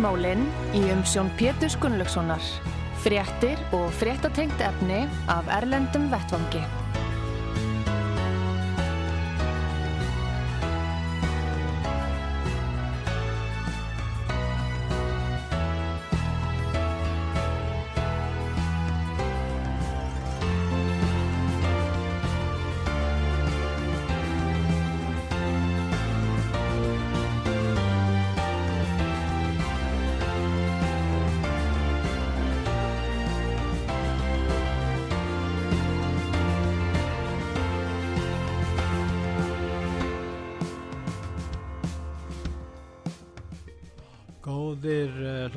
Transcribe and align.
Heimsmálinn 0.00 0.46
í 0.72 0.80
umsjón 0.94 1.28
Pétur 1.36 1.74
Gunnlaugssonar. 1.82 2.40
Fréttir 3.04 3.60
og 3.76 3.90
fréttatengt 4.00 4.64
efni 4.64 5.02
af 5.28 5.52
Erlendum 5.60 6.08
Vettvangi. 6.08 6.64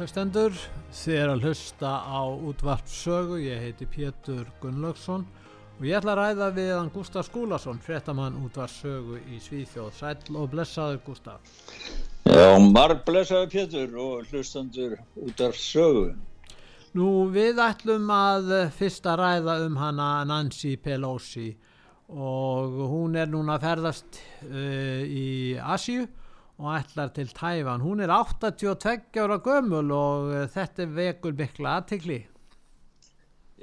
Hlustendur, 0.04 0.56
þið 0.92 1.16
er 1.16 1.30
að 1.32 1.46
hlusta 1.48 1.90
á 2.04 2.28
útvarpsögu, 2.28 3.38
ég 3.40 3.62
heiti 3.64 3.86
Pétur 3.88 4.50
Gunnlaugsson 4.60 5.22
og 5.78 5.86
ég 5.88 5.96
ætla 5.96 6.12
að 6.12 6.20
ræða 6.20 6.48
við 6.58 6.72
hann 6.74 6.90
Gustaf 6.92 7.30
Skúlason, 7.30 7.80
fréttamann 7.80 8.36
útvarpsögu 8.44 9.22
í 9.32 9.40
Svíþjóð. 9.40 9.94
Sæl 9.96 10.36
og 10.36 10.50
blessaður 10.52 11.00
Gustaf. 11.06 11.54
Já, 12.28 12.50
marg 12.60 13.06
blessaður 13.08 13.48
Pétur 13.54 13.96
og 14.04 14.28
hlustendur 14.28 14.98
útvarpsögu. 15.24 16.10
Nú 17.00 17.12
við 17.32 17.62
ætlum 17.64 18.12
að 18.12 18.52
fyrst 18.76 19.08
að 19.08 19.22
ræða 19.24 19.56
um 19.70 19.80
hana 19.80 20.10
Nancy 20.28 20.74
Pelosi 20.76 21.54
og 22.12 22.76
hún 22.92 23.16
er 23.16 23.32
núna 23.32 23.56
að 23.56 23.70
ferðast 23.70 24.20
uh, 24.52 25.00
í 25.08 25.56
Asju 25.64 26.10
og 26.58 26.76
ætlar 26.78 27.14
til 27.16 27.28
Tæfan. 27.28 27.82
Hún 27.82 28.00
er 28.00 28.12
82 28.12 29.18
ára 29.18 29.40
gömul 29.42 29.92
og 29.92 30.30
uh, 30.30 30.46
þetta 30.54 30.88
vekur 30.96 31.36
mikla 31.38 31.78
aðtikli. 31.80 32.20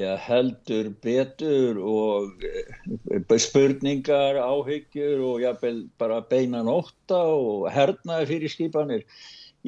Já, 0.01 0.15
heldur 0.17 0.93
betur 1.03 1.79
og 1.79 2.47
uh, 2.47 3.37
spurningar, 3.39 4.41
áhyggjur 4.41 5.27
og 5.33 5.45
jáfnvel 5.45 5.85
bara 5.99 6.21
beinan 6.21 6.71
ótta 6.71 7.21
og 7.35 7.69
hernaði 7.71 8.31
fyrir 8.33 8.55
skipanir. 8.55 9.05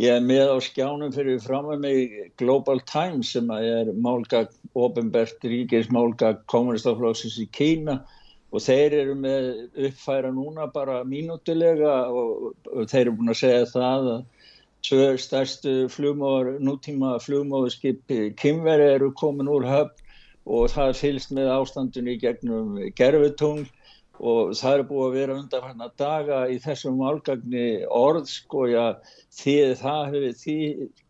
Ég 0.00 0.16
er 0.16 0.24
með 0.24 0.56
á 0.56 0.58
skjánum 0.64 1.12
fyrir 1.12 1.42
fram 1.44 1.68
með 1.68 1.82
mig 1.84 2.14
Global 2.40 2.80
Times 2.88 3.34
sem 3.34 3.50
er 3.52 3.92
málgag, 3.92 4.48
ofinbært 4.72 5.44
ríkis 5.44 5.90
málgag 5.92 6.40
kommunistaflóksins 6.48 7.36
í 7.44 7.46
Kína 7.52 8.00
og 8.00 8.18
þeir 8.60 8.98
eru 9.00 9.14
með 9.16 9.48
uppfæra 9.88 10.32
núna 10.34 10.66
bara 10.74 11.00
mínútilega 11.08 11.94
og, 12.12 12.52
og 12.68 12.88
þeir 12.90 13.06
eru 13.06 13.16
búin 13.16 13.32
að 13.32 13.40
segja 13.40 13.66
það 13.72 14.08
að 14.12 14.22
tvö 14.82 15.04
stærstu 15.22 15.74
flugmóður, 15.94 16.58
nútíma 16.60 17.14
flugmóðurskipi 17.22 18.32
Kimveri 18.36 18.90
eru 18.96 19.12
komin 19.14 19.48
úr 19.48 19.64
höfn 19.68 20.02
og 20.44 20.72
það 20.72 20.98
fylgst 20.98 21.30
með 21.36 21.52
ástandunni 21.54 22.18
gegnum 22.18 22.74
gerfutungl 22.98 23.68
og 24.22 24.52
það 24.58 24.74
er 24.76 24.84
búið 24.86 25.06
að 25.06 25.16
vera 25.16 25.36
undan 25.38 25.64
hann 25.66 25.84
að 25.86 25.94
daga 26.02 26.40
í 26.50 26.58
þessum 26.62 27.00
álgagni 27.06 27.66
orð 27.86 28.26
sko 28.30 28.66
já 28.70 28.84
því 29.38 29.54
það 29.80 30.02
hefur 30.12 30.36
því 30.42 30.56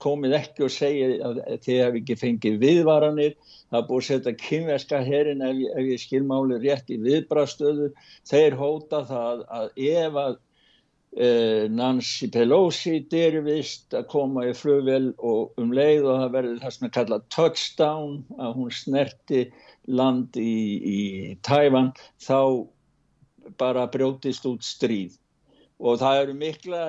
komið 0.05 0.37
ekki 0.39 0.67
og 0.67 0.73
segja 0.73 1.09
að 1.29 1.43
þið 1.65 1.81
hefur 1.83 1.99
ekki 2.03 2.19
fengið 2.23 2.61
viðvaranir 2.63 3.35
það 3.73 3.81
er 3.81 3.89
búið 3.89 4.03
að 4.03 4.09
setja 4.11 4.33
kynverska 4.45 5.03
herin 5.07 5.45
ef, 5.47 5.61
ef 5.73 5.87
ég 5.89 6.01
skilmáli 6.03 6.59
rétt 6.61 6.91
í 6.93 6.99
viðbrastöðu 7.01 7.93
þeir 8.29 8.57
hóta 8.61 9.01
það 9.09 9.45
að 9.49 9.71
ef 9.89 10.19
að 10.23 10.35
uh, 10.37 11.65
Nancy 11.73 12.29
Pelosi 12.35 12.99
derivist 13.13 13.97
að 13.97 14.11
koma 14.13 14.45
í 14.51 14.53
flugvel 14.57 15.15
og 15.17 15.57
um 15.63 15.73
leið 15.73 16.05
og 16.05 16.21
það 16.21 16.37
verður 16.37 16.61
það 16.67 16.77
sem 16.77 16.89
að 16.91 16.95
kalla 16.99 17.21
touchdown 17.39 18.15
að 18.37 18.55
hún 18.61 18.77
snerti 18.77 19.43
land 19.89 20.37
í, 20.37 20.55
í 20.79 21.01
Tævan 21.43 21.91
þá 22.21 22.69
bara 23.59 23.89
brjótist 23.91 24.45
út 24.47 24.63
stríð 24.65 25.17
og 25.83 25.99
það 25.99 26.21
eru 26.23 26.35
mikla, 26.39 26.81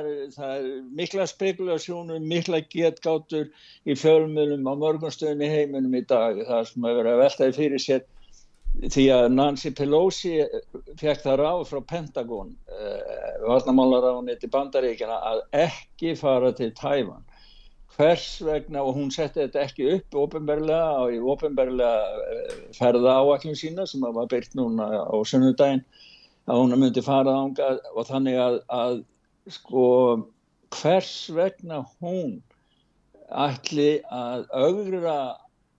mikla 0.93 1.25
spekulasjónum, 1.29 2.25
mikla 2.29 2.61
getgáttur 2.69 3.49
í 3.89 3.95
fjölmjölum 3.97 4.69
á 4.69 4.73
mörgumstöðin 4.85 5.41
í 5.41 5.49
heiminum 5.49 5.97
í 5.97 6.03
dag. 6.09 6.37
Það 6.45 6.67
sem 6.69 6.85
hefur 6.85 6.99
verið 7.01 7.13
að 7.15 7.23
veltaði 7.23 7.57
fyrir 7.57 7.83
sér 7.83 8.05
því 8.73 9.03
að 9.13 9.27
Nancy 9.33 9.71
Pelosi 9.77 10.31
fekk 10.97 11.21
það 11.25 11.39
ráð 11.41 11.65
frá 11.69 11.81
Pentagon 11.89 12.55
eh, 12.73 13.35
varnamálaráðunni 13.45 14.37
til 14.41 14.49
bandaríkina 14.53 15.19
að 15.29 15.43
ekki 15.65 16.15
fara 16.17 16.49
til 16.57 16.71
Tævan 16.77 17.21
hvers 17.93 18.41
vegna 18.41 18.81
og 18.81 18.95
hún 18.97 19.11
setti 19.13 19.43
þetta 19.43 19.67
ekki 19.67 19.89
upp 19.97 20.17
ofinberlega 20.23 21.03
og 21.03 21.13
í 21.13 21.19
ofinberlega 21.33 22.71
ferða 22.73 23.19
áallum 23.21 23.57
sína 23.57 23.85
sem 23.89 24.01
var 24.01 24.29
byrkt 24.31 24.57
núna 24.57 24.87
á 25.05 25.15
sunnudaginn 25.21 25.83
að 26.47 26.59
hún 26.59 26.77
myndi 26.79 27.03
fara 27.05 27.35
ánga 27.43 27.69
og 27.93 28.07
þannig 28.09 28.39
að, 28.39 28.59
að 28.67 28.97
sko 29.51 29.85
hvers 30.73 31.13
vegna 31.35 31.83
hún 32.01 32.41
ætli 33.33 34.01
að 34.11 34.45
augra 34.51 35.17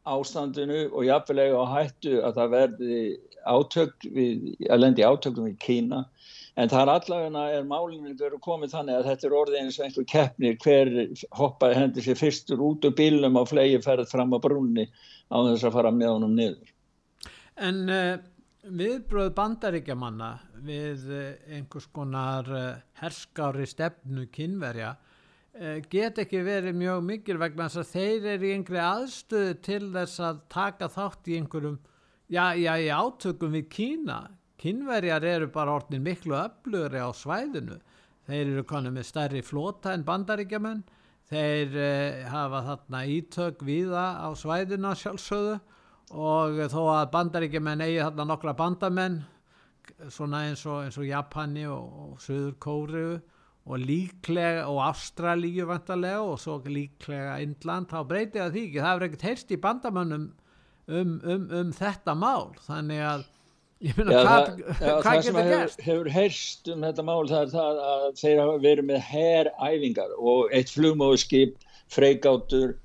ástandinu 0.04 0.86
og 0.92 1.06
jafnveg 1.06 1.54
á 1.56 1.64
hættu 1.74 2.18
að 2.24 2.40
það 2.40 2.50
verði 2.54 2.98
átök 3.44 4.08
við, 4.12 4.50
að 4.70 4.80
lendi 4.80 5.04
átökum 5.04 5.48
við 5.48 5.56
Kína 5.64 6.04
en 6.60 6.70
það 6.70 6.82
er 6.82 6.92
allavegna 6.92 7.44
er 7.52 7.64
málinu 7.68 8.12
verið 8.18 8.42
komið 8.44 8.74
þannig 8.76 8.98
að 8.98 9.08
þetta 9.10 9.26
er 9.28 9.36
orðið 9.40 9.60
eins 9.60 9.78
og 9.78 9.86
einhver 9.86 10.06
keppnir 10.12 10.58
hver 10.62 10.92
hoppaði 11.38 11.80
hendur 11.80 12.06
sér 12.06 12.20
fyrstur 12.20 12.62
út 12.64 12.86
úr 12.86 12.94
bílum 12.96 13.40
á 13.40 13.42
flegi 13.48 13.80
ferð 13.84 14.12
fram 14.12 14.36
á 14.36 14.38
brunni 14.42 14.86
á 15.32 15.36
þess 15.48 15.66
að 15.66 15.76
fara 15.78 15.92
með 15.94 16.14
honum 16.14 16.36
niður. 16.38 16.70
En 17.64 17.80
uh, 17.90 18.14
viðbröð 18.64 19.32
bandaríkjamanna 19.36 20.30
við 20.64 21.08
einhvers 21.52 21.88
konar 21.92 22.48
herskári 23.00 23.66
stefnu 23.68 24.28
kynverja 24.32 24.94
get 25.90 26.18
ekki 26.18 26.40
verið 26.42 26.74
mjög 26.74 27.02
mikil 27.06 27.36
vegna 27.38 27.68
þess 27.70 27.82
að 27.84 27.90
þeir 27.92 28.24
eru 28.32 28.46
í 28.46 28.54
einhverju 28.56 28.84
aðstöðu 28.84 29.52
til 29.62 29.82
þess 29.94 30.22
að 30.26 30.40
taka 30.50 30.88
þátt 30.90 31.30
í 31.30 31.36
einhverjum, 31.38 31.76
já, 32.26 32.46
já, 32.58 32.72
í 32.74 32.88
átökum 32.90 33.54
við 33.54 33.68
Kína. 33.70 34.18
Kynverjar 34.58 35.24
eru 35.28 35.50
bara 35.54 35.76
orðin 35.78 36.02
miklu 36.02 36.34
öflugri 36.40 36.98
á 36.98 37.10
svæðinu. 37.14 37.78
Þeir 38.26 38.42
eru 38.48 38.64
konið 38.66 38.96
með 38.96 39.06
stærri 39.06 39.44
flota 39.44 39.92
en 39.94 40.06
bandaríkjaman. 40.06 40.82
Þeir 41.30 41.78
uh, 41.78 42.24
hafa 42.32 42.64
þarna 42.66 43.04
ítök 43.14 43.62
viða 43.64 44.06
á 44.26 44.28
svæðina 44.36 44.94
sjálfsögðu 44.98 45.60
og 46.12 46.58
þó 46.72 46.80
að 46.98 47.10
bandaríkjumenn 47.14 47.84
eigi 47.86 48.02
þarna 48.02 48.26
nokkra 48.28 48.54
bandamenn 48.58 49.22
svona 50.12 50.44
eins 50.48 50.64
og, 50.66 50.84
eins 50.84 50.98
og 51.00 51.06
Japani 51.08 51.64
og, 51.70 51.84
og 52.04 52.22
Suður 52.22 52.56
Kóriu 52.60 53.12
og 53.64 53.80
líklega 53.80 54.66
og 54.68 54.82
Ástralíu 54.84 55.68
vantarlega 55.68 56.20
og 56.20 56.40
svo 56.40 56.58
líklega 56.68 57.38
Indland, 57.44 57.88
þá 57.88 58.02
breytið 58.08 58.42
það 58.42 58.56
því 58.56 58.64
ekki 58.68 58.82
það 58.82 58.90
hefur 58.90 59.06
ekkert 59.08 59.28
heyrst 59.28 59.54
í 59.54 59.60
bandamönnum 59.60 60.26
um, 60.88 61.14
um, 61.24 61.46
um 61.60 61.72
þetta 61.72 62.16
mál 62.18 62.52
þannig 62.66 63.06
að 63.12 63.30
Ég 63.84 63.96
meina, 63.98 64.20
hvað, 64.24 64.46
hvað 65.02 65.16
getur 65.18 65.34
hefur, 65.36 65.48
gerst? 65.50 65.80
hefur 65.84 66.08
heyrst 66.14 66.68
um 66.72 66.84
þetta 66.86 67.04
mál 67.04 67.26
það 67.28 67.40
er 67.42 67.50
það 67.52 67.80
að 67.84 68.04
þeir 68.20 68.38
hafa 68.40 68.54
verið 68.62 68.86
með 68.88 69.00
heræfingar 69.10 70.14
og 70.16 70.54
eitt 70.56 70.72
flugmóðskip, 70.72 71.66
freigáttur, 71.92 72.76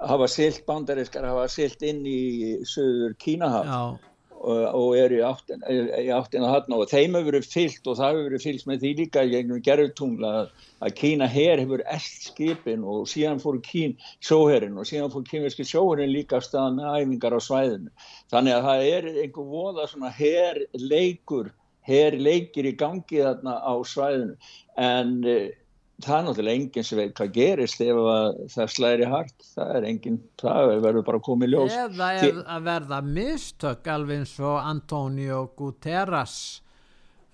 hafa 0.00 0.28
silt 0.28 0.64
bandariskar, 0.66 1.26
hafa 1.28 1.46
silt 1.52 1.82
inn 1.86 2.02
í 2.08 2.20
söður 2.68 3.14
Kínahaf 3.20 3.68
Já, 3.68 4.14
og, 4.44 4.60
og 4.76 4.90
eru 4.98 5.18
í 5.18 5.24
áttin, 5.24 5.62
í 5.64 6.10
áttin 6.12 6.44
að 6.44 6.52
hann 6.52 6.76
og 6.76 6.84
þeim 6.90 7.16
hefur 7.16 7.30
verið 7.30 7.48
fyllt 7.50 7.88
og 7.88 7.98
það 7.98 8.10
hefur 8.10 8.26
verið 8.28 8.44
fyllt 8.44 8.66
með 8.68 8.82
því 8.82 8.92
líka 9.00 9.24
gegnum 9.30 9.62
gerðutungla 9.64 10.32
að, 10.40 10.52
að 10.84 10.94
Kína 11.00 11.28
her 11.32 11.62
hefur 11.62 11.84
eld 11.94 12.26
skipin 12.26 12.84
og 12.94 13.08
síðan 13.10 13.42
fór 13.42 13.60
Kín 13.64 13.96
sjóherin 14.24 14.78
og 14.80 14.88
síðan 14.88 15.12
fór 15.14 15.26
kínverski 15.30 15.66
sjóherin 15.68 16.12
líka 16.12 16.42
staðan 16.44 16.80
með 16.80 17.00
æfingar 17.00 17.36
á 17.36 17.40
svæðinu. 17.48 17.92
Þannig 18.32 18.56
að 18.56 18.68
það 18.68 18.86
er 18.92 19.10
einhver 19.24 19.50
voða 19.54 19.88
svona 19.90 20.12
her 20.18 20.62
leikur, 20.76 21.52
her 21.88 22.18
leikir 22.20 22.68
í 22.68 22.76
gangi 22.80 23.24
þarna 23.24 23.58
á 23.64 23.74
svæðinu. 23.88 24.36
En 24.80 25.20
uh, 25.24 25.44
það 26.04 26.16
er 26.16 26.26
náttúrulega 26.26 26.60
enginn 26.60 26.86
sem 26.86 27.00
veit 27.00 27.14
hvað 27.18 27.32
gerist 27.34 27.80
ef 27.84 28.00
að 28.00 28.40
það 28.54 28.74
slæri 28.74 29.08
hart, 29.10 29.46
það 29.54 29.72
er 29.78 29.86
enginn, 29.90 30.18
það 30.40 30.74
verður 30.84 31.06
bara 31.08 31.22
komið 31.28 31.54
ljós. 31.54 31.78
eða 31.84 32.10
er 32.18 32.42
að 32.56 32.68
verða 32.68 33.00
mistök 33.08 33.90
alveg 33.94 34.22
eins 34.22 34.34
og 34.42 34.58
Antonio 34.60 35.40
Guterres 35.58 36.36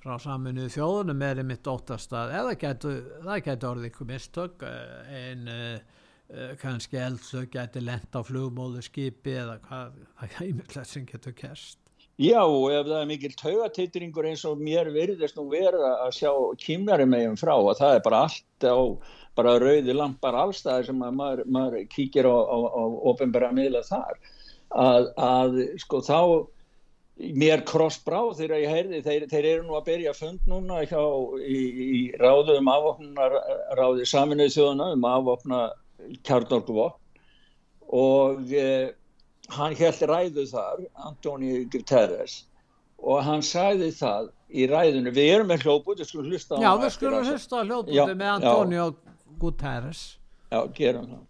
frá 0.01 0.17
saminuð 0.23 0.71
þjóðunum 0.77 1.25
er 1.27 1.43
í 1.43 1.47
mitt 1.51 1.69
óttast 1.69 2.15
að 2.17 2.35
eða 2.39 2.57
getur, 2.61 3.01
það 3.27 3.43
getur 3.51 3.71
orðið 3.75 3.91
ykkur 3.91 4.09
mistök 4.09 4.65
eh, 4.65 5.11
en 5.19 5.51
uh, 5.53 5.99
uh, 6.33 6.55
kannski 6.63 7.01
eldsög 7.01 7.51
getur 7.53 7.85
lent 7.85 8.17
á 8.17 8.21
flugmóðu 8.25 8.85
skipi 8.87 9.37
eða 9.43 9.59
hvað, 9.67 10.01
það 10.17 10.37
er 10.39 10.51
ímjöldlega 10.55 10.89
sem 10.89 11.07
getur 11.11 11.37
kerst 11.37 11.90
Já, 12.21 12.43
ef 12.45 12.85
það 12.85 12.99
er 12.99 13.09
mikil 13.09 13.33
taugatitringur 13.39 14.27
eins 14.29 14.43
og 14.45 14.61
mér 14.61 14.91
virðist 14.93 15.39
nú 15.39 15.47
vera 15.49 15.95
að 16.05 16.19
sjá 16.19 16.33
kýmnari 16.61 17.07
meginn 17.09 17.39
frá 17.41 17.55
að 17.57 17.79
það 17.79 17.95
er 17.97 18.03
bara 18.05 18.23
allt 18.27 18.67
á 18.69 18.77
bara 19.39 19.57
rauði 19.63 19.95
lampar 19.97 20.37
allstæðir 20.37 20.91
sem 20.91 21.03
að 21.07 21.17
maður, 21.17 21.43
maður 21.49 21.87
kíkir 21.95 22.29
á, 22.29 22.37
á, 22.37 22.59
á 22.61 22.83
ofinbæra 23.13 23.51
miðla 23.57 23.81
þar. 23.87 24.19
Að, 24.71 25.09
að 25.17 25.57
sko 25.81 26.03
þá 26.05 26.21
mér 27.41 27.65
krossbráð 27.69 28.35
þegar 28.39 28.63
ég 28.63 28.75
heyrði 28.75 29.03
þeir, 29.07 29.27
þeir 29.31 29.49
eru 29.55 29.65
nú 29.67 29.77
að 29.79 29.89
byrja 29.89 30.15
fund 30.17 30.47
núna 30.51 30.85
hjá, 30.85 31.03
í, 31.41 31.59
í 31.89 32.03
ráðu 32.21 32.57
um 32.61 32.71
afvopnar 32.73 33.37
ráði 33.81 34.07
saminuð 34.09 34.55
þjóðuna 34.59 34.93
um 34.97 35.09
afvopna 35.09 35.67
kjarnorkuvopn. 36.27 36.99
Og 37.91 38.53
eh, 38.55 38.93
hann 39.57 39.75
held 39.79 40.01
ræðu 40.11 40.45
þar, 40.51 40.85
Antoni 41.09 41.65
Guterres 41.73 42.45
og 43.01 43.23
hann 43.25 43.41
sagði 43.43 43.89
það 43.97 44.29
í 44.53 44.67
ræðinu, 44.69 45.13
við 45.17 45.31
erum 45.35 45.49
með 45.53 45.63
hljóput 45.65 46.01
við 46.03 46.09
skulum 46.11 46.29
hlusta 46.31 46.57
á 46.57 46.61
Já, 46.61 46.69
hann 46.71 46.81
við 46.83 46.87
eftir 46.91 46.99
skulum 47.01 47.21
að- 47.23 47.31
hlusta 47.33 47.57
á 47.57 47.61
Já, 47.61 47.67
hljóðbúti 47.71 48.15
með 48.21 48.27
já. 48.27 48.35
Antonio 48.39 48.87
Guterres 49.41 50.03
Já, 50.51 50.61
gerum 50.81 51.07
það 51.15 51.27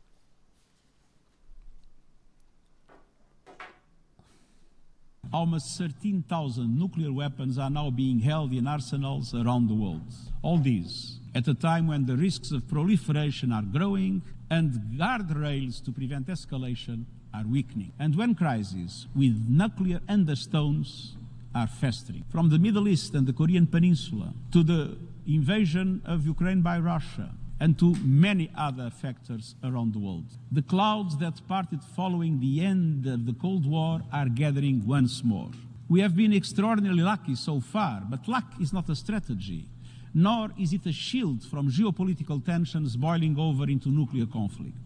Almost 5.33 5.77
13,000 5.79 6.77
nuclear 6.79 7.13
weapons 7.13 7.59
are 7.59 7.71
now 7.71 7.91
being 7.91 8.19
held 8.21 8.53
in 8.53 8.67
arsenals 8.67 9.33
around 9.35 9.69
the 9.69 9.75
world. 9.75 10.13
All 10.43 10.59
these 10.59 11.21
at 11.35 11.47
a 11.47 11.55
time 11.55 11.87
when 11.87 12.07
the 12.07 12.17
risks 12.17 12.51
of 12.51 12.67
proliferation 12.67 13.53
are 13.53 13.63
growing 13.63 14.23
and 14.51 14.73
guardrails 14.99 15.85
to 15.85 15.93
prevent 15.93 16.27
escalation 16.27 17.05
are 17.35 17.45
weakening. 17.47 17.93
And 17.99 18.17
when 18.17 18.35
crises 18.35 19.07
with 19.15 19.47
nuclear 19.49 20.01
undertones 20.09 21.17
are 21.55 21.67
festering. 21.67 22.25
From 22.31 22.51
the 22.51 22.59
Middle 22.59 22.89
East 22.89 23.15
and 23.15 23.27
the 23.27 23.33
Korean 23.33 23.67
Peninsula 23.67 24.33
to 24.53 24.63
the 24.63 24.97
invasion 25.27 26.03
of 26.05 26.27
Ukraine 26.27 26.63
by 26.63 26.79
Russia 26.79 27.31
and 27.61 27.79
to 27.79 27.95
many 28.03 28.51
other 28.57 28.89
factors 28.91 29.55
around 29.63 29.93
the 29.93 29.99
world. 29.99 30.25
The 30.51 30.63
clouds 30.63 31.19
that 31.19 31.47
parted 31.47 31.81
following 31.97 32.41
the 32.41 32.65
end 32.65 33.07
of 33.07 33.27
the 33.27 33.35
Cold 33.35 33.67
War 33.67 34.01
are 34.13 34.29
gathering 34.29 34.87
once 34.87 35.23
more. 35.23 35.51
We 35.89 36.01
have 36.01 36.17
been 36.17 36.33
extraordinarily 36.33 37.03
lucky 37.03 37.35
so 37.35 37.61
far, 37.61 38.03
but 38.09 38.29
luck 38.29 38.45
is 38.61 38.73
not 38.73 38.89
a 38.89 38.97
strategy, 38.97 39.67
nor 40.15 40.51
is 40.59 40.73
it 40.73 40.87
a 40.87 40.93
shield 40.93 41.45
from 41.45 41.71
geopolitical 41.71 42.45
tensions 42.45 42.97
boiling 42.97 43.39
over 43.39 43.65
into 43.65 43.91
nuclear 43.91 44.27
conflict. 44.27 44.77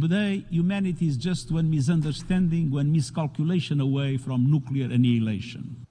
Today, 0.00 0.44
humanity 0.50 1.06
is 1.06 1.18
just 1.18 1.52
one 1.52 1.68
misunderstanding, 1.68 2.70
one 2.70 2.90
miscalculation 2.90 3.78
away 3.80 4.16
from 4.16 4.50
nuclear 4.50 4.88
annihilation. 4.90 5.86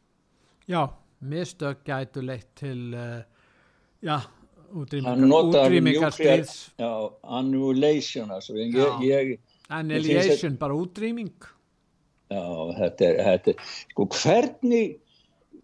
Já, 0.68 0.90
mistök 1.20 1.84
gætu 1.86 2.22
leitt 2.22 2.48
til 2.56 2.94
uh, 2.94 3.22
já, 4.02 4.22
útrýmingar 4.74 5.18
nuclear 5.18 6.12
stríðs 6.12 6.72
já, 6.80 6.90
annihilation 7.22 8.32
altså, 8.32 8.54
ég, 8.58 8.74
Já. 8.74 9.00
ég, 9.02 9.40
annihilation, 9.70 10.58
bara 10.58 10.74
útrýming 10.74 11.34
já, 12.32 12.44
þetta 12.80 13.06
er, 13.06 13.22
þetta 13.28 13.54
er 13.54 13.72
sko 13.92 14.08
hvernig 14.16 14.98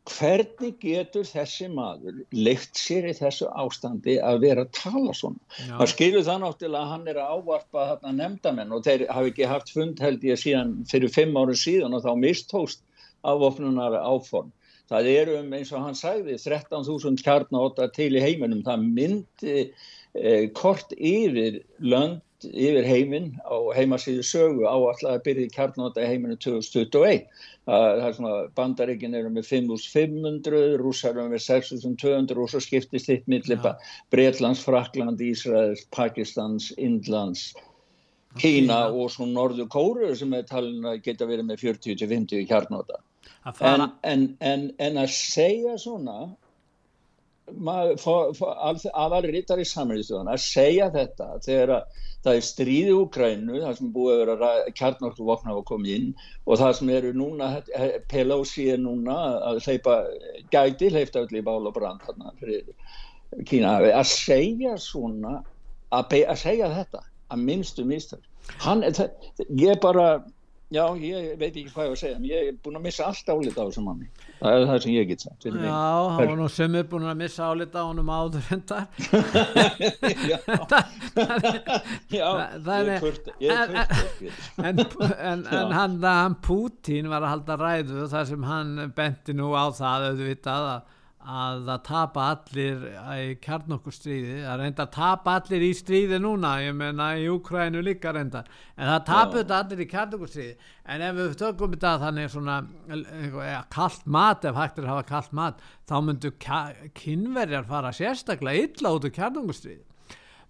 hvernig 0.08 0.78
getur 0.82 1.26
þessi 1.28 1.68
maður 1.72 2.22
leikt 2.36 2.80
sér 2.80 3.08
í 3.10 3.14
þessu 3.18 3.50
ástandi 3.60 4.18
að 4.24 4.42
vera 4.46 4.66
að 4.66 4.74
tala 4.78 5.16
svona? 5.18 5.40
Já. 5.60 5.74
maður 5.74 5.92
skilur 5.94 6.28
það 6.28 6.44
náttúrulega 6.44 6.84
að 6.84 6.92
hann 6.94 7.08
er 7.12 7.20
að 7.22 7.34
ávarpa 7.38 7.88
þarna 7.92 8.14
nefndamenn 8.22 8.76
og 8.76 8.86
þeir 8.88 9.06
hafi 9.14 9.34
ekki 9.34 9.50
haft 9.52 9.74
fund 9.76 10.04
held 10.04 10.24
ég 10.28 10.42
síðan 10.42 10.76
fyrir 10.92 11.14
fimm 11.14 11.40
árum 11.40 11.60
síðan 11.60 11.98
og 11.98 12.06
þá 12.06 12.14
mistóst 12.22 12.84
afvopnunar 13.28 13.98
áform. 14.00 14.54
Það 14.88 15.10
eru 15.12 15.40
um 15.42 15.56
eins 15.58 15.74
og 15.76 15.84
hann 15.84 15.98
sagði 16.00 16.38
13.000 16.40 17.24
kjarnáta 17.26 17.90
til 17.96 18.14
í 18.16 18.24
heiminum. 18.24 18.64
Það 18.64 18.86
myndi 18.86 19.58
eh, 19.66 20.46
kort 20.56 20.94
yfir 20.96 21.60
lönd 21.84 22.22
yfir 22.46 22.86
heiminn 22.86 23.32
á 23.42 23.58
heimasíðu 23.74 24.24
sögu 24.26 24.66
á 24.70 24.78
alltaf 24.78 25.10
að 25.16 25.24
byrja 25.26 25.54
kjarnáta 25.56 26.04
í 26.04 26.10
heiminu 26.12 26.38
2021 26.38 27.24
það 27.66 28.02
er 28.06 28.18
svona 28.18 28.34
bandaríkin 28.58 29.18
eru 29.18 29.32
með 29.34 29.48
5500 29.50 30.78
rússar 30.82 31.18
eru 31.18 31.32
með 31.32 31.42
6200 31.48 32.44
og 32.44 32.52
svo 32.52 32.62
skiptist 32.62 33.10
þitt 33.10 33.26
milli 33.32 33.58
Já. 33.58 33.74
Breitlands, 34.14 34.62
Frakland, 34.66 35.22
Ísraels, 35.24 35.88
Pakistans, 35.96 36.70
Indlands 36.78 37.54
Kína 38.38 38.84
og 38.94 39.10
svo 39.16 39.26
Norður 39.26 39.70
Kóru 39.74 40.14
sem 40.16 40.34
er 40.38 40.46
talin 40.46 40.86
að 40.86 41.02
geta 41.08 41.26
verið 41.26 41.50
með 41.50 41.64
40-50 41.66 42.46
kjarnáta 42.50 43.02
að 43.48 43.64
en, 43.66 43.88
en, 44.04 44.28
en, 44.46 44.68
en 44.78 45.00
að 45.02 45.10
segja 45.16 45.78
svona 45.82 46.36
aðal 47.48 49.24
rittar 49.28 49.62
í 49.62 49.68
samhengistjóðan 49.68 50.34
að 50.34 50.44
segja 50.44 50.90
þetta 50.92 51.28
þegar 51.46 51.74
að 51.78 52.04
það 52.28 52.36
er 52.36 52.46
stríði 52.48 52.94
Úgrænu 52.98 53.62
það 53.62 53.76
sem 53.78 53.92
búið 53.96 54.14
að 54.14 54.22
vera 54.24 54.50
kjarnorku 54.76 55.28
vopna 55.28 55.54
að 55.56 55.64
koma 55.70 55.92
inn 55.94 56.08
og 56.46 56.60
það 56.60 56.74
sem 56.80 56.90
eru 56.98 57.12
núna 57.16 57.52
Pelosi 58.12 58.68
er 58.74 58.82
núna 58.84 59.18
að 59.48 59.62
hleypa 59.64 59.98
gæti 60.52 60.92
hleypta 60.92 61.24
öll 61.24 61.40
í 61.40 61.46
bál 61.46 61.70
og 61.70 61.76
brand 61.78 62.04
fyrir 62.42 62.74
Kína. 63.48 63.78
Að 63.92 64.08
segja 64.08 64.78
svona 64.80 65.42
að, 65.92 66.18
að 66.28 66.42
segja 66.42 66.72
þetta 66.74 67.04
að 67.32 67.44
minnstu 67.44 67.84
það, 67.88 69.08
ég 69.60 69.80
bara 69.84 70.08
já, 70.74 70.84
ég 71.00 71.38
veit 71.40 71.56
ekki 71.56 71.70
hvað 71.72 71.86
ég 71.86 71.92
var 71.92 71.96
að 71.96 72.02
segja 72.02 72.16
en 72.18 72.26
ég 72.28 72.48
er 72.52 72.56
búin 72.64 72.76
að 72.80 72.84
missa 72.88 73.06
allt 73.08 73.30
álita 73.32 73.64
á 73.64 73.68
þessum 73.70 73.86
manni. 73.88 74.08
Það 74.42 74.56
er 74.58 74.66
það 74.70 74.80
sem 74.84 74.92
ég 74.94 75.08
get 75.10 75.24
sagt 75.24 75.46
já, 75.48 75.54
hann 75.56 76.18
var 76.28 76.36
nú 76.38 76.48
sömur 76.52 76.84
búin 76.92 77.08
að 77.08 77.20
missa 77.22 77.48
álita 77.54 77.78
á 77.82 77.86
honum 77.88 78.12
áður 78.12 78.50
en 78.58 78.64
það. 78.68 78.86
Já, 80.28 80.40
já 82.18 82.28
Það- 82.28 82.58
það 82.68 82.82
ég 82.82 82.92
er- 82.92 83.02
kurt 83.02 83.26
en, 83.40 84.80
en, 85.32 85.46
en 85.48 85.72
hann, 85.78 85.98
hann 86.04 86.36
Putin 86.44 87.10
var 87.12 87.24
að 87.26 87.32
halda 87.36 87.58
ræðu 87.62 88.08
þar 88.12 88.26
sem 88.30 88.44
hann 88.48 88.76
benti 88.98 89.36
nú 89.38 89.52
á 89.56 89.66
það 89.76 90.08
auðvitað 90.12 90.70
að, 90.74 90.82
að 91.28 91.66
það 91.68 91.82
tapa 91.84 92.26
allir 92.32 92.84
í 92.88 93.32
kjarnokkurstríði 93.44 94.38
að 94.48 94.62
reynda 94.62 94.86
að 94.86 94.94
tapa 94.96 95.34
allir 95.42 95.66
í 95.68 95.72
stríði 95.76 96.20
núna 96.24 96.54
ég 96.64 96.78
meina 96.78 97.10
í 97.20 97.26
Ukrænu 97.34 97.82
líka 97.84 98.14
reynda 98.16 98.46
en 98.78 98.88
það 98.88 99.04
tapu 99.10 99.42
þetta 99.42 99.58
allir 99.58 99.84
í 99.84 99.90
kjarnokkurstríði 99.92 100.54
en 100.94 101.04
ef 101.10 101.18
við 101.18 101.36
tökum 101.42 101.76
þetta 101.76 101.92
þannig 102.06 102.32
svona 102.32 102.62
kallt 103.76 104.08
mat 104.18 104.48
ef 104.48 104.62
hægt 104.62 104.80
er 104.80 104.88
að 104.88 104.94
hafa 104.94 105.10
kallt 105.12 105.36
mat 105.42 105.68
þá 105.90 105.98
myndu 106.08 106.32
kynverjar 106.40 107.68
fara 107.68 107.92
sérstaklega 107.96 108.70
illa 108.70 108.96
út 108.96 109.10
úr 109.10 109.16
kjarnokkurstríði 109.20 109.84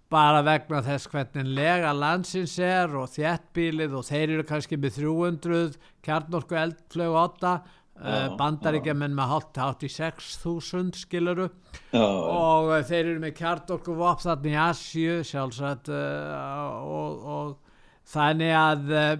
bara 0.08 0.44
vegna 0.46 0.78
þess 0.86 1.10
hvernig 1.12 1.50
lega 1.58 1.90
landsins 1.92 2.54
er 2.64 2.94
og 2.96 3.10
þéttbílið 3.12 3.98
og 3.98 4.06
þeir 4.06 4.36
eru 4.38 4.46
kannski 4.48 4.78
með 4.80 5.02
300 5.02 5.74
kjarnorku 6.06 6.56
eldflögu 6.56 7.18
8 7.26 7.56
uh, 8.00 8.10
Já, 8.10 8.36
bandaríkjaman 8.38 9.16
með 9.16 9.32
hátt 9.32 9.60
hátt 9.62 9.86
í 9.86 9.90
6.000 9.92 10.98
skiluru 10.98 11.48
já, 11.92 12.02
og 12.02 12.70
uh, 12.72 12.82
þeir 12.86 13.02
eru 13.04 13.22
með 13.24 13.34
kjarnorku 13.40 13.96
vopn 13.98 14.24
þarna 14.26 14.52
í 14.52 14.60
Asju 14.66 15.18
sjálfsagt 15.28 15.90
uh, 15.94 16.78
og, 16.84 17.26
og 17.38 18.06
þannig 18.08 18.54
að 18.58 18.94
uh, 18.98 19.16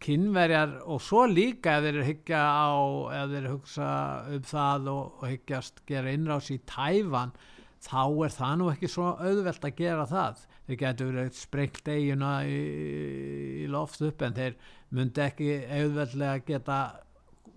kynverjar 0.00 0.78
og 0.88 1.02
svo 1.04 1.26
líka 1.28 1.76
ef 1.76 1.84
þeir 1.84 1.90
eru 1.92 2.06
hyggja 2.08 2.40
á 2.40 2.72
ef 3.12 3.26
þeir 3.32 3.40
eru 3.42 3.56
hugsa 3.58 3.88
um 4.32 4.46
það 4.48 4.88
og, 4.94 5.18
og 5.20 5.26
hyggjast 5.28 5.82
gera 5.88 6.14
innrás 6.16 6.48
í 6.54 6.62
Tæfan 6.64 7.34
þá 7.84 8.04
er 8.24 8.32
það 8.32 8.54
nú 8.60 8.70
ekki 8.72 8.88
svo 8.90 9.10
auðvelt 9.20 9.66
að 9.66 9.76
gera 9.80 10.06
það. 10.08 10.44
Þeir 10.64 10.78
getur 10.80 11.10
verið 11.10 11.36
sprengt 11.36 11.88
eiguna 11.90 12.32
í, 12.48 12.60
í 13.64 13.66
loft 13.68 14.00
upp 14.06 14.24
en 14.24 14.36
þeir 14.38 14.56
myndi 14.94 15.24
ekki 15.24 15.50
auðveldlega 15.68 16.44
geta 16.46 16.78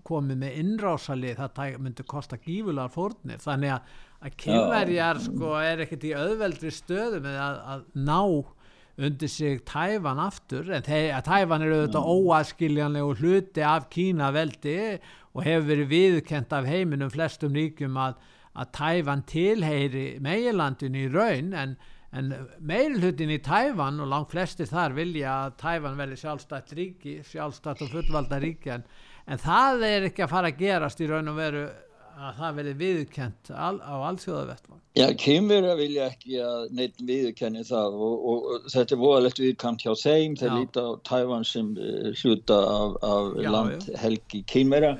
komið 0.08 0.41
með 0.41 0.60
innrásali 0.62 1.34
það 1.38 1.79
myndi 1.84 2.06
kosta 2.08 2.39
gífulegar 2.41 2.94
fórnir. 2.94 3.41
Þannig 3.44 3.74
að, 3.75 3.96
að 4.24 4.38
kynverjar 4.44 5.24
sko 5.25 5.56
er 5.62 5.84
ekkert 5.86 6.06
í 6.08 6.13
auðveldri 6.17 6.72
stöðu 6.74 7.24
með 7.25 7.41
að, 7.44 7.60
að 7.74 7.84
ná 8.08 8.22
undir 8.98 9.29
sig 9.29 9.62
Tæfan 9.67 10.22
aftur. 10.22 10.72
En 10.74 10.86
Tæfan 10.86 11.65
er 11.65 11.75
auðvitað 11.75 12.10
óaskiljanlegu 12.13 13.17
hluti 13.20 13.65
af 13.65 13.89
Kína 13.94 14.32
veldi 14.36 14.79
og 15.36 15.44
hefur 15.46 15.67
verið 15.67 15.91
viðkent 15.91 16.56
af 16.56 16.65
heiminum 16.65 17.12
flestum 17.13 17.53
ríkjum 17.58 18.00
að, 18.01 18.17
að 18.58 18.74
Tæfan 18.79 19.22
tilheyri 19.29 20.08
meilandin 20.24 20.98
í 20.98 21.06
raun. 21.13 21.53
En, 21.53 21.77
en 22.18 22.32
meilhutin 22.66 23.34
í 23.34 23.40
Tæfan 23.46 24.02
og 24.04 24.10
langt 24.12 24.32
flestir 24.34 24.70
þar 24.70 24.96
vilja 24.98 25.34
að 25.46 25.58
Tæfan 25.62 26.00
veli 26.00 26.18
sjálfstætt 26.20 26.74
ríki, 26.78 27.18
sjálfstætt 27.28 27.84
og 27.86 27.92
fullvalda 27.94 28.40
ríki 28.42 28.74
en, 28.74 28.86
en 29.28 29.42
það 29.42 29.86
er 29.90 30.08
ekki 30.10 30.26
að 30.26 30.34
fara 30.34 30.52
að 30.54 30.64
gerast 30.64 31.04
í 31.04 31.10
raun 31.12 31.34
og 31.34 31.38
veru 31.38 31.68
að 32.18 32.38
það 32.40 32.58
verði 32.58 32.74
viðkent 32.82 33.50
al, 33.54 33.78
á 33.82 33.96
allsjóðavettvang. 34.10 34.80
Já, 34.98 35.06
kemur 35.22 35.68
að 35.70 35.82
vilja 35.84 36.08
ekki 36.10 36.40
að 36.42 36.72
neitt 36.78 37.02
viðkenni 37.06 37.62
það 37.68 37.98
og, 38.08 38.16
og, 38.32 38.48
og 38.56 38.68
þetta 38.74 38.96
er 38.96 39.02
voðalegt 39.02 39.42
viðkant 39.44 39.86
hjá 39.86 39.92
þeim, 40.02 40.38
þeir 40.40 40.56
líta 40.56 40.86
á 40.90 40.92
Tævan 41.10 41.46
sem 41.46 41.70
uh, 41.78 42.10
hluta 42.18 42.58
af, 42.58 42.98
af 43.06 43.38
já, 43.38 43.50
landhelgi 43.54 44.42
kemura 44.50 44.92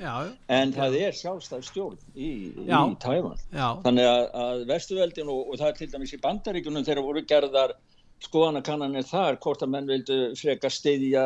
en 0.60 0.76
það 0.78 1.00
er 1.02 1.18
sjálfstæð 1.18 1.66
stjórn 1.72 1.98
í, 2.14 2.32
í 2.68 2.82
Tævan. 3.04 3.42
Þannig 3.56 4.10
að, 4.12 4.24
að 4.46 4.66
vestuveldin 4.70 5.34
og, 5.34 5.44
og 5.48 5.62
það 5.62 5.72
er 5.72 5.80
til 5.82 5.92
dæmis 5.96 6.14
í 6.14 6.22
bandaríkunum 6.28 6.86
þegar 6.86 7.08
voru 7.10 7.26
gerðar 7.34 7.78
skoðanakannanir 8.24 9.06
þar 9.06 9.38
hvort 9.44 9.62
að 9.62 9.72
menn 9.74 9.90
vildu 9.90 10.16
freka 10.38 10.72
stiðja 10.74 11.24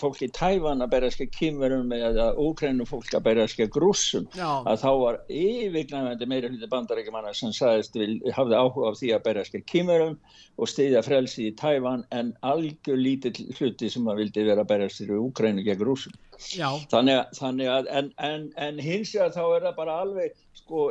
fólk 0.00 0.20
í 0.26 0.28
Tævan 0.36 0.84
að 0.84 0.90
berjaska 0.92 1.26
kýmverum 1.32 1.92
eða 1.96 2.26
úkrænum 2.40 2.88
fólk 2.88 3.14
að 3.16 3.24
berjaska 3.30 3.66
grúsum 3.72 4.26
að 4.36 4.82
þá 4.82 4.90
var 5.00 5.20
yfirgnæfandi 5.32 6.28
meira 6.28 6.50
hluti 6.52 6.68
bandarækjumanna 6.74 7.32
sem 7.36 7.54
sagðist 7.56 7.96
vil, 7.96 8.18
hafði 8.36 8.60
áhuga 8.60 8.92
á 8.92 8.98
því 9.00 9.14
að 9.16 9.24
berjaska 9.30 9.62
kýmverum 9.72 10.18
og 10.60 10.70
stiðja 10.70 11.02
frelsi 11.06 11.48
í 11.48 11.56
Tævan 11.56 12.04
en 12.12 12.34
algjör 12.44 13.00
lítill 13.00 13.48
hluti 13.56 13.88
sem 13.90 14.04
að 14.08 14.20
vildi 14.22 14.44
vera 14.44 14.68
í 14.84 15.20
úkrænu 15.24 15.64
gegn 15.64 15.80
grúsum 15.80 16.12
þannig 16.90 17.16
að, 17.16 17.26
þannig 17.38 17.70
að 17.70 17.88
en, 17.96 18.12
en, 18.18 18.48
en 18.60 18.80
hins 18.82 19.14
vegar 19.14 19.32
þá 19.32 19.44
er 19.46 19.66
það 19.68 19.76
bara 19.78 19.98
alveg 20.02 20.36
sko, 20.58 20.88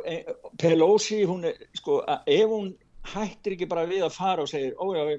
Pelosi 0.59 1.23
hún 1.27 1.45
er 1.49 1.59
sko, 1.77 1.99
ef 2.25 2.49
hún 2.49 2.73
hættir 3.11 3.55
ekki 3.55 3.67
bara 3.69 3.87
við 3.89 4.05
að 4.05 4.15
fara 4.15 4.43
og 4.45 4.51
segir 4.51 4.77
ójá, 4.79 5.17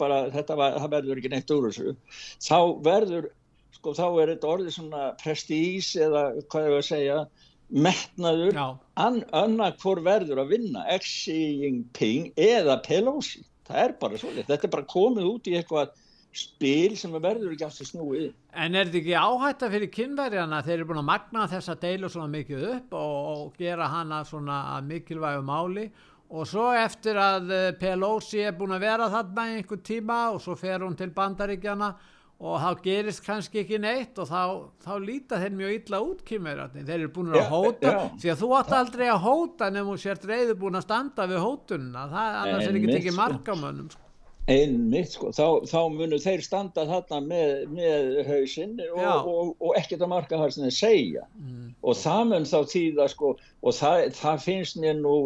bara, 0.00 0.22
þetta 0.34 0.56
var, 0.58 0.78
verður 0.92 1.20
ekki 1.20 1.32
neitt 1.32 1.52
úr 1.52 1.68
þessu. 1.68 1.96
Þá 2.42 2.58
verður, 2.86 3.28
sko 3.76 3.92
þá 3.96 4.06
er 4.08 4.32
þetta 4.34 4.52
orðið 4.54 4.78
svona 4.78 5.02
prestís 5.20 5.92
eða 6.00 6.30
hvað 6.46 6.70
var 6.70 6.80
að 6.80 6.88
segja 6.88 7.18
metnaður, 7.66 8.58
an, 9.02 9.20
annað 9.34 9.78
hvor 9.82 10.00
verður 10.06 10.44
að 10.44 10.54
vinna 10.54 10.86
Xi 11.02 11.38
Jinping 11.64 12.32
eða 12.38 12.78
Pelosi. 12.86 13.42
Það 13.66 13.82
er 13.82 13.94
bara 14.00 14.18
svolítið, 14.20 14.50
þetta 14.52 14.68
er 14.68 14.74
bara 14.76 14.92
komið 14.92 15.30
út 15.32 15.48
í 15.50 15.56
eitthvað 15.58 15.94
spil 16.36 16.96
sem 17.00 17.14
verður 17.16 17.54
ekki 17.54 17.64
aftur 17.66 17.88
snúið. 17.88 18.26
En 18.56 18.76
er 18.76 18.88
þetta 18.88 19.00
ekki 19.00 19.16
áhætta 19.16 19.70
fyrir 19.72 19.90
kynverjana 19.92 20.60
þeir 20.64 20.76
eru 20.76 20.88
búin 20.90 21.00
að 21.00 21.08
magna 21.08 21.46
þessa 21.50 21.76
deilu 21.80 22.10
svona 22.12 22.28
mikið 22.32 22.66
upp 22.74 22.96
og, 22.98 23.16
og 23.32 23.56
gera 23.60 23.88
hana 23.90 24.20
svona 24.28 24.60
mikilvægu 24.86 25.42
máli 25.48 25.88
og 26.28 26.48
svo 26.50 26.66
eftir 26.74 27.18
að 27.20 27.54
eh, 27.54 27.70
Pelosi 27.78 28.42
er 28.42 28.56
búin 28.58 28.74
að 28.76 28.86
vera 28.88 29.08
þarna 29.12 29.48
í 29.50 29.56
einhver 29.60 29.82
tíma 29.86 30.20
og 30.34 30.42
svo 30.42 30.56
fer 30.58 30.82
hún 30.82 30.96
til 30.98 31.12
bandaríkjana 31.14 31.94
og 32.36 32.56
þá 32.60 32.82
gerist 32.84 33.22
kannski 33.24 33.62
ekki 33.62 33.78
neitt 33.80 34.18
og 34.20 34.28
þá, 34.28 34.40
þá 34.84 34.90
líta 35.00 35.38
þeir 35.40 35.54
mjög 35.56 35.76
illa 35.78 36.00
út 36.04 36.24
kymverjarni, 36.28 36.82
þeir 36.84 36.98
eru 36.98 37.12
búin 37.14 37.30
að 37.32 37.46
hóta 37.52 37.92
ja, 37.94 38.02
því 38.20 38.32
að 38.32 38.42
þú 38.42 38.50
átt 38.58 38.74
aldrei 38.76 39.06
að 39.08 39.22
hóta 39.24 39.68
nefnum 39.72 39.94
þú 39.94 40.02
sért 40.02 40.26
reyður 40.28 40.58
búin 40.60 40.76
að 40.76 40.84
standa 40.84 41.28
við 41.30 41.40
hótununa 41.46 42.04
það 42.12 42.36
annars 42.42 42.66
er 42.66 42.76
ekki 42.80 42.92
tekið 42.92 43.14
sko. 43.14 43.20
markamönnum 43.22 43.88
sko. 43.94 44.04
einmitt 44.52 45.16
sko 45.16 45.32
þá, 45.32 45.46
þá 45.72 45.80
munur 45.96 46.24
þeir 46.26 46.44
standa 46.44 46.86
þarna 46.92 47.22
með, 47.24 47.56
með 47.72 48.22
hausinn 48.28 48.78
og, 48.90 49.00
og, 49.00 49.32
og, 49.32 49.56
og 49.56 49.80
ekkert 49.80 50.04
að 50.04 50.12
marka 50.12 50.42
það 50.42 50.56
sem 50.58 50.68
þeir 50.68 50.78
segja 50.82 51.26
mm. 51.40 51.66
og 51.80 52.00
það 52.04 52.24
mun 52.34 52.48
þá 52.52 52.58
tíða 52.74 53.10
sko 53.14 53.36
og 53.40 53.80
það, 53.80 54.10
það 54.20 54.48
finnst 54.50 54.82
mér 54.84 55.00
nú 55.00 55.18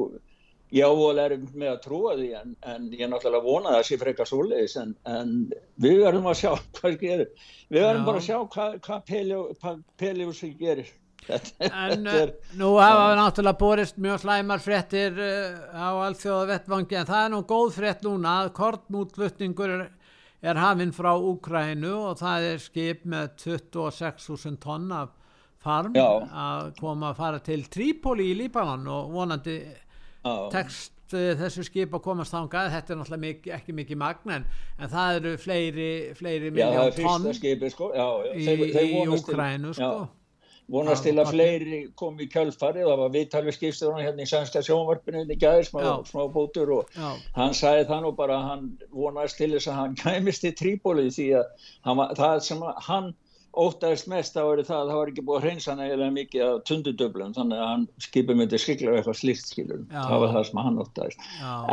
Já, 0.71 0.87
og 0.87 1.19
erum 1.19 1.49
með 1.59 1.73
að 1.73 1.81
trúa 1.83 2.15
því 2.15 2.29
en, 2.39 2.55
en 2.71 2.87
ég 2.95 3.09
náttúrulega 3.11 3.43
vonað 3.43 3.73
að 3.73 3.77
það 3.81 3.87
sé 3.89 3.97
frekar 3.99 4.29
svoleiðis 4.31 4.77
en, 4.79 4.95
en 5.11 5.33
við 5.83 5.97
verðum 6.05 6.29
að 6.31 6.41
sjá 6.45 6.51
hvað 6.79 6.97
gerir. 7.01 7.31
Við 7.67 7.87
verðum 7.87 8.07
bara 8.07 8.21
að 8.21 8.27
sjá 8.29 8.37
hvað, 8.55 8.77
hvað 8.87 9.81
Peliúsi 9.99 10.53
gerir. 10.61 10.93
En 11.61 12.07
er, 12.09 12.33
nú 12.59 12.71
hafa 12.81 13.11
við 13.11 13.19
náttúrulega 13.19 13.61
borist 13.61 13.99
mjög 14.01 14.23
slæmar 14.23 14.63
frettir 14.65 15.19
uh, 15.21 15.59
á 15.75 15.89
alþjóða 16.07 16.47
vettvangi 16.55 16.97
en 16.97 17.11
það 17.11 17.25
er 17.27 17.33
nú 17.35 17.41
góð 17.51 17.75
frett 17.77 18.07
núna 18.07 18.37
að 18.41 18.53
kortmútflutningur 18.57 19.75
er, 19.75 19.85
er 20.41 20.63
hafinn 20.63 20.95
frá 20.97 21.13
Úkrænu 21.13 21.93
og 21.99 22.19
það 22.23 22.49
er 22.55 22.65
skip 22.65 23.05
með 23.05 23.35
26.000 23.45 24.59
tonn 24.65 24.89
af 24.97 25.13
farm 25.61 25.93
Já. 25.99 26.09
að 26.31 26.73
koma 26.81 27.11
að 27.13 27.21
fara 27.21 27.45
til 27.45 27.63
Trípoli 27.69 28.31
í 28.33 28.37
Líbanon 28.39 28.89
og 28.89 29.13
vonandi 29.13 29.61
tekst 30.53 31.15
uh, 31.15 31.33
þessu 31.41 31.65
skip 31.67 31.97
að 31.97 32.05
komast 32.05 32.35
þangað 32.35 32.71
þetta 32.75 32.95
er 32.95 33.01
náttúrulega 33.01 33.25
mikið, 33.25 33.53
ekki 33.57 33.75
mikið 33.81 34.01
magna 34.03 34.39
en, 34.39 34.47
en 34.79 34.93
það 34.93 35.19
eru 35.19 35.35
fleiri, 35.41 35.91
fleiri 36.19 36.55
miljón 36.55 36.97
tonn 36.99 37.29
sko. 37.35 37.93
í, 38.35 38.47
þeir, 38.47 38.65
í 38.85 39.05
Úkrænu 39.17 39.73
sko. 39.79 39.93
vonast 40.71 41.07
til 41.07 41.17
að 41.19 41.33
fleiri 41.33 41.81
kom 41.99 42.21
í 42.21 42.29
kjölfari 42.31 42.85
það 42.85 43.01
var 43.03 43.15
viðtalvið 43.17 43.57
skipstur 43.57 43.97
hérna 43.99 44.27
í 44.27 44.31
sænska 44.31 44.63
sjónvarpinu 44.67 45.25
í 45.25 45.39
gæðir 45.41 45.71
smá, 45.71 45.83
smá 46.07 46.23
bútur 46.35 46.77
og 46.77 46.93
já. 46.95 47.09
hann 47.39 47.57
sagði 47.57 47.89
það 47.89 48.05
nú 48.05 48.13
bara 48.21 48.39
hann 48.45 48.69
vonast 48.93 49.41
til 49.41 49.51
þess 49.57 49.73
að 49.73 49.81
hann 49.81 49.99
kæmist 50.05 50.47
í 50.47 50.55
Tríbóli 50.61 51.09
því 51.09 51.33
að 51.41 51.67
hann, 51.89 52.07
það 52.21 52.39
sem 52.51 52.65
hann 52.91 53.13
ótaðist 53.51 54.07
mest 54.11 54.37
þá 54.37 54.43
er 54.45 54.63
það 54.63 54.77
að 54.77 54.91
það 54.91 54.99
var 55.01 55.11
ekki 55.11 55.25
búið 55.27 55.39
að 55.39 55.47
hreinsa 55.47 55.75
negilega 55.79 56.15
mikið 56.17 56.45
af 56.47 56.61
tundudöflum 56.69 57.35
þannig 57.35 57.63
að 57.63 57.71
hann 57.71 57.89
skipið 58.05 58.39
myndi 58.39 58.61
skikla 58.63 58.95
eitthvað 58.99 59.19
slíkt 59.19 59.51
skilur 59.51 59.83
það 59.91 60.23
var 60.23 60.35
það 60.37 60.47
sem 60.51 60.63
hann 60.67 60.81
ótaðist 60.85 61.25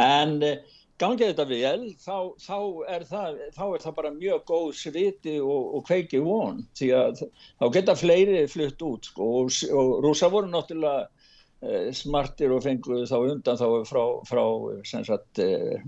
en 0.07 0.33
eh, 0.47 0.77
gangið 1.01 1.31
þetta 1.31 1.45
vel 1.51 1.83
þá, 2.01 2.17
þá, 2.41 2.57
er 2.95 3.05
það, 3.11 3.37
þá 3.53 3.63
er 3.67 3.83
það 3.83 3.97
bara 3.99 4.13
mjög 4.15 4.41
góð 4.49 4.71
sviti 4.79 5.35
og, 5.43 5.67
og 5.77 5.85
kveiki 5.89 6.23
von 6.25 6.63
því 6.79 6.89
að 6.97 7.21
þá 7.27 7.67
geta 7.77 7.97
fleiri 7.99 8.41
flutt 8.49 8.87
út 8.87 9.11
sko, 9.11 9.29
og, 9.43 9.53
og 9.69 9.93
rúsa 10.05 10.31
voru 10.33 10.49
náttúrulega 10.49 11.05
smartir 11.97 12.51
og 12.53 12.61
fenguðu 12.61 13.07
þá 13.09 13.15
undan 13.17 13.57
þá 13.57 13.65
frá, 13.89 14.01
frá 14.29 14.41
eh, 15.41 15.79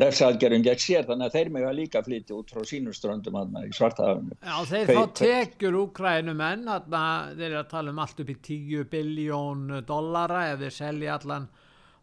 refsalgerðum 0.00 0.64
gegn 0.64 0.80
sér 0.80 1.04
þannig 1.04 1.26
að 1.28 1.34
þeir 1.36 1.50
með 1.52 1.66
að 1.68 1.76
líka 1.76 2.02
flyti 2.06 2.32
út 2.32 2.54
frá 2.54 2.64
sínuströndum 2.64 3.36
í 3.60 3.72
svartahafinu. 3.76 4.38
Já 4.40 4.56
þeir 4.70 4.86
Kveit, 4.88 4.96
fá 4.96 5.20
tekjur 5.20 5.76
úkrænum 5.82 6.40
en 6.46 6.64
þeir 6.64 7.44
eru 7.50 7.60
að 7.60 7.68
tala 7.74 7.92
um 7.92 8.00
allt 8.00 8.24
upp 8.24 8.32
í 8.32 8.38
10 8.48 8.88
biljón 8.94 9.66
dollara 9.84 10.46
ef 10.54 10.64
þeir 10.64 10.78
selja 10.78 11.18
allan 11.18 11.50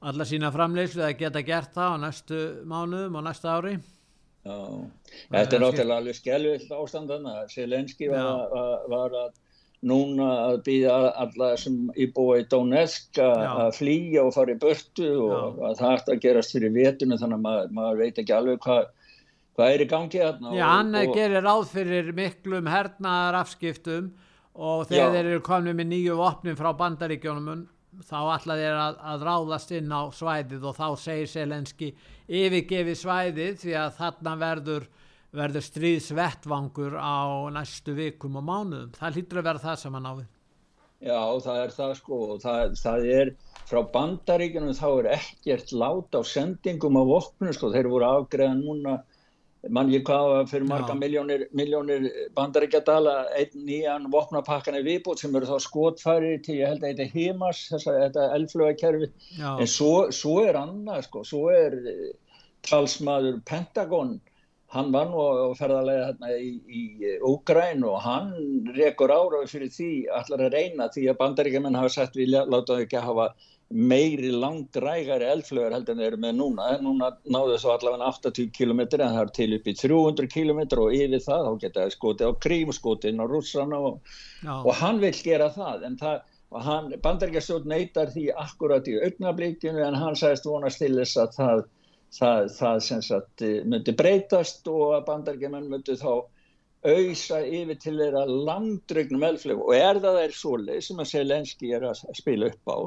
alla 0.02 0.26
sína 0.26 0.54
framleyslu 0.54 1.02
eða 1.02 1.18
geta 1.18 1.46
gert 1.46 1.74
það 1.74 1.98
á 1.98 2.02
næstu 2.06 2.44
mánuðum 2.70 3.18
og 3.18 3.26
næsta 3.26 3.58
ári. 3.58 3.76
Já, 4.42 4.58
þetta 5.30 5.58
er 5.58 5.62
náttúrulega 5.62 5.98
alveg 6.02 6.18
skelvill 6.18 6.78
ástandan 6.78 7.28
að 7.30 7.42
Selenski 7.54 8.10
var, 8.10 8.46
var, 8.54 8.86
var 8.90 9.18
að 9.26 9.36
núna 9.82 10.30
að 10.46 10.58
býða 10.68 10.96
alla 11.24 11.52
sem 11.58 11.78
íbúa 11.98 12.42
í 12.42 12.48
Donetsk 12.52 13.18
að 13.24 13.72
flýja 13.80 14.26
og 14.28 14.36
fara 14.36 14.54
í 14.54 14.60
börtu 14.62 15.08
og 15.26 15.32
Já. 15.32 15.70
að 15.70 15.78
það 15.80 15.96
ætti 15.96 16.14
að 16.14 16.24
gerast 16.26 16.56
fyrir 16.56 16.76
vetuna 16.76 17.18
þannig 17.22 17.40
að 17.40 17.46
maður, 17.48 17.72
maður 17.80 18.02
veit 18.04 18.22
ekki 18.22 18.36
alveg 18.38 18.62
hvað 18.66 18.84
hvað 19.58 19.74
er 19.76 19.84
í 19.84 19.90
gangi 19.92 20.22
þarna 20.22 20.56
Já, 20.56 20.66
hann 20.70 20.96
og, 21.02 21.14
gerir 21.18 21.46
ráð 21.46 21.66
fyrir 21.74 22.12
miklum 22.18 22.70
hernaðar 22.72 23.42
afskiptum 23.42 24.12
og 24.54 24.88
þegar 24.90 25.14
þeir 25.16 25.30
eru 25.34 25.44
komið 25.46 25.78
með 25.80 25.92
nýju 25.92 26.18
vopnum 26.20 26.58
frá 26.60 26.72
bandaríkjónum 26.80 27.66
þá 28.08 28.18
ætla 28.38 28.58
þeir 28.60 28.80
að, 28.86 28.98
að 29.12 29.26
ráðast 29.28 29.74
inn 29.76 29.92
á 29.92 30.02
svæðið 30.16 30.68
og 30.70 30.78
þá 30.78 30.88
segir 31.02 31.32
Selenski 31.32 31.92
yfirgefi 32.32 32.96
svæðið 32.96 33.58
því 33.66 33.78
að 33.82 33.96
þarna 34.00 34.36
verður 34.46 34.88
verður 35.36 35.66
stríðsvettvangur 35.66 36.98
á 37.00 37.48
næstu 37.56 37.96
vikum 37.98 38.38
og 38.42 38.48
mánuðum. 38.48 38.92
Það 38.98 39.18
hlýtur 39.18 39.42
að 39.42 39.48
vera 39.50 39.64
það 39.66 39.78
sem 39.82 39.98
hann 39.98 40.10
áfið. 40.12 40.30
Já, 41.02 41.22
það 41.42 41.60
er 41.64 41.72
það 41.78 41.94
sko 41.98 42.18
og 42.28 42.42
það, 42.44 42.74
það 42.78 43.06
er 43.16 43.32
frá 43.70 43.80
bandaríkjunum 43.96 44.76
þá 44.78 44.90
er 44.90 45.08
ekkert 45.16 45.72
lát 45.74 46.20
á 46.20 46.22
sendingum 46.28 47.00
af 47.02 47.16
oknum 47.22 47.56
sko. 47.58 47.72
Þeir 47.74 47.90
voru 47.90 48.10
afgreðan 48.10 48.62
núna 48.66 49.00
mann 49.70 49.92
ég 49.94 50.02
hvað 50.06 50.48
fyrir 50.50 50.66
marga 50.70 50.94
miljónir, 50.98 51.44
miljónir 51.54 52.08
bandaríkjadala 52.38 53.16
einn 53.38 53.66
nýjan 53.68 54.08
vopnapakkan 54.14 54.80
í 54.80 54.82
viðbútt 54.88 55.22
sem 55.22 55.36
eru 55.38 55.50
þá 55.50 55.66
skotfæri 55.68 56.32
til 56.46 56.58
ég 56.58 56.72
held 56.72 56.86
að 56.86 56.96
þetta 56.96 57.14
heimas 57.14 57.62
þessa, 57.70 57.94
þetta 58.08 58.26
elflögakerfi 58.40 59.12
en 59.52 59.70
svo, 59.70 60.10
svo 60.16 60.40
er 60.48 60.58
annað 60.58 61.06
sko, 61.06 61.24
svo 61.30 61.44
er 61.54 61.78
eh, 61.78 62.10
talsmaður 62.66 63.38
Pentagon 63.46 64.18
hann 64.72 64.92
var 64.94 65.10
nú 65.12 65.20
á 65.20 65.52
ferðarlega 65.60 66.10
hérna 66.10 66.34
í, 66.40 66.82
Úgræn 67.28 67.84
og 67.88 67.98
hann 68.06 68.30
rekur 68.78 69.12
áraði 69.12 69.50
fyrir 69.52 69.74
því 69.76 69.94
allar 70.20 70.46
að 70.48 70.54
reyna 70.56 70.88
því 70.94 71.08
að 71.12 71.18
bandaríkjumenn 71.24 71.80
hafa 71.80 71.96
sett 71.98 72.16
við 72.20 72.36
láta 72.36 72.78
þau 72.78 72.86
ekki 72.86 73.04
hafa 73.04 73.32
meiri 73.72 74.32
langdrægari 74.36 75.28
eldflögur 75.32 75.76
heldur 75.76 75.96
en 75.96 76.02
þeir 76.02 76.10
eru 76.10 76.20
með 76.26 76.34
núna. 76.40 76.66
Núna 76.84 77.12
náðu 77.24 77.54
þess 77.56 77.68
að 77.68 77.76
allavega 77.78 78.10
80 78.12 78.50
km 78.58 78.82
en 78.84 79.16
það 79.16 79.22
er 79.22 79.32
til 79.38 79.50
upp 79.58 79.68
í 79.68 79.76
300 79.82 80.32
km 80.34 80.62
og 80.84 80.96
yfir 80.98 81.24
það 81.28 81.48
þá 81.48 81.62
geta 81.64 81.86
það 81.86 81.96
skotið 81.96 82.32
á 82.32 82.34
krím 82.46 82.74
skotið 82.76 83.24
á 83.24 83.26
rússana 83.32 83.80
og, 83.92 84.14
og 84.52 84.74
hann 84.82 85.00
vil 85.04 85.16
gera 85.24 85.50
það 85.56 85.88
en 85.88 85.98
það 86.02 86.20
bandaríkjastjórn 86.52 87.70
neytar 87.72 88.12
því 88.12 88.26
akkurat 88.36 88.88
í 88.92 88.98
augnablikinu 89.00 89.84
en 89.86 89.96
hann 89.96 90.18
sagðist 90.20 90.50
vonast 90.50 90.82
til 90.84 90.92
þess 90.98 91.20
að 91.22 91.38
það, 91.38 91.62
það, 92.18 92.52
það 92.58 92.84
sem 92.88 93.02
sagt 93.06 93.46
eh, 93.48 93.64
myndi 93.66 93.96
breytast 93.98 94.68
og 94.72 94.96
að 94.98 95.08
bandaríkjumenn 95.10 95.70
myndi 95.72 95.98
þá 96.00 96.14
auðsa 96.82 97.44
yfir 97.46 97.78
til 97.78 97.94
þeirra 98.00 98.24
langdrygnum 98.26 99.26
eldflög 99.28 99.60
og 99.62 99.76
er 99.78 100.00
það 100.02 100.16
þeir 100.18 100.32
svoleið 100.34 100.80
sem 100.88 101.02
að 101.04 101.10
Selenski 101.12 101.70
er 101.78 101.86
að 101.92 102.02
spila 102.18 102.50
upp 102.50 102.72
á 102.74 102.78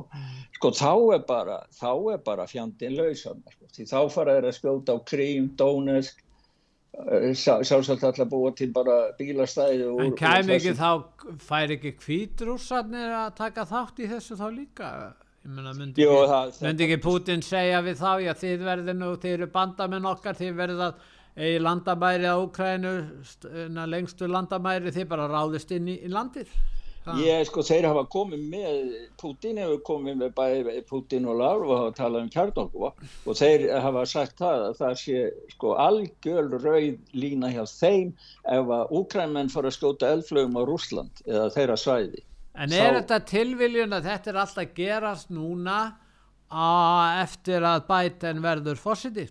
sko 0.56 0.72
þá 0.74 0.92
er 1.14 1.22
bara 1.28 1.58
þá 1.78 1.90
er 2.16 2.24
bara 2.26 2.48
fjandinn 2.50 2.96
lausan 2.98 3.44
sko. 3.52 3.70
því 3.76 3.86
þá 3.92 3.98
fara 4.10 4.34
þeir 4.34 4.48
að 4.50 4.58
skjóta 4.58 4.98
á 4.98 5.06
Krím, 5.06 5.52
Donetsk 5.60 6.24
sjálfsagt 7.34 8.04
alltaf 8.06 8.28
búa 8.30 8.52
til 8.54 8.70
bara 8.74 9.12
bílastæði 9.18 9.86
úr, 9.90 10.02
en 10.04 10.12
þessu- 10.14 10.54
ekki 10.54 10.74
þá, 10.78 10.90
fær 11.42 11.72
ekki 11.74 11.92
kvítrússarnir 11.98 13.14
að 13.18 13.34
taka 13.40 13.64
þátt 13.66 13.98
í 13.98 14.10
þessu 14.10 14.38
þá 14.38 14.46
líka? 14.54 14.90
Myndi, 15.44 16.84
ekki, 16.86 16.96
Putin 17.04 17.42
segja 17.44 17.82
við 17.84 17.98
þá, 18.00 18.12
já 18.24 18.32
þið 18.40 18.62
verður 18.64 18.96
nú, 18.96 19.10
þið 19.20 19.34
eru 19.38 19.48
bandamenn 19.52 20.06
okkar, 20.08 20.38
þið 20.38 20.54
verður 20.56 20.84
að 20.86 21.02
eigi 21.36 21.58
landamæri 21.60 22.30
á 22.30 22.36
Úkrænu, 22.40 22.92
lengstu 23.92 24.28
landamæri, 24.30 24.92
þið 24.94 25.08
bara 25.10 25.28
ráðist 25.28 25.74
inn 25.76 25.90
í, 25.92 25.98
í 26.06 26.08
landið. 26.12 26.48
Það- 27.04 27.20
Ég, 27.20 27.42
sko, 27.50 27.60
þeir 27.60 27.84
hafa 27.90 28.06
komið 28.08 28.44
með, 28.48 28.92
Putin 29.20 29.58
hefur 29.60 29.80
komið 29.84 30.14
með 30.22 30.30
bæði 30.38 30.76
Putin 30.88 31.26
og 31.28 31.36
Lavrov 31.36 31.70
og 31.74 31.80
hafa 31.82 31.96
talað 31.98 32.22
um 32.24 32.30
kjarnokkuva 32.32 32.92
og 33.26 33.36
þeir 33.36 33.66
hafa 33.84 34.04
sagt 34.08 34.38
það 34.40 34.62
að 34.70 34.78
það 34.78 34.94
sé 35.02 35.18
sko 35.52 35.74
algjör 35.76 36.48
rauð 36.64 36.96
lína 37.12 37.50
hjá 37.52 37.66
þeim 37.68 38.14
ef 38.48 38.72
að 38.78 38.94
úkrænmenn 39.02 39.52
fara 39.52 39.68
að 39.68 39.76
skjóta 39.76 40.14
eldflögum 40.16 40.56
á 40.56 40.62
Rússland 40.64 41.20
eða 41.28 41.50
þeirra 41.52 41.76
svæði. 41.76 42.24
En 42.54 42.70
Sá- 42.70 42.82
er 42.86 43.00
þetta 43.00 43.18
tilviljun 43.26 43.96
að 43.96 44.04
þetta 44.10 44.30
er 44.30 44.36
alltaf 44.44 44.74
gerast 44.76 45.30
núna 45.34 45.78
á, 46.52 47.22
eftir 47.24 47.64
að 47.66 47.86
Biden 47.88 48.42
verður 48.44 48.78
fósiti? 48.78 49.28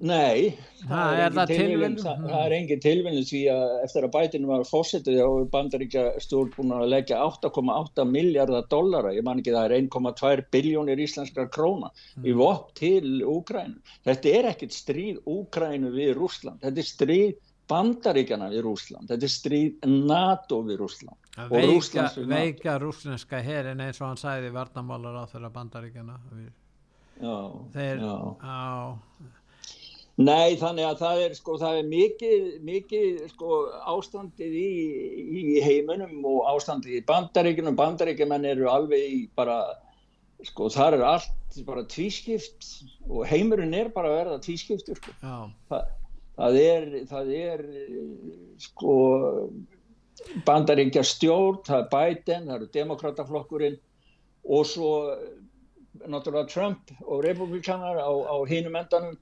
Nei, 0.00 0.54
Ha, 0.88 1.00
er 1.26 1.34
það 1.36 1.50
tilviljun- 1.50 1.96
það, 2.00 2.20
það 2.30 2.44
er 2.46 2.52
engin 2.56 2.80
tilviljun 2.80 3.26
því 3.28 3.40
að 3.52 3.72
eftir 3.84 4.04
að 4.06 4.12
Biden 4.14 4.46
var 4.48 4.62
fórsetið 4.64 5.18
þá 5.20 5.26
er 5.40 5.50
bandaríkja 5.52 6.04
stjórn 6.24 6.54
búin 6.54 6.72
að 6.72 6.86
leggja 6.88 7.18
8,8 7.26 8.06
miljardar 8.08 8.64
dollara, 8.72 9.12
ég 9.12 9.22
man 9.26 9.42
ekki 9.42 9.52
það 9.52 9.66
er 9.68 9.76
1,2 9.82 10.46
biljónir 10.56 11.02
íslenskar 11.04 11.50
króna 11.52 11.90
í 12.24 12.32
vopn 12.32 12.72
til 12.80 13.20
Úkrænu. 13.28 13.76
Þetta 14.08 14.32
er 14.38 14.48
ekkit 14.54 14.72
stríð 14.72 15.20
Úkrænu 15.28 15.92
við 15.92 16.14
Rússland, 16.16 16.62
þetta 16.64 16.78
er 16.80 16.88
stríð 16.94 17.34
bandaríkjana 17.70 18.48
við 18.52 18.64
Rússland, 18.66 19.08
þetta 19.10 19.26
er 19.28 19.32
stríð 19.34 19.90
NATO 20.10 20.60
við 20.66 20.80
Rússland. 20.82 21.18
Að 21.38 21.44
og 21.50 21.56
veika, 21.56 21.72
Rússlands 21.72 22.16
við 22.18 22.26
NATO. 22.26 22.40
veika 22.40 22.78
rúsneska 22.82 23.42
herin 23.46 23.80
eins 23.86 24.00
og 24.02 24.08
hann 24.10 24.20
sæði 24.20 24.50
varnamálar 24.54 25.20
á 25.22 25.24
þeirra 25.30 25.50
bandaríkjana. 25.54 26.16
Já, 27.20 27.36
Þeir, 27.74 28.02
já. 28.02 28.16
á, 28.42 28.58
Nei, 30.20 30.56
þannig 30.60 30.84
að 30.84 30.98
það 31.00 31.20
er 31.24 31.34
sko, 31.38 31.54
það 31.62 31.76
er 31.80 31.86
mikið, 31.88 32.42
mikið 32.68 33.20
sko 33.30 33.58
ástandið 33.88 34.56
í, 34.60 34.72
í 35.40 35.44
heiminum 35.64 36.18
og 36.28 36.42
ástandið 36.50 36.98
í 36.98 37.04
bandaríkjunum, 37.08 37.76
bandaríkjumenn 37.78 38.44
eru 38.50 38.68
alveg 38.68 39.06
í 39.14 39.20
bara, 39.38 39.56
sko 40.44 40.68
þar 40.74 40.98
er 40.98 41.04
allt 41.14 41.62
bara 41.66 41.86
tvískipt 41.88 42.68
og 43.08 43.24
heimurinn 43.30 43.72
er 43.74 43.88
bara 43.94 44.10
að 44.12 44.18
verða 44.18 44.36
tvískiptur 44.44 45.00
sko. 45.00 45.14
já, 45.24 45.38
Það, 45.72 45.88
það 46.40 46.58
er, 46.62 46.88
það 47.10 47.32
er 47.36 47.62
sko 48.60 48.96
bandaríkja 50.46 51.04
stjórn, 51.06 51.62
það 51.66 51.82
er 51.84 51.88
Biden, 51.94 52.48
það 52.48 52.56
eru 52.56 52.68
demokrataflokkurinn 52.76 53.78
og 54.50 54.68
svo 54.68 54.92
náttúrulega 56.06 56.48
Trump 56.48 56.92
og 57.04 57.24
republikanar 57.26 58.00
á, 58.00 58.08
á 58.08 58.36
hinum 58.48 58.78
endanum. 58.80 59.18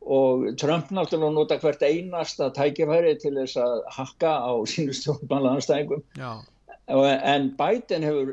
Og 0.00 0.46
Trump 0.60 0.92
náttúrulega 0.94 1.36
nota 1.36 1.58
hvert 1.60 1.82
einasta 1.84 2.48
tækifæri 2.56 3.18
til 3.20 3.34
þess 3.36 3.58
að 3.60 3.82
hakka 3.98 4.30
á 4.40 4.52
sínu 4.64 4.94
stjórnmálaðanstæðingum 4.96 6.00
já, 6.16 6.30
en 6.88 7.50
Biden 7.58 8.06
hefur 8.08 8.32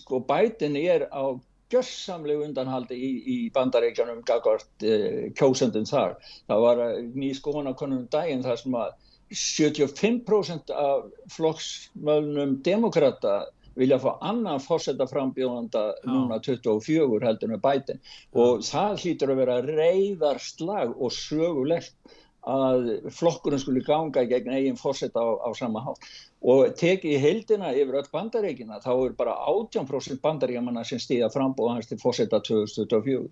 sko 0.00 0.22
Biden 0.24 0.78
er 0.80 1.04
á 1.12 1.36
gjörsamlegu 1.72 2.44
undanhaldi 2.46 2.96
í, 2.96 3.10
í 3.26 3.36
bandaríkjanum 3.54 4.22
gagvart 4.28 4.86
uh, 4.86 5.26
kjósendum 5.38 5.88
þar. 5.88 6.16
Það 6.50 6.64
var 6.66 6.84
uh, 6.84 6.94
ný 7.16 7.32
skoðanakonum 7.38 8.06
daginn 8.12 8.44
þar 8.46 8.62
sem 8.62 8.78
að 8.78 8.94
75% 9.34 10.70
af 10.70 11.06
flokksmöðunum 11.34 12.60
demokrata 12.66 13.40
vilja 13.76 13.98
fá 14.00 14.12
annan 14.24 14.62
fórseta 14.62 15.04
frambjóðanda 15.10 15.82
núna 16.08 16.38
24 16.40 17.26
heldur 17.26 17.50
með 17.52 17.64
Biden. 17.64 17.98
Og 18.32 18.62
það 18.64 19.02
hlýtur 19.02 19.32
að 19.34 19.42
vera 19.42 19.58
reyðarslag 19.66 20.94
og 20.96 21.12
sögulegt 21.12 22.16
að 22.46 23.10
flokkurinn 23.10 23.60
skulle 23.62 23.82
ganga 23.86 24.22
gegn 24.30 24.52
eigin 24.54 24.78
fórseta 24.78 25.18
á, 25.18 25.30
á 25.42 25.50
sama 25.58 25.82
hátt 25.82 26.08
og 26.46 26.74
tekið 26.78 27.16
í 27.16 27.22
heildina 27.22 27.72
yfir 27.74 27.98
öll 28.00 28.10
bandaríkina 28.12 28.78
þá 28.84 28.90
er 28.94 29.14
bara 29.18 29.34
18% 29.50 30.22
bandaríkjamanna 30.22 30.84
sem 30.86 31.02
stíða 31.02 31.32
frambóð 31.34 31.72
hans 31.74 31.90
til 31.90 31.98
fórseta 32.02 32.40
2024 32.46 33.26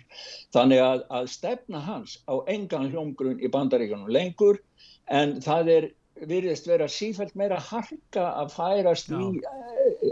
þannig 0.56 0.82
að, 0.82 1.04
að 1.10 1.28
stefna 1.36 1.82
hans 1.86 2.18
á 2.26 2.34
engan 2.50 2.90
hljómgrunn 2.90 3.38
í 3.38 3.52
bandaríkjanum 3.54 4.10
lengur 4.10 4.58
en 5.06 5.38
það 5.44 5.70
er 5.76 5.92
virðist 6.30 6.66
vera 6.70 6.86
sífælt 6.90 7.34
meira 7.38 7.58
harka 7.58 8.26
að 8.40 8.52
færast 8.54 9.10
Já. 9.10 9.18
í 9.18 9.40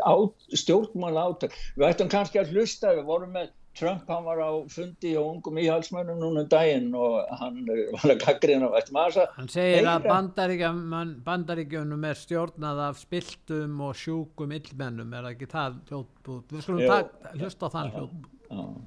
uh, 0.02 0.24
stjórnmála 0.58 1.26
átak. 1.30 1.54
Við 1.76 1.88
ættum 1.88 2.10
kannski 2.12 2.40
að 2.42 2.54
hlusta, 2.54 2.94
við 2.96 3.06
vorum 3.06 3.36
með 3.36 3.52
Trump, 3.74 4.08
hann 4.08 4.24
var 4.24 4.36
á 4.36 4.50
fundi 4.68 5.14
og 5.16 5.26
ungum 5.30 5.56
íhalsmönnum 5.56 6.18
núna 6.20 6.42
um 6.44 6.48
daginn 6.48 6.94
og 6.94 7.24
hann 7.40 7.62
var 7.66 8.10
að 8.12 8.18
gaggrina 8.20 8.68
og 8.68 8.76
ættum 8.76 8.98
að 9.00 9.20
hann 9.36 9.48
segir 9.48 9.86
að 9.86 10.02
Heyra. 10.02 10.12
bandaríkjum, 10.12 10.82
bandaríkjunum 11.24 12.04
er 12.04 12.20
stjórnað 12.20 12.82
af 12.88 13.00
spiltum 13.00 13.80
og 13.80 13.96
sjúkum 13.96 14.52
illmennum, 14.52 15.14
er 15.16 15.30
ekki 15.32 15.48
það 15.48 15.80
hljótbút? 15.88 16.52
Við 16.52 16.66
skulum 16.66 17.40
hlusta 17.40 17.66
á 17.66 17.74
þann 17.76 17.92
hljótbút. 17.96 18.82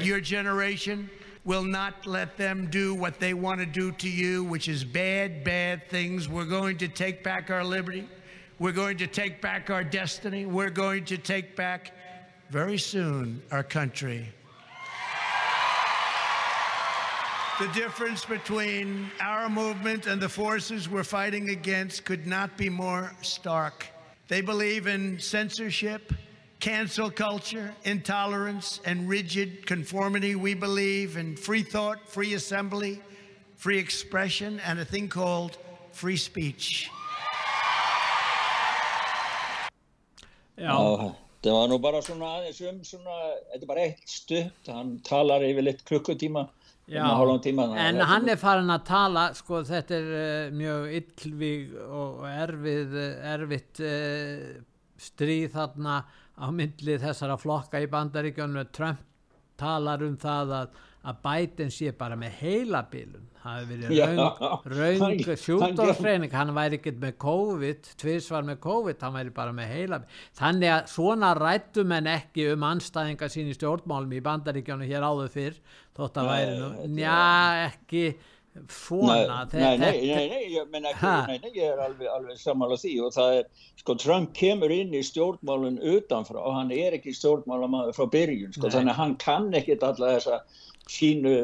Your 0.00 0.20
generation 0.20 1.08
will 1.44 1.64
not 1.64 2.06
let 2.06 2.36
them 2.36 2.68
do 2.70 2.94
what 2.94 3.18
they 3.18 3.34
want 3.34 3.60
to 3.60 3.66
do 3.66 3.90
to 3.92 4.08
you, 4.08 4.44
which 4.44 4.68
is 4.68 4.84
bad, 4.84 5.44
bad 5.44 5.88
things. 5.88 6.28
We're 6.28 6.44
going 6.44 6.76
to 6.78 6.88
take 6.88 7.22
back 7.22 7.50
our 7.50 7.64
liberty. 7.64 8.06
We're 8.58 8.72
going 8.72 8.98
to 8.98 9.06
take 9.06 9.40
back 9.40 9.70
our 9.70 9.82
destiny. 9.82 10.44
We're 10.44 10.70
going 10.70 11.06
to 11.06 11.16
take 11.16 11.56
back, 11.56 11.92
very 12.50 12.78
soon, 12.78 13.40
our 13.52 13.62
country. 13.62 14.28
The 17.60 17.68
difference 17.68 18.24
between 18.24 19.10
our 19.20 19.48
movement 19.48 20.06
and 20.06 20.20
the 20.20 20.28
forces 20.28 20.88
we're 20.88 21.04
fighting 21.04 21.50
against 21.50 22.04
could 22.04 22.26
not 22.26 22.56
be 22.56 22.68
more 22.68 23.12
stark. 23.22 23.86
They 24.28 24.40
believe 24.40 24.86
in 24.86 25.20
censorship, 25.20 26.12
cancel 26.58 27.10
culture, 27.10 27.72
intolerance, 27.84 28.80
and 28.84 29.08
rigid 29.08 29.66
conformity. 29.66 30.34
We 30.34 30.54
believe 30.54 31.16
in 31.16 31.36
free 31.36 31.62
thought, 31.62 32.08
free 32.08 32.34
assembly, 32.34 33.00
free 33.56 33.78
expression, 33.78 34.58
and 34.60 34.80
a 34.80 34.84
thing 34.84 35.08
called 35.08 35.58
free 35.92 36.16
speech. 36.16 36.90
Já, 40.56 40.72
Já, 40.72 41.29
það 41.44 41.56
var 41.56 41.68
nú 41.70 41.78
bara 41.82 42.00
svona 42.04 42.30
aðeins 42.38 42.62
um 42.68 42.80
svona, 42.84 43.18
þetta 43.52 43.62
er 43.64 43.70
bara 43.70 43.84
eitt 43.86 44.08
stutt, 44.12 44.68
hann 44.68 44.96
talar 45.06 45.44
yfir 45.46 45.66
litt 45.66 45.84
klukkutíma, 45.88 46.46
Já, 46.90 47.04
um 47.06 47.40
tíma. 47.40 47.68
en 47.78 48.00
hann 48.02 48.28
er 48.28 48.36
farin 48.40 48.72
að 48.74 48.84
tala, 48.88 49.28
sko 49.38 49.62
þetta 49.64 49.94
er 49.96 50.10
uh, 50.10 50.56
mjög 50.58 50.88
illvíg 50.98 51.76
og 51.86 52.24
erfið, 52.28 52.96
uh, 52.98 53.28
erfitt 53.34 53.82
uh, 53.86 54.48
stríð 55.00 55.54
þarna 55.54 56.00
á 56.40 56.46
myndli 56.52 56.98
þessara 57.00 57.38
flokka 57.40 57.80
í 57.80 57.88
bandaríkjunum. 57.88 58.68
Trump 58.74 59.06
talar 59.60 60.02
um 60.04 60.16
það 60.20 60.54
að, 60.56 60.78
að 61.08 61.20
Biden 61.24 61.72
sé 61.72 61.92
bara 61.96 62.16
með 62.18 62.40
heilabilun 62.40 63.29
það 63.42 63.58
hefur 63.60 63.70
verið 63.70 64.00
raung, 64.00 64.64
raung 64.76 65.04
hann- 65.04 65.38
sjúkdómsreining 65.44 66.32
hann 66.36 66.54
væri 66.56 66.78
ekkert 66.80 66.98
með 67.04 67.14
COVID 67.24 67.92
tvisvar 68.02 68.44
með 68.48 68.58
COVID, 68.66 69.00
hann 69.06 69.16
væri 69.18 69.34
bara 69.40 69.52
með 69.56 69.70
heilabilun 69.74 70.18
þannig 70.40 70.74
að 70.76 70.90
svona 70.94 71.30
rættum 71.40 71.94
en 71.98 72.10
ekki 72.16 72.50
um 72.54 72.66
anstæðinga 72.72 73.30
sín 73.32 73.48
í 73.52 73.56
stjórnmálum 73.56 74.12
í 74.12 74.20
bandaríkjánu 74.28 74.88
hér 74.90 75.06
áður 75.08 75.32
fyrr 75.38 75.56
þótt 75.96 76.20
að 76.20 76.30
væri 76.34 76.58
nú, 76.60 76.68
njá 77.00 77.16
ekki 77.70 78.04
svona. 78.68 79.44
Nei, 79.52 79.76
nei, 79.78 79.94
nei, 80.28 80.38
ég, 80.56 80.64
menn 80.72 80.86
ekki, 80.90 81.10
nei, 81.30 81.52
ég 81.54 81.68
er 81.70 81.78
alveg, 81.84 82.08
alveg 82.10 82.38
sammála 82.40 82.76
því 82.82 82.94
og 83.06 83.12
það 83.14 83.36
er, 83.38 83.44
sko, 83.78 83.94
Trump 84.02 84.32
kemur 84.36 84.72
inn 84.74 84.90
í 84.98 85.02
stjórnmálun 85.06 85.78
utanfrá 85.92 86.42
og 86.42 86.56
hann 86.58 86.72
er 86.74 86.96
ekki 86.98 87.14
stjórnmálamaður 87.14 87.94
frá 87.96 88.08
byrjun, 88.10 88.52
sko, 88.56 88.66
þannig 88.74 88.92
að 88.96 88.98
hann 89.04 89.14
kann 89.22 89.46
ekkit 89.54 89.86
alla 89.86 90.10
þessa 90.16 90.40
fínu, 90.90 91.34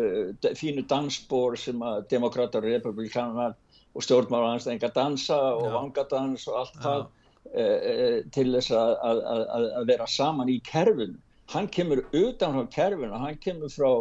fínu 0.58 0.84
dansbor 0.90 1.56
sem 1.60 1.82
að 1.84 2.06
demokrater 2.10 2.64
og 2.64 2.74
republikanar 2.74 3.54
og 3.96 4.04
stjórnmálanstæðingar 4.04 4.94
dansa 4.96 5.38
og 5.56 5.68
vangadans 5.72 6.46
og 6.50 6.58
allt 6.62 6.76
Já. 6.76 6.82
það 6.86 7.04
e, 7.52 7.64
e, 7.64 8.08
til 8.34 8.48
þess 8.52 8.74
að, 8.76 8.94
að, 9.10 9.22
að, 9.34 9.68
að 9.80 9.92
vera 9.92 10.08
saman 10.10 10.52
í 10.52 10.58
kerfinu. 10.66 11.20
Hann 11.52 11.68
kemur 11.72 12.02
utan 12.10 12.56
frá 12.56 12.64
kerfinu, 12.74 13.20
hann 13.22 13.38
kemur 13.42 13.72
frá, 13.72 13.92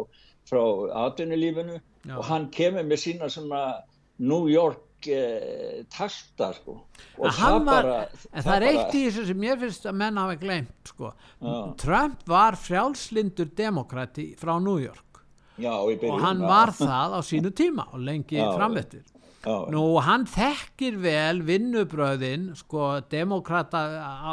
frá 0.50 0.64
atvinnulífinu 1.06 1.78
Já. 1.78 2.16
og 2.18 2.26
hann 2.28 2.50
kemur 2.54 2.84
með 2.88 3.04
sína 3.06 3.30
svona 3.32 3.62
New 4.18 4.50
York 4.50 5.08
eh, 5.12 5.84
takta 5.92 6.50
sko. 6.56 6.80
og 7.16 7.32
hann 7.38 7.64
var, 7.64 7.82
bara- 7.82 8.28
en 8.32 8.42
það 8.42 8.56
er 8.56 8.68
eitt 8.72 8.94
í 8.96 9.02
þessu 9.06 9.26
sem 9.30 9.48
ég 9.48 9.60
finnst 9.64 9.88
að 9.88 9.98
menn 10.02 10.20
hafa 10.20 10.36
glemt 10.40 10.92
sko. 10.92 11.12
Trump 11.80 12.28
var 12.28 12.58
frjálslindur 12.60 13.54
demokrati 13.56 14.34
frá 14.40 14.56
New 14.60 14.80
York 14.82 15.05
já, 15.58 15.72
og 15.72 16.22
hann 16.22 16.40
var 16.44 16.72
það 16.76 17.16
á 17.16 17.20
sínu 17.24 17.52
tíma 17.56 17.88
og 17.92 18.02
lengi 18.04 18.40
framvettir 18.40 19.04
Nú, 19.46 19.82
hann 20.02 20.24
þekkir 20.26 20.96
vel 20.98 21.40
vinnubröðin, 21.46 22.48
sko, 22.58 22.96
demokrata 23.10 23.82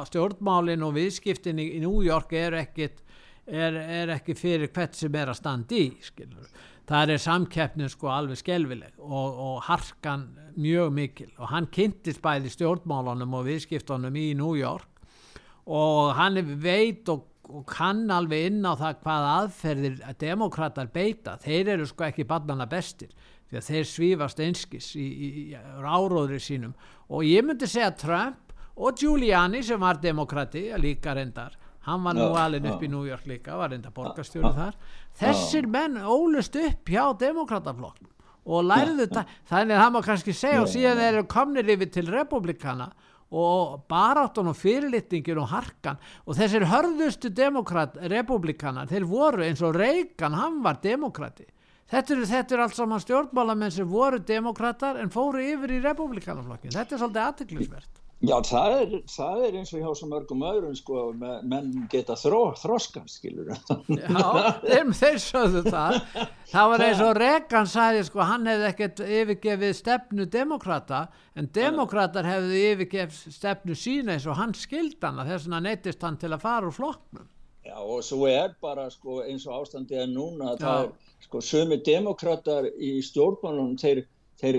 stjórnmálin 0.07 0.81
og 0.81 0.95
viðskiptin 0.95 1.61
í, 1.61 1.67
New 1.83 2.01
York 2.01 2.33
er 2.33 2.57
ekkit, 2.63 3.03
er, 3.45 3.77
er 3.77 4.13
ekki 4.15 4.33
fyrir 4.37 4.71
hvert 4.73 4.97
sem 4.97 5.13
er 5.13 5.29
að 5.29 5.37
standa 5.37 5.77
í, 5.77 5.91
skilur. 6.01 6.49
Það 6.89 7.13
er 7.13 7.21
samkeppnin 7.21 7.91
sko 7.93 8.09
alveg 8.11 8.41
skelvileg 8.41 8.97
og, 8.97 9.37
og 9.45 9.61
harkan 9.69 10.25
mjög 10.57 10.89
mikil. 10.97 11.29
Og 11.37 11.53
hann 11.53 11.69
kynntist 11.71 12.19
bæði 12.23 12.49
stjórnmálunum 12.51 13.37
og 13.37 13.45
viðskiptunum 13.47 14.17
í 14.19 14.31
New 14.39 14.57
York. 14.57 14.89
Og 15.69 16.11
hann 16.17 16.41
veit 16.59 17.07
og, 17.13 17.29
og 17.49 17.65
kann 17.67 18.05
alveg 18.11 18.47
inn 18.49 18.63
á 18.63 18.73
það 18.79 18.99
hvað 19.03 19.27
aðferðir 19.33 19.97
að 20.07 20.19
demokrater 20.23 20.91
beita. 20.93 21.37
Þeir 21.43 21.73
eru 21.75 21.87
sko 21.89 22.07
ekki 22.07 22.27
barnana 22.27 22.67
bestir 22.69 23.11
því 23.49 23.59
að 23.59 23.67
þeir 23.69 23.89
svífast 23.89 24.39
einskis 24.41 24.93
í, 24.95 25.03
í, 25.07 25.27
í 25.51 25.57
áróðri 25.83 26.39
sínum. 26.41 26.73
Og 27.11 27.27
ég 27.27 27.45
myndi 27.45 27.67
segja 27.69 27.91
Trump 27.91 28.55
og 28.73 28.97
Giuliani 28.97 29.61
sem 29.63 29.79
var 29.79 29.99
demokrati 30.01 30.69
líka 30.81 31.13
reyndar 31.13 31.59
hann 31.83 32.03
var 32.03 32.15
nú 32.15 32.29
Já, 32.31 32.45
alveg 32.45 32.65
upp 32.71 32.81
já. 32.81 32.87
í 32.87 32.91
New 32.91 33.03
York 33.05 33.25
líka 33.27 33.57
var 33.59 33.73
reyndar 33.73 33.91
borgarstjóri 33.95 34.53
þar. 34.55 34.75
Þessir 35.19 35.67
menn 35.67 35.97
ólust 35.99 36.55
upp 36.55 36.89
hjá 36.89 37.11
demokrataflokknum 37.19 38.11
og 38.43 38.65
lærðu 38.67 39.05
þetta 39.05 39.23
þannig 39.51 39.75
að 39.75 39.81
það 39.83 39.93
má 39.95 39.99
kannski 40.07 40.35
segja 40.35 40.61
og 40.63 40.71
síðan 40.71 41.01
eru 41.03 41.25
komnir 41.31 41.69
yfir 41.75 41.91
til 41.91 42.07
republikana 42.11 42.89
og 43.33 43.87
baráttan 43.89 44.51
og 44.51 44.57
fyrirlitningin 44.59 45.41
og 45.41 45.49
harkan. 45.49 45.99
Og 46.27 46.37
þessir 46.37 46.67
hörðustu 46.69 47.33
republikana, 48.13 48.85
þeir 48.85 49.09
voru 49.09 49.43
eins 49.47 49.61
og 49.65 49.75
Reagan, 49.75 50.37
hann 50.37 50.61
var 50.63 50.79
demokrati 50.83 51.49
þetta 51.93 52.15
eru, 52.15 52.27
eru 52.55 52.63
allt 52.65 52.77
saman 52.77 53.03
stjórnmálamenn 53.03 53.73
sem 53.73 53.89
voru 53.89 54.19
demokratar 54.19 55.01
en 55.01 55.11
fóru 55.13 55.43
yfir 55.43 55.77
í 55.77 55.81
republikanaflokkin, 55.83 56.73
þetta 56.73 56.95
er 56.95 57.03
svolítið 57.03 57.27
aðtiklisvert 57.27 58.02
já 58.23 58.35
það, 58.47 58.73
er, 58.81 58.93
það 59.11 59.41
er 59.47 59.57
eins 59.59 59.73
og 59.75 59.81
hjá 59.83 59.91
svo 59.99 60.07
mörgum 60.11 60.43
öðrum 60.47 60.75
sko, 60.79 61.01
me- 61.19 61.41
menn 61.51 61.71
geta 61.91 62.15
þró, 62.19 62.39
þroskan 62.61 63.09
skilur 63.11 63.49
Já, 63.51 64.29
þeir, 64.63 64.93
þeir 65.01 65.19
sögðu 65.25 65.63
það. 65.67 65.97
Það 66.53 66.71
var 66.73 66.85
eins 66.87 67.03
og 67.03 67.11
Reagan 67.19 67.69
sagði 67.73 68.05
sko, 68.07 68.23
hann 68.29 68.47
hefði 68.47 68.69
ekkert 68.69 69.03
yfirgefið 69.03 69.75
stefnu 69.81 70.25
demokrata, 70.37 71.03
en 71.35 71.51
demokrater 71.55 72.27
hefði 72.31 72.63
yfirgefið 72.71 73.37
stefnu 73.37 73.75
sína 73.77 74.15
eins 74.15 74.27
og 74.31 74.39
hann 74.39 74.55
skildana, 74.57 75.27
þess 75.27 75.47
vegna 75.49 75.63
neittist 75.67 76.03
hann 76.07 76.19
til 76.21 76.31
að 76.31 76.43
fara 76.47 76.69
úr 76.71 76.75
flokknum. 76.79 77.27
Já 77.63 77.77
og 77.79 78.01
svo 78.03 78.27
er 78.27 78.55
bara 78.61 78.89
sko, 78.91 79.21
eins 79.23 79.45
og 79.47 79.61
ástandið 79.61 80.01
er 80.03 80.09
núna 80.11 80.55
það 80.59 80.89
sko 81.23 81.39
sömu 81.39 81.77
demokrater 81.87 82.65
í 82.75 82.97
stjórnmálunum 83.07 83.77
þeir, 83.79 84.01
þeir 84.43 84.57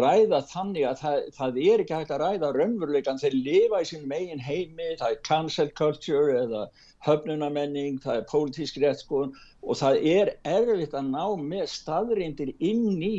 ræða 0.00 0.40
þannig 0.48 0.84
að 0.88 1.00
það, 1.02 1.16
það 1.36 1.58
er 1.62 1.82
ekki 1.82 1.96
hægt 1.96 2.12
að 2.14 2.22
ræða 2.22 2.52
raunveruleikan, 2.56 3.20
þeir 3.20 3.34
lifa 3.36 3.80
í 3.82 3.88
sínum 3.90 4.14
eigin 4.16 4.40
heimi, 4.40 4.94
það 4.96 5.10
er 5.10 5.18
cancel 5.28 5.68
culture 5.76 6.38
eða 6.40 6.62
höfnunamenning, 7.04 7.98
það 8.04 8.22
er 8.22 8.30
pólitísk 8.30 8.80
réttskoðun 8.80 9.34
og 9.62 9.80
það 9.82 10.00
er 10.14 10.32
erfitt 10.48 10.96
að 10.96 11.10
ná 11.12 11.26
með 11.42 11.68
staðrindir 11.74 12.54
inn 12.64 13.02
í 13.02 13.16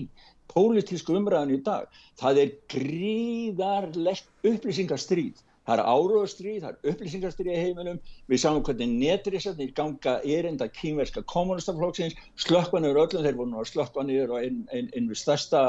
pólitísku 0.52 1.18
umræðan 1.20 1.54
í 1.54 1.60
dag. 1.64 1.86
Það 2.18 2.42
er 2.44 2.54
gríðarlegt 2.74 4.48
upplýsingastríð. 4.48 5.44
Það 5.68 5.82
er 5.82 5.88
áróðstríð, 5.92 6.58
það 6.64 6.70
er 6.70 6.92
upplýsingarstríð 6.94 7.52
í 7.52 7.56
heiminum, 7.60 7.98
við 8.32 8.40
sáum 8.40 8.62
hvernig 8.64 8.92
netrisarnir 9.02 9.74
ganga 9.76 10.14
erinda 10.24 10.70
kínverska 10.72 11.26
kommunistaflokksins, 11.28 12.16
slökkvanir 12.40 12.96
öllum, 12.96 13.26
þeir 13.26 13.36
voru 13.36 13.52
nú 13.52 13.60
að 13.60 13.74
slökkva 13.74 14.06
niður 14.08 14.32
á 14.32 14.48
einu 14.48 14.64
ein, 14.72 14.88
ein 14.96 15.10
við 15.12 15.20
stærsta, 15.20 15.64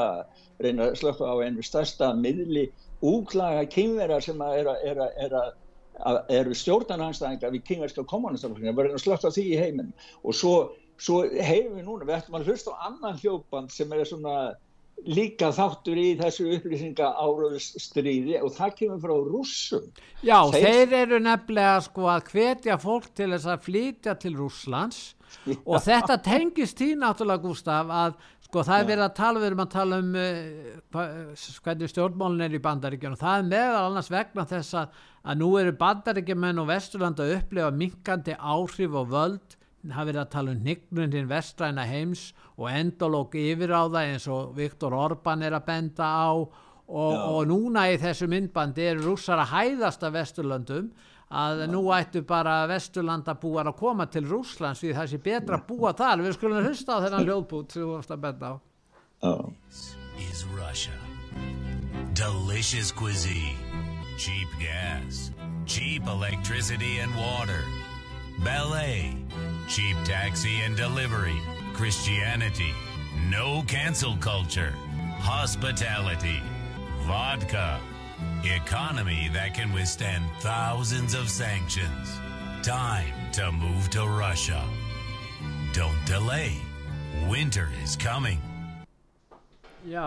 reyna 0.63 0.87
að 0.87 1.01
slökkva 1.01 1.33
á 1.35 1.35
einu 1.43 1.59
við 1.59 1.67
stærsta 1.67 2.13
miðli 2.15 2.69
úklaga 3.03 3.65
kínverjar 3.75 4.23
sem 4.23 4.39
að 4.43 4.61
er 4.61 4.71
er 4.79 5.03
er 5.27 5.43
eru 6.31 6.55
stjórnarnanstæðinga 6.55 7.51
við 7.51 7.65
kínverska 7.67 8.05
kommunistaflokksins, 8.07 8.71
það 8.71 8.79
verður 8.79 8.95
að 8.95 9.03
slökkva 9.03 9.31
því 9.35 9.45
í 9.49 9.59
heiminum. 9.59 9.93
Og 10.23 10.35
svo, 10.35 10.53
svo 10.95 11.21
heyrum 11.27 11.75
við 11.75 11.85
núna, 11.87 12.07
við 12.07 12.17
ættum 12.21 12.39
að 12.39 12.47
hlusta 12.47 12.71
á 12.71 12.87
annan 12.87 13.19
hljópand 13.19 13.73
sem 13.75 13.91
er 13.91 14.07
svona 14.07 14.35
líka 15.07 15.51
þáttur 15.55 15.99
í 15.99 16.07
þessu 16.19 16.47
upplýsinga 16.57 17.11
áraðstríði 17.19 18.39
og 18.43 18.51
það 18.55 18.73
kemur 18.79 18.99
frá 19.03 19.13
rússum. 19.29 19.85
Já, 20.23 20.39
Þeir- 20.51 20.65
þeir, 20.65 20.93
eru 21.03 21.19
nefnilega 21.23 21.77
sko 21.85 22.09
að 22.11 22.33
hvetja 22.33 22.79
fólk 22.81 23.13
til 23.15 23.29
þess 23.31 23.45
að 23.47 23.63
flytja 23.69 24.17
til 24.19 24.35
Rússlands. 24.35 25.15
Og 25.65 25.77
þetta 25.85 26.17
tengist 26.25 26.79
því 26.79 26.95
náttúrulega 26.97 27.43
Gustaf 27.43 27.91
að 27.93 28.15
sko 28.49 28.63
það 28.65 28.79
er 28.81 28.87
verið 28.89 29.03
að 29.05 29.13
tala, 29.19 29.39
við 29.39 29.45
erum 29.51 29.59
að 29.61 29.73
tala 29.75 29.99
um 30.01 30.15
uh, 30.17 31.51
hvernig 31.61 31.91
stjórnmálun 31.91 32.41
er 32.41 32.55
í 32.57 32.61
bandaríkjunum, 32.65 33.19
það 33.21 33.35
er 33.37 33.43
meðal 33.51 33.83
annars 33.91 34.09
vegna 34.09 34.45
þess 34.49 34.73
að, 34.73 34.95
að 35.21 35.37
nú 35.37 35.49
eru 35.61 35.73
bandaríkjumenn 35.77 36.61
og 36.63 36.67
Vesturland 36.71 37.21
að 37.21 37.35
upplifa 37.37 37.69
minkandi 37.71 38.33
áhrif 38.41 38.97
og 38.97 39.11
völd. 39.13 39.55
Það 39.79 40.01
er 40.01 40.07
verið 40.09 40.21
að 40.23 40.31
tala 40.33 40.51
um 40.51 40.63
hnignun 40.65 41.13
hinn 41.15 41.29
vestræna 41.29 41.85
heims 41.87 42.23
og 42.48 42.48
endalók 42.67 43.37
yfir 43.39 43.71
á 43.71 43.87
það 43.87 44.01
eins 44.01 44.25
og 44.27 44.55
Viktor 44.57 44.95
Orban 44.97 45.45
er 45.47 45.55
að 45.55 45.67
benda 45.69 46.09
á. 46.09 46.31
Og, 46.89 47.13
og 47.13 47.43
núna 47.45 47.85
í 47.93 47.99
þessu 48.01 48.25
myndbandi 48.25 48.87
eru 48.89 49.11
rússar 49.11 49.37
að 49.43 49.51
hæðast 49.53 50.03
af 50.07 50.15
Vesturlöndum 50.15 50.87
að 51.29 51.67
nú 51.69 51.83
ættu 51.93 52.23
bara 52.25 52.63
Vesturlanda 52.67 53.35
búar 53.37 53.69
að 53.69 53.77
koma 53.77 54.07
til 54.09 54.25
Rússlands 54.25 54.81
því 54.81 54.95
það 54.97 55.11
sé 55.11 55.21
betra 55.21 55.59
að 55.59 55.67
búa 55.69 55.93
þar. 55.93 56.25
Við 56.25 56.35
skulum 56.39 56.65
hlusta 56.65 56.97
á 56.97 57.03
þennan 57.05 57.29
hljóðbút 57.29 57.75
sem 57.75 57.85
þú 57.85 57.93
varst 57.93 58.15
að 58.15 58.23
benda 58.25 58.49
á. 58.49 58.55
Já. 59.21 59.35
is 60.19 60.45
Russia. 60.45 60.91
Delicious 62.13 62.91
cuisine, 62.91 63.55
cheap 64.17 64.47
gas, 64.59 65.31
cheap 65.65 66.05
electricity 66.07 66.97
and 66.99 67.15
water, 67.15 67.63
ballet, 68.43 69.15
cheap 69.67 69.95
taxi 70.03 70.59
and 70.65 70.75
delivery, 70.75 71.39
Christianity, 71.79 72.73
no 73.29 73.63
cancel 73.65 74.17
culture, 74.17 74.73
hospitality, 75.19 76.41
vodka, 77.07 77.79
economy 78.43 79.29
that 79.31 79.53
can 79.53 79.71
withstand 79.71 80.25
thousands 80.41 81.13
of 81.13 81.29
sanctions. 81.29 82.19
Time 82.63 83.13
to 83.31 83.49
move 83.53 83.89
to 83.91 84.05
Russia. 84.05 84.61
Don't 85.71 85.95
delay. 86.05 86.51
Winter 87.29 87.69
is 87.81 87.95
coming. 87.95 88.41
Já, 89.87 90.03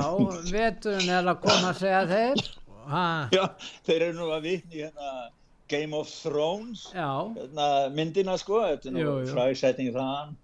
veturinn 0.52 1.08
er 1.08 1.24
að 1.24 1.40
koma 1.40 1.72
að 1.72 1.80
segja 1.80 2.02
þeir 2.12 2.44
ha, 2.92 3.06
Já, 3.32 3.46
þeir 3.88 4.08
eru 4.10 4.18
nú 4.18 4.28
að 4.36 4.44
vitni 4.50 4.84
hérna 4.84 5.30
Game 5.72 5.96
of 5.96 6.12
Thrones 6.20 6.90
Já, 6.92 7.32
hérna, 7.32 7.72
myndina 7.96 8.36
sko, 8.36 8.60
þetta 8.60 8.92
er 8.92 9.00
Jú, 9.00 9.08
nú 9.08 9.24
jú. 9.24 9.32
fræsetting 9.32 9.94
þaðan 9.96 10.36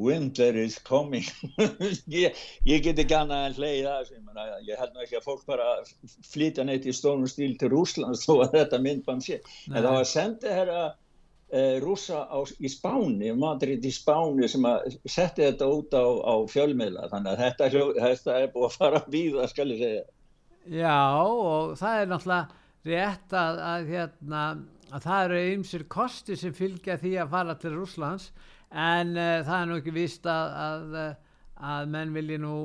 Winter 0.00 0.56
is 0.56 0.78
coming. 0.86 1.26
Ég, 2.20 2.38
ég 2.66 2.84
get 2.84 3.02
ekki 3.02 3.16
annað 3.16 3.46
en 3.48 3.56
hleyið 3.58 3.86
það 3.86 3.98
þessu, 4.00 4.48
ég, 4.66 4.80
held 4.80 4.94
nú 4.94 5.04
ekki 5.04 5.18
að 5.18 5.26
fólk 5.26 5.44
bara 5.48 5.68
flytja 6.30 6.64
neitt 6.66 6.88
í 6.88 6.94
stónum 6.96 7.28
stíl 7.30 7.52
til 7.60 7.70
Rúslands 7.72 8.24
þó 8.26 8.40
að 8.44 8.58
þetta 8.58 8.82
myndband 8.84 9.26
sé. 9.26 9.40
En 9.70 9.80
það 9.80 9.96
var 9.98 10.08
sendið 10.08 10.56
herra 10.56 10.84
uh, 10.90 11.76
rúsa 11.84 12.22
á, 12.26 12.38
í 12.58 12.70
Spáni, 12.72 13.34
Madrid 13.36 13.84
í 13.84 13.92
Spáni 13.94 14.48
sem 14.50 14.64
að 14.68 14.96
setti 15.04 15.44
þetta 15.46 15.68
út 15.74 15.96
á, 15.96 16.06
á 16.06 16.34
fjölmiðla. 16.50 17.10
Þannig 17.12 17.34
að 17.34 17.44
þetta, 17.44 17.70
þetta 17.98 18.38
er 18.38 18.54
búið 18.54 18.70
að 18.70 18.78
fara 18.78 19.04
víða 19.10 19.50
skal 19.50 19.68
ég 19.74 19.84
segja. 19.84 20.08
Já 20.70 20.98
og 21.24 21.76
það 21.80 22.00
er 22.00 22.10
náttúrulega 22.10 22.60
rétt 22.90 23.34
að, 23.36 23.60
að, 23.64 23.90
hérna, 23.90 24.44
að 24.90 25.04
það 25.06 25.24
eru 25.24 25.40
ymsir 25.54 25.84
kosti 25.92 26.36
sem 26.38 26.54
fylgja 26.56 26.96
því 27.00 27.16
að 27.20 27.34
fara 27.34 27.56
til 27.60 27.74
Rúslands 27.74 28.30
en 28.70 29.16
uh, 29.16 29.40
það 29.46 29.56
er 29.58 29.68
nú 29.70 29.78
ekki 29.80 29.94
vist 29.94 30.26
að, 30.30 30.56
að, 30.64 30.98
að 31.74 31.92
menn 31.94 32.14
vilji 32.14 32.40
nú 32.42 32.56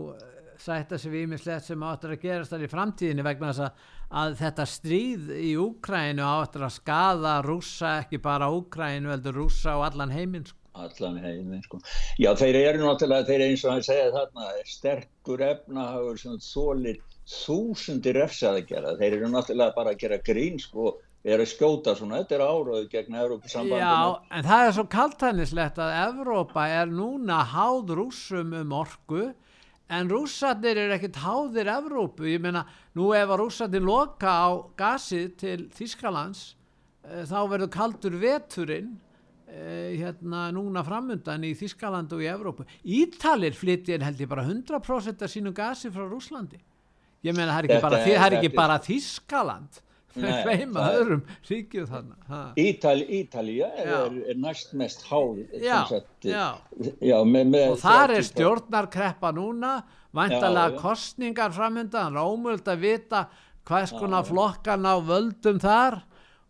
sætta 0.62 1.00
sig 1.00 1.12
við 1.14 1.30
mislegt 1.34 1.68
sem 1.68 1.84
áttur 1.86 2.16
að 2.16 2.26
gerast 2.26 2.54
þar 2.54 2.66
í 2.66 2.72
framtíðinu 2.72 3.26
vegna 3.26 3.52
þess 3.52 3.64
að, 3.66 3.88
að 4.22 4.36
þetta 4.42 4.68
stríð 4.72 5.32
í 5.38 5.56
Úkrænu 5.62 6.26
áttur 6.26 6.68
að 6.68 6.78
skada 6.78 7.40
rúsa 7.46 7.98
ekki 8.04 8.22
bara 8.24 8.52
Úkrænu 8.54 9.12
veldur 9.12 9.42
rúsa 9.42 9.76
og 9.80 9.88
allan 9.90 10.14
heiminn 10.16 10.46
sko. 10.48 10.60
allan 10.76 11.18
heiminn 11.24 11.64
sko. 11.64 11.82
já 12.20 12.32
þeir 12.40 12.62
eru 12.62 12.86
náttúrulega 12.86 13.28
þeir 13.30 13.42
eru 13.42 13.50
eins 13.50 13.66
og 13.66 13.76
hann 13.76 13.90
segja 13.90 14.14
þarna 14.16 14.54
sterkur 14.70 15.44
efnahagur 15.50 16.22
sem 16.22 16.40
þólir 16.44 17.02
þúsundir 17.26 18.20
refsað 18.22 18.62
að 18.62 18.72
gera 18.72 18.96
þeir 19.00 19.20
eru 19.20 19.34
náttúrulega 19.34 19.78
bara 19.78 19.96
að 19.96 20.02
gera 20.06 20.24
grín 20.24 20.62
sko 20.62 20.96
er 21.26 21.42
að 21.42 21.50
skjóta 21.50 21.96
svona, 21.98 22.20
þetta 22.22 22.36
er 22.38 22.44
áraðu 22.46 22.90
gegn 22.92 23.18
Evrópusambandinu. 23.18 23.80
Já, 23.82 24.36
en 24.38 24.46
það 24.46 24.66
er 24.66 24.76
svo 24.78 24.86
kaltænislegt 24.94 25.80
að 25.82 25.96
Evrópa 26.04 26.66
er 26.70 26.92
núna 26.92 27.40
háð 27.50 27.96
rúsum 27.98 28.54
um 28.60 28.76
orku 28.78 29.24
en 29.96 30.12
rússarnir 30.12 30.78
er 30.82 30.94
ekkert 30.96 31.18
háðir 31.24 31.72
Evrópu, 31.76 32.28
ég 32.30 32.44
meina 32.44 32.66
nú 32.98 33.10
ef 33.18 33.26
að 33.26 33.42
rússarnir 33.42 33.86
loka 33.86 34.30
á 34.30 34.50
gasið 34.78 35.34
til 35.42 35.58
Þískalands 35.74 36.46
e, 37.06 37.26
þá 37.26 37.40
verður 37.56 37.74
kaldur 37.74 38.20
veturinn 38.22 38.94
e, 39.50 39.98
hérna 39.98 40.52
núna 40.54 40.86
framundan 40.86 41.46
í 41.46 41.56
Þískaland 41.58 42.14
og 42.14 42.22
í 42.22 42.30
Evrópu. 42.30 42.68
Ítalir 42.86 43.58
flyttir 43.58 44.06
held 44.06 44.22
ég 44.22 44.30
bara 44.30 44.46
100% 44.46 45.26
af 45.26 45.34
sínu 45.34 45.54
gasi 45.58 45.90
frá 45.94 46.06
Rúslandi 46.06 46.62
ég 47.26 47.34
meina 47.34 47.56
það 47.56 47.64
er 47.64 47.70
ekki, 47.70 47.82
bara, 47.82 48.00
er, 48.06 48.22
er 48.22 48.38
ekki 48.40 48.54
bara 48.54 48.78
Þískaland 48.86 49.82
hreima 50.16 50.86
öðrum 50.96 51.22
ríkju 51.50 51.86
þannig 51.90 52.60
Ítali, 52.62 53.06
Ítalija 53.20 53.70
er, 53.84 54.18
er 54.32 54.40
næst 54.40 54.74
mest 54.78 55.06
háð 55.10 55.44
já, 55.62 55.80
já. 56.24 56.46
Já, 57.02 57.18
með, 57.28 57.52
með 57.54 57.68
og 57.74 57.80
þar 57.84 58.16
er 58.18 58.28
stjórnarkreppa 58.30 59.32
núna 59.36 59.76
vantalega 60.16 60.80
kostningar 60.80 61.54
framöndan 61.56 62.16
rámöld 62.16 62.68
að 62.72 62.86
vita 62.88 63.26
hvað 63.66 63.90
skona 63.92 64.22
flokkan 64.26 64.86
á 64.88 64.96
völdum 65.04 65.60
þar 65.62 66.04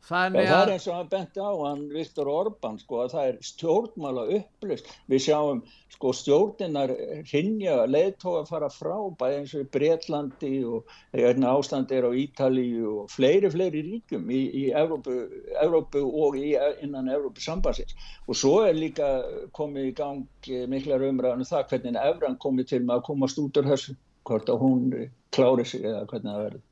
Þannig 0.05 0.45
það 0.45 0.59
er 0.61 0.71
eins 0.75 0.83
og 0.85 0.97
hann 0.99 1.07
benti 1.09 1.41
á, 1.41 1.49
hann 1.65 1.79
Viktor 1.89 2.27
Orbán, 2.29 2.75
sko, 2.77 2.99
að 3.01 3.13
það 3.15 3.29
er 3.29 3.37
stjórnmála 3.47 4.25
upplust. 4.35 4.89
Við 5.09 5.21
sjáum 5.25 5.61
sko, 5.95 6.11
stjórninar 6.13 6.91
hrinja, 7.31 7.77
leðtóa 7.89 8.43
að 8.43 8.51
fara 8.51 8.69
frá, 8.69 8.93
bæði 9.17 9.39
eins 9.39 9.55
og 9.57 9.63
í 9.63 9.69
Breitlandi 9.73 10.51
og 10.69 10.93
hérna, 11.15 11.55
ástandi 11.57 11.97
er 11.97 12.05
á 12.05 12.11
Ítalíu 12.21 12.91
og 12.91 13.09
fleiri, 13.13 13.49
fleiri 13.53 13.81
ríkum 13.87 14.29
í, 14.29 14.41
í 14.53 14.65
Evrópu, 14.77 15.15
Evrópu 15.63 16.03
og 16.05 16.37
í, 16.37 16.51
innan 16.85 17.09
Evrópu 17.09 17.41
sambansins. 17.41 17.97
Og 18.29 18.37
svo 18.37 18.59
er 18.67 18.77
líka 18.77 19.09
komið 19.57 19.89
í 19.89 19.95
gang 19.97 20.51
miklar 20.69 21.07
umræðan 21.07 21.41
um 21.41 21.49
það 21.49 21.65
hvernig 21.71 21.97
Evran 22.03 22.37
komið 22.45 22.69
til 22.75 22.81
með 22.83 22.99
að 22.99 23.07
komast 23.09 23.41
út 23.41 23.57
úr 23.57 23.71
þessu, 23.73 23.97
hvort 24.29 24.53
að 24.53 24.61
hún 24.61 24.85
klári 25.33 25.65
sig 25.65 25.81
eða 25.81 26.05
hvernig 26.05 26.29
það 26.29 26.43
verður. 26.43 26.63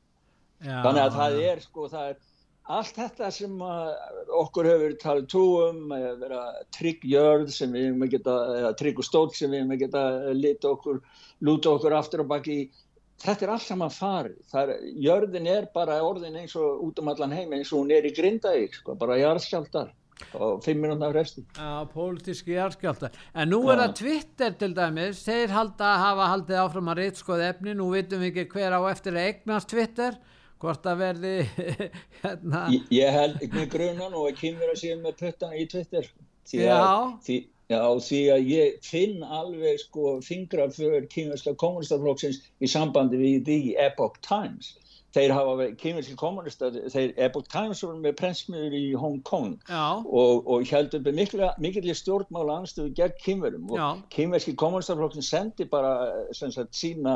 Þannig 0.64 1.02
að 1.02 1.18
það 1.18 1.40
er, 1.48 1.60
sko, 1.64 1.88
það 1.90 2.12
er 2.12 2.22
allt 2.64 2.96
þetta 2.96 3.28
sem 3.34 3.58
okkur 3.60 4.68
hefur 4.70 4.94
talið 5.02 5.26
trúum 5.32 5.92
að 5.92 6.22
vera 6.22 6.44
trygg 6.72 7.04
jörð 7.08 7.50
sem 7.52 7.74
við 7.74 7.90
hefum 7.90 8.06
geta, 8.12 8.36
eða 8.60 8.72
trygg 8.80 9.02
og 9.02 9.08
stótt 9.08 9.36
sem 9.36 9.52
við 9.52 9.64
hefum 9.64 9.82
geta 9.82 10.04
lítið 10.32 10.70
okkur, 10.70 11.02
lúta 11.44 11.74
okkur 11.74 11.96
aftur 11.98 12.24
og 12.24 12.30
baki 12.32 12.58
þetta 13.24 13.46
er 13.46 13.52
allt 13.54 13.66
saman 13.66 13.92
farið. 13.92 14.38
Er, 14.60 14.72
jörðin 15.04 15.50
er 15.50 15.68
bara 15.74 16.00
orðin 16.04 16.38
eins 16.40 16.56
og 16.56 16.80
út 16.86 17.02
um 17.02 17.12
allan 17.12 17.34
heim 17.36 17.52
eins 17.52 17.72
og 17.72 17.84
hún 17.84 17.92
er 17.94 18.08
í 18.08 18.14
grindavík 18.16 18.80
sko, 18.80 18.96
bara 18.98 19.20
jarðskjaldar 19.20 19.92
og 20.38 20.62
fimm 20.64 20.80
minútið 20.80 21.08
af 21.08 21.14
resti. 21.16 21.44
Já, 21.58 21.72
pólitíski 21.90 22.54
jarðskjaldar 22.54 23.16
en 23.34 23.50
nú 23.50 23.60
er 23.68 23.82
það 23.82 23.96
Twitter 24.00 24.54
til 24.60 24.70
dæmis 24.76 25.24
þeir 25.26 25.52
halda, 25.52 25.90
hafa 26.00 26.30
haldið 26.32 26.62
áfram 26.62 26.92
að 26.92 27.02
reytskoða 27.02 27.50
efni 27.52 27.74
nú 27.76 27.90
vitum 27.92 28.22
við 28.24 28.32
ekki 28.32 28.54
hver 28.54 28.78
á 28.78 28.80
eftir 28.88 29.18
að 29.18 29.28
eignast 29.28 29.72
Twitter 29.74 30.16
hvort 30.64 30.86
að 30.88 31.00
verði 31.02 31.32
hérna. 32.22 32.66
Ég, 32.72 32.86
ég 32.94 33.16
held 33.18 33.42
ekki 33.44 33.66
grunan 33.72 34.14
og 34.16 34.30
að 34.30 34.78
séu 34.80 35.00
með 35.00 35.18
pöttan 35.20 35.56
í 35.56 35.66
Twitter. 35.70 36.08
Því 36.48 36.62
að. 36.68 37.10
Því, 37.24 37.40
já, 37.72 37.82
því 38.06 38.22
að 38.34 38.48
ég 38.52 38.78
finn 38.84 39.20
alveg 39.24 39.82
sko 39.84 40.16
fingra 40.24 40.70
fyrir 40.72 41.08
kynverska 41.12 41.56
kommunistaflokksins 41.60 42.40
í 42.60 42.70
sambandi 42.70 43.20
við 43.20 43.44
The 43.48 43.60
Epoch 43.86 44.18
Times. 44.24 44.74
Þeir 45.14 45.30
hafa 45.30 45.68
kynverski 45.78 46.16
kommunistar 46.18 46.74
þeir 46.90 47.12
Epoch 47.22 47.46
Times 47.52 47.84
voru 47.84 48.00
með 48.02 48.16
prensmiður 48.18 48.72
í 48.74 48.86
Hong 48.98 49.20
Kong. 49.28 49.52
Og, 49.70 50.40
og 50.50 50.64
heldur 50.66 51.04
með 51.06 51.20
mikilvæg 51.62 52.00
stjórnmála 52.00 52.56
anstöðu 52.64 52.90
gegn 52.98 53.20
kynverum 53.22 53.70
og 53.70 54.02
kynverski 54.14 54.56
kommunistaflokksin 54.58 55.28
sendi 55.28 55.68
bara 55.70 55.94
sagt, 56.34 56.74
sína 56.74 57.14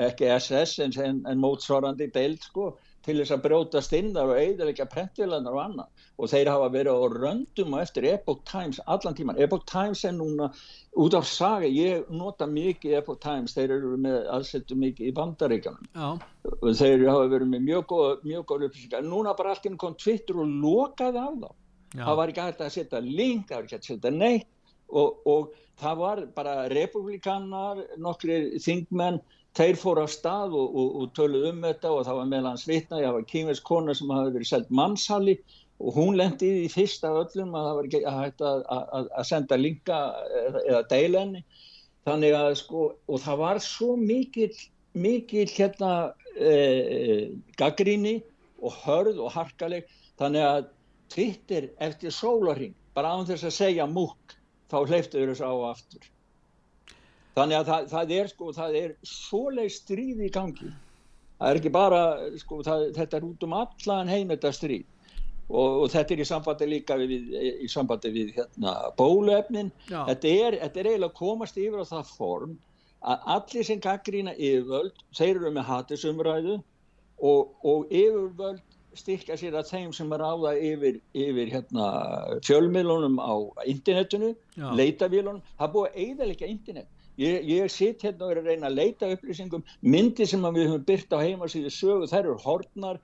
ekki 0.00 0.30
SS 0.38 0.78
en, 0.80 1.22
en 1.28 1.40
mótsvarandi 1.40 2.08
deild 2.14 2.42
sko 2.46 2.72
til 3.02 3.18
þess 3.18 3.34
að 3.34 3.42
brótast 3.46 3.94
inn 3.98 4.12
þar 4.14 4.30
og 4.30 4.38
eiginlega 4.38 4.86
prentilanar 4.90 5.56
og 5.56 5.62
annað 5.62 6.04
og 6.22 6.30
þeir 6.30 6.50
hafa 6.52 6.68
verið 6.76 7.00
á 7.02 7.06
röndum 7.16 7.74
og 7.74 7.82
eftir 7.82 8.06
Epoch 8.12 8.44
Times 8.48 8.78
allan 8.86 9.16
tíman. 9.18 9.40
Epoch 9.42 9.64
Times 9.68 10.04
er 10.06 10.14
núna 10.14 10.48
út 11.02 11.16
af 11.18 11.26
saga, 11.26 11.66
ég 11.66 12.06
nota 12.14 12.46
mikið 12.46 12.98
Epoch 13.00 13.18
Times, 13.24 13.56
þeir 13.56 13.74
eru 13.78 13.96
með 13.98 14.30
aðsettu 14.36 14.78
mikið 14.78 15.10
í 15.10 15.16
bandaríkanum 15.18 15.90
og 16.52 16.78
þeir 16.78 17.08
hafa 17.08 17.26
verið 17.34 17.52
með 17.56 17.66
mjög 17.66 17.88
góð, 17.90 18.68
upplýsingar. 18.68 19.04
Núna 19.08 19.34
bara 19.38 19.56
allt 19.56 19.66
inn 19.66 19.80
kom 19.80 19.98
Twitter 19.98 20.38
og 20.38 20.54
lokaði 20.62 21.26
á 21.26 21.30
þá. 21.42 21.50
Já. 21.92 22.06
Það 22.06 22.18
var 22.22 22.30
ekki 22.32 22.46
hægt 22.46 22.62
að 22.64 22.74
setja 22.78 23.02
link, 23.04 23.48
það 23.48 23.56
var 23.56 23.66
ekki 23.66 23.76
hægt 23.76 23.82
að 23.82 23.90
setja 23.90 24.14
neitt 24.14 24.48
og, 24.92 25.26
og 25.28 25.52
það 25.80 25.98
var 25.98 26.26
bara 26.36 26.54
republikanar, 26.70 27.82
nokkri 28.00 28.60
þingmenn 28.62 29.20
þeir 29.58 29.78
fóru 29.80 30.04
á 30.04 30.08
stað 30.08 30.54
og, 30.58 30.76
og, 30.80 30.94
og 31.02 31.10
töluð 31.16 31.48
um 31.50 31.64
þetta 31.66 31.90
og 31.92 32.06
það 32.08 32.20
var 32.20 32.30
meðal 32.30 32.52
hans 32.52 32.68
vitna, 32.68 33.00
ég 33.02 33.10
hafa 33.10 33.26
kýmveits 33.32 33.64
kona 33.66 33.96
sem 33.96 34.12
hafi 34.14 34.34
verið 34.36 34.50
selgt 34.52 34.72
mannshali 34.72 35.36
og 35.82 35.96
hún 35.98 36.16
lendi 36.16 36.48
í 36.48 36.58
því 36.62 36.72
fyrst 36.72 37.06
af 37.08 37.18
öllum 37.24 37.56
að 37.58 37.68
það 37.68 37.78
var 37.78 37.88
ekki 37.88 38.02
að 38.08 38.44
að, 38.52 38.62
að, 38.76 39.08
að 39.18 39.28
senda 39.28 39.58
linka 39.60 40.02
eða, 40.40 40.62
eða 40.68 40.82
deilenni 40.92 41.44
þannig 42.06 42.36
að 42.38 42.52
sko 42.62 42.84
og 42.92 43.24
það 43.24 43.42
var 43.42 43.62
svo 43.62 43.96
mikil 43.98 44.50
mikil 44.92 45.48
hérna 45.48 46.12
e, 46.36 47.32
gaggríni 47.56 48.20
og 48.62 48.76
hörð 48.84 49.20
og 49.24 49.32
harkaleg. 49.34 49.88
Þannig 50.20 50.46
að 50.46 50.70
Twitter 51.12 51.68
eftir 51.82 52.14
sólaring 52.14 52.74
bara 52.96 53.14
án 53.16 53.26
þess 53.28 53.48
að 53.48 53.56
segja 53.56 53.88
múk 53.88 54.36
þá 54.72 54.78
hleyftu 54.86 55.20
þau 55.20 55.30
þessu 55.32 55.48
á 55.48 55.54
aftur 55.72 56.11
þannig 57.36 57.58
að 57.58 57.68
það, 57.70 57.90
það 57.92 58.16
er 58.16 58.32
sko 58.32 58.54
það 58.56 58.78
er 58.80 58.96
svoleið 59.08 59.74
stríð 59.76 60.24
í 60.26 60.32
gangi. 60.32 60.72
Það 61.38 61.50
er 61.50 61.60
ekki 61.60 61.74
bara 61.74 62.02
sko 62.38 62.62
það, 62.66 62.88
þetta 62.96 63.18
er 63.18 63.28
út 63.28 63.46
um 63.46 63.54
allan 63.58 64.10
heim 64.12 64.34
þetta 64.34 64.52
stríð. 64.56 64.88
Og, 65.52 65.82
og 65.82 65.86
þetta 65.92 66.14
er 66.14 66.20
í 66.22 66.26
sambandi 66.28 66.68
líka 66.70 66.96
við, 66.96 67.32
í 67.60 67.68
sambandi 67.68 68.12
við 68.14 68.36
hérna, 68.38 68.76
bóluefnin. 68.96 69.72
Þetta 69.90 70.34
er, 70.46 70.58
þetta 70.62 70.80
er 70.80 70.90
eiginlega 70.92 71.18
komast 71.18 71.58
yfir 71.60 71.82
á 71.82 71.86
það 71.90 72.12
form 72.16 72.54
að 73.02 73.24
allir 73.34 73.66
sem 73.66 73.80
gaggrína 73.82 74.34
yfirvöld 74.36 75.00
þeir 75.16 75.32
eru 75.34 75.50
með 75.56 75.66
hatisumræðu 75.66 76.54
og, 77.18 77.50
og 77.66 77.90
yfirvöld 77.90 78.62
styrka 78.94 79.36
sér 79.40 79.56
að 79.56 79.70
þeim 79.72 79.92
sem 79.96 80.10
er 80.14 80.22
áða 80.22 80.52
yfir, 80.60 80.98
yfir 81.16 81.50
hérna, 81.50 81.86
fjölmiðlunum 82.44 83.16
á 83.18 83.34
internetinu, 83.64 84.34
leitavélunum 84.76 85.40
það 85.58 85.72
búið 85.76 85.88
að 85.88 86.02
eiginlega 86.04 86.50
internet 86.52 87.01
Ég, 87.22 87.48
ég 87.48 87.70
sitt 87.70 88.02
hérna 88.02 88.26
og 88.26 88.32
er 88.34 88.40
að 88.40 88.48
reyna 88.50 88.70
að 88.70 88.78
leita 88.78 89.10
upplýsingum, 89.14 89.66
myndi 89.84 90.26
sem 90.26 90.42
við 90.48 90.70
höfum 90.70 90.86
byrt 90.88 91.12
á 91.14 91.18
heimasíðu 91.22 91.70
sögu, 91.70 92.08
þær 92.10 92.22
eru 92.24 92.38
hortnar, 92.42 93.00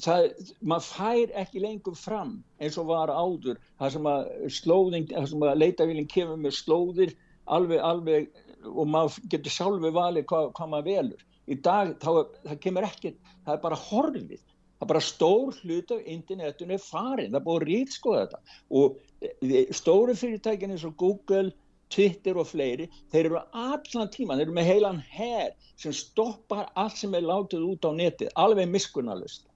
það, 0.00 0.30
maður 0.60 0.88
fær 0.88 1.34
ekki 1.42 1.62
lengur 1.62 1.98
fram 1.98 2.38
eins 2.62 2.78
og 2.80 2.88
var 2.90 3.12
áður, 3.12 3.60
það 3.80 3.94
sem 3.96 4.08
að 4.10 4.32
slóðing, 4.58 5.06
það 5.12 5.28
sem 5.32 5.46
að 5.46 5.60
leitavílinn 5.60 6.10
kemur 6.10 6.40
með 6.40 6.56
slóðir 6.58 7.14
alveg, 7.44 7.84
alveg 7.84 8.42
og 8.72 8.88
maður 8.88 9.30
getur 9.32 9.54
sjálfi 9.54 9.92
valið 9.94 10.26
hvað, 10.30 10.50
hvað 10.56 10.72
maður 10.72 10.90
velur. 10.90 11.24
Í 11.44 11.58
dag, 11.60 11.94
þá, 12.00 12.10
það 12.46 12.60
kemur 12.64 12.88
ekki, 12.88 13.14
það 13.44 13.56
er 13.56 13.64
bara 13.64 13.80
horfið, 13.82 14.44
það 14.78 14.86
er 14.86 14.92
bara 14.94 15.04
stór 15.04 15.58
hlut 15.60 15.92
af 15.92 16.06
internetunni 16.14 16.78
farin, 16.80 17.34
það 17.34 17.40
er 17.40 17.44
búin 17.48 17.60
að 17.60 17.68
rýtskoða 17.68 18.22
þetta. 18.22 18.56
Og 18.80 18.96
eh, 19.20 19.74
stóru 19.76 20.16
fyrirtækin 20.16 20.72
eins 20.72 20.86
og 20.88 20.96
Google, 21.00 21.52
Twitter 21.92 22.38
og 22.40 22.48
fleiri, 22.48 22.88
þeir 23.12 23.30
eru 23.30 23.40
allan 23.52 24.12
tíma, 24.12 24.36
þeir 24.38 24.48
eru 24.48 24.56
með 24.56 24.70
heilan 24.70 25.00
herr 25.14 25.50
sem 25.80 25.94
stoppar 25.94 26.70
allt 26.80 27.00
sem 27.00 27.14
er 27.14 27.26
látið 27.26 27.66
út 27.66 27.86
á 27.86 27.90
netið, 27.94 28.30
alveg 28.40 28.70
miskunnalust. 28.70 29.46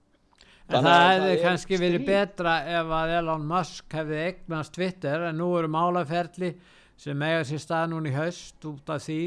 En 0.69 0.85
það 0.85 0.99
að 0.99 1.11
hefði 1.15 1.37
kannski 1.43 1.79
verið 1.81 2.03
stríð. 2.03 2.11
betra 2.13 2.55
ef 2.79 2.91
að 2.99 3.13
Elon 3.19 3.47
Musk 3.49 3.95
hefði 3.97 4.19
eignast 4.27 4.75
Twitter 4.77 5.25
en 5.31 5.39
nú 5.41 5.49
eru 5.57 5.71
málaferli 5.73 6.51
sem 7.01 7.23
eiga 7.25 7.47
sér 7.49 7.63
stað 7.63 7.87
núna 7.95 8.11
í 8.11 8.17
haust 8.17 8.67
út 8.69 8.93
af 8.93 9.07
því 9.07 9.23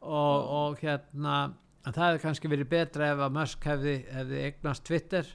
og, 0.00 0.48
og 0.60 0.80
hérna 0.82 1.36
það 1.84 2.02
hefði 2.06 2.22
kannski 2.24 2.50
verið 2.50 2.72
betra 2.72 3.12
ef 3.12 3.22
að 3.22 3.36
Musk 3.38 3.68
hefði, 3.70 3.94
hefði 4.16 4.42
eignast 4.48 4.86
Twitter 4.88 5.30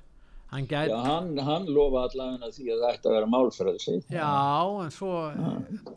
hann 0.56 0.70
gæti 0.72 0.92
Já, 0.94 0.98
hann, 1.06 1.30
hann 1.50 1.68
lofa 1.76 2.06
allavega 2.08 2.50
því 2.56 2.70
að 2.74 2.82
það 2.86 2.90
ætti 2.96 3.10
að 3.12 3.16
vera 3.20 3.30
málfræði 3.36 3.84
sig. 3.86 4.02
Já, 4.16 4.32
en 4.86 4.92
svo 4.96 5.14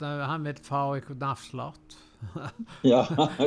það, 0.01 0.23
hann 0.33 0.47
vil 0.51 0.59
fá 0.69 0.81
einhvern 0.99 1.27
afslátt 1.33 1.99
Já, 2.83 3.05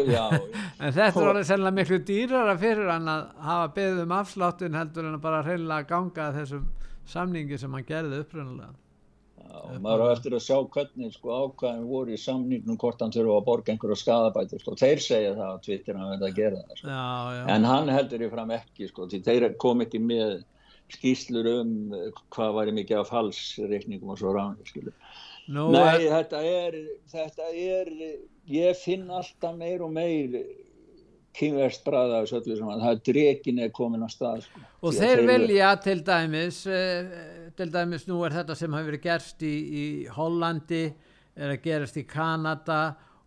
já, 0.07 0.25
en 0.81 0.93
þetta 0.95 1.09
er 1.11 1.25
alveg 1.33 1.47
sennilega 1.49 1.75
miklu 1.75 1.97
dýrara 2.07 2.53
fyrir 2.61 2.87
hann 2.87 3.09
að 3.11 3.25
hafa 3.43 3.71
beðið 3.75 4.05
um 4.05 4.13
afsláttin 4.15 4.77
heldur 4.79 5.09
en 5.09 5.17
að 5.17 5.25
bara 5.25 5.41
hreinlega 5.43 5.89
ganga 5.89 6.29
að 6.29 6.37
þessum 6.39 6.69
samningi 7.11 7.59
sem 7.59 7.75
hann 7.75 7.83
gerði 7.89 8.21
upprunalega 8.23 8.69
já, 8.71 9.57
og 9.65 9.81
maður 9.83 10.05
á 10.07 10.13
eftir 10.13 10.37
að 10.37 10.45
sjá 10.45 10.55
hvernig 10.77 11.11
sko 11.17 11.33
ákvæðin 11.49 11.89
voru 11.89 12.15
í 12.15 12.21
samningnum 12.23 12.79
hvort 12.79 13.03
hann 13.03 13.11
þurfa 13.11 13.35
að 13.41 13.45
borga 13.49 13.73
einhverja 13.75 13.99
skadabætur 14.05 14.63
sko. 14.63 14.77
Þeir 14.79 15.03
segja 15.03 15.33
það 15.35 15.49
að 15.49 15.59
Twitter 15.67 15.99
hann 15.99 16.13
verði 16.13 16.29
að 16.29 16.39
gera 16.39 16.61
það. 16.61 16.77
Sko. 16.79 16.87
Já, 16.95 17.03
já, 17.35 17.43
En 17.57 17.67
hann 17.73 17.91
heldur 17.91 18.23
í 18.23 18.31
fram 18.37 18.55
ekki 18.55 18.87
sko, 18.93 19.09
því 19.11 19.21
þeir 19.27 19.47
kom 19.65 19.83
ekki 19.83 19.99
með 20.05 20.37
skýslur 20.95 21.49
um 21.57 21.93
eh, 21.97 22.09
hvað 22.33 22.57
væri 22.59 22.75
mikið 22.79 23.01
af 23.01 23.11
falsreikningum 23.11 24.13
og 24.13 24.19
svo 24.21 24.33
skilur. 24.67 24.93
nú 25.47 25.69
Nei, 25.73 26.05
er, 26.05 26.09
þetta 26.11 26.41
er, 26.45 26.81
þetta 27.11 27.47
er, 27.51 27.93
ég 28.47 28.77
finn 28.77 29.09
alltaf 29.09 29.55
meir 29.57 29.81
og 29.81 29.91
meir 29.91 30.35
kynverst 31.37 31.85
bræða 31.85 32.25
það 32.27 32.89
er 32.91 33.03
drekin 33.07 33.59
er 33.59 33.71
komin 33.71 34.03
á 34.03 34.09
stað. 34.11 34.43
Sko. 34.45 34.63
og 34.81 34.89
að 34.91 34.99
þeir 34.99 35.21
vilja 35.29 35.69
til 35.83 36.01
dæmis 36.03 36.65
uh, 36.67 37.13
til 37.55 37.71
dæmis 37.71 38.07
nú 38.09 38.19
er 38.25 38.35
þetta 38.35 38.57
sem 38.57 38.75
hafi 38.75 38.89
verið 38.89 39.05
gerst 39.05 39.45
í, 39.47 39.55
í 39.55 39.85
Hollandi 40.11 40.83
er 41.35 41.55
að 41.55 41.63
gerast 41.63 41.97
í 41.99 42.05
Kanada 42.07 42.81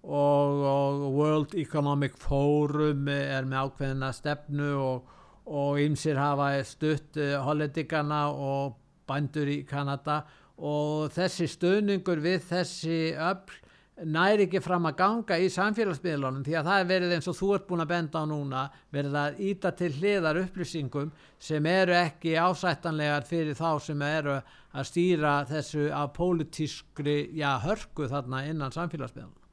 og, 0.05 0.63
og 0.69 1.05
World 1.17 1.57
Economic 1.61 2.17
Forum 2.21 3.09
er 3.09 3.49
með 3.49 3.69
ákveðina 3.69 4.13
stefnu 4.15 4.71
og, 4.77 5.13
og 5.47 5.81
ymsir 5.83 6.19
hafa 6.21 6.53
stutt 6.65 7.19
uh, 7.21 7.37
hollendikana 7.45 8.27
og 8.31 8.79
bændur 9.09 9.51
í 9.51 9.61
Kanada 9.69 10.23
og 10.57 11.13
þessi 11.13 11.49
stöðningur 11.51 12.23
við 12.25 12.47
þessi 12.49 12.99
öll 13.19 13.61
næri 14.03 14.49
ekki 14.49 14.59
fram 14.63 14.89
að 14.89 14.97
ganga 14.99 15.37
í 15.39 15.47
samfélagsmiðlunum 15.55 16.43
því 16.47 16.57
að 16.59 16.69
það 16.69 16.81
er 16.81 16.89
verið 16.89 17.15
eins 17.15 17.29
og 17.31 17.37
þú 17.39 17.51
ert 17.55 17.67
búin 17.69 17.85
að 17.85 17.93
benda 17.93 18.23
á 18.23 18.25
núna 18.27 18.63
verið 18.95 19.19
að 19.21 19.39
íta 19.51 19.71
til 19.79 19.91
hliðar 19.95 20.41
upplýsingum 20.43 21.13
sem 21.39 21.69
eru 21.71 21.95
ekki 22.01 22.35
ásættanlegar 22.35 23.29
fyrir 23.29 23.55
þá 23.59 23.71
sem 23.87 24.03
eru 24.09 24.41
að 24.75 24.91
stýra 24.91 25.37
þessu 25.47 25.87
af 25.95 26.11
pólitískri 26.17 27.19
já, 27.39 27.53
hörku 27.63 28.11
þarna 28.11 28.43
innan 28.51 28.75
samfélagsmiðlunum. 28.75 29.44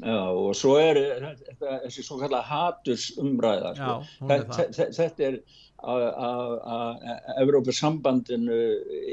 Já, 0.00 0.18
og 0.32 0.54
svo 0.56 0.78
er 0.80 0.96
þetta, 1.20 1.74
þessi 1.84 2.02
svo 2.06 2.16
kallar 2.22 2.42
haturs 2.48 3.10
umræða. 3.20 3.74
Sko. 3.76 3.90
Já, 4.00 4.22
hún 4.22 4.30
er 4.32 4.44
það. 4.48 4.70
Þe- 4.78 4.88
Þetta 4.96 5.26
er 5.28 5.36
að 5.82 7.06
Evrópusambandinu 7.42 8.58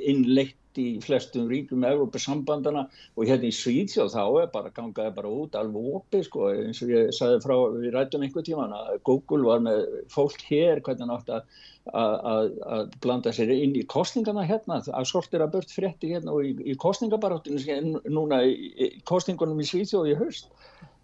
innleitt 0.10 0.56
í 0.80 1.00
flestum 1.04 1.50
ríkum 1.50 1.84
Evrópusambandana 1.88 2.86
og 3.18 3.26
hérna 3.26 3.50
í 3.50 3.56
Svíðsjóð 3.56 4.14
þá 4.14 4.24
er 4.44 4.52
bara 4.54 4.72
gangaði 4.76 5.16
bara 5.16 5.32
út 5.42 5.58
alveg 5.58 5.90
opið 6.00 6.28
sko 6.28 6.52
eins 6.54 6.82
og 6.86 6.94
ég 6.94 7.10
sagði 7.16 7.42
frá, 7.44 7.56
við 7.74 7.90
rættum 7.96 8.24
einhver 8.26 8.46
tíman 8.46 8.76
að 8.78 8.94
Google 9.10 9.48
var 9.50 9.66
með 9.66 9.82
fólk 10.14 10.46
hér 10.48 10.84
hvernig 10.86 11.08
hann 11.08 11.16
átti 11.18 11.40
að, 11.90 12.54
blanda 13.02 13.34
sér 13.34 13.52
inn 13.56 13.74
í 13.76 13.86
kostningana 13.90 14.46
hérna 14.46 14.78
að 14.84 15.10
sortir 15.10 15.42
að 15.42 15.56
bört 15.58 15.74
frétti 15.74 16.14
hérna 16.14 16.38
og 16.38 16.46
í, 16.46 16.54
í 16.70 16.78
kostningabaráttinu 16.78 18.00
núna 18.06 18.44
í, 18.46 18.72
í 18.78 18.92
kostningunum 19.10 19.60
í 19.60 19.68
Svíðsjóð 19.72 20.14
í 20.14 20.18
haust 20.22 20.54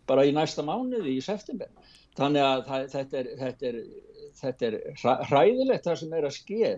bara 0.06 0.26
í 0.26 0.34
næsta 0.36 0.62
mánuði 0.66 1.18
í 1.18 1.22
september. 1.26 1.72
Þannig 2.16 2.46
að 2.46 2.60
það, 2.68 2.84
þetta 2.94 3.18
er, 3.20 3.30
þetta 3.42 3.70
er, 3.72 3.80
þetta 4.42 4.70
er 4.70 4.78
hræ- 5.02 5.26
hræðilegt 5.32 5.88
það 5.88 6.00
sem 6.02 6.14
er 6.20 6.30
að 6.30 6.38
ske 6.38 6.72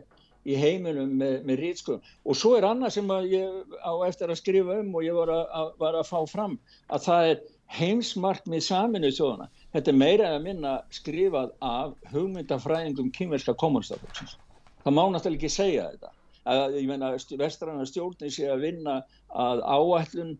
í 0.47 0.55
heiminum 0.55 1.11
með, 1.19 1.37
með 1.47 1.61
rýtskum 1.63 2.01
og 2.23 2.39
svo 2.39 2.53
er 2.57 2.67
annað 2.69 2.95
sem 2.95 3.13
ég 3.27 3.77
á 3.83 3.93
eftir 4.07 4.31
að 4.31 4.39
skrifa 4.39 4.79
um 4.81 4.95
og 4.95 5.05
ég 5.05 5.17
var 5.17 5.33
að, 5.33 5.45
að, 5.59 5.71
var 5.81 5.99
að 5.99 6.09
fá 6.09 6.19
fram 6.31 6.57
að 6.87 7.07
það 7.09 7.31
er 7.31 7.41
heimsmarkmið 7.77 8.63
saminu 8.63 9.09
þjóðana. 9.11 9.49
Þetta 9.75 9.91
er 9.91 9.97
meira 9.99 10.27
eða 10.31 10.43
minna 10.43 10.73
skrifað 10.95 11.49
af 11.67 11.95
hugmyndafræðingum 12.13 13.09
kýmverska 13.15 13.55
kommunistaflokksins. 13.59 14.37
Það 14.85 14.95
má 14.95 15.03
náttúrulega 15.11 15.41
ekki 15.41 15.51
segja 15.51 15.89
þetta. 15.91 16.13
Að, 16.47 16.77
ég 16.79 16.87
meina, 16.87 17.09
vestræna 17.41 17.87
stjórnin 17.89 18.31
sé 18.31 18.47
að 18.47 18.63
vinna 18.63 19.01
að 19.35 19.63
áætlun 19.67 20.37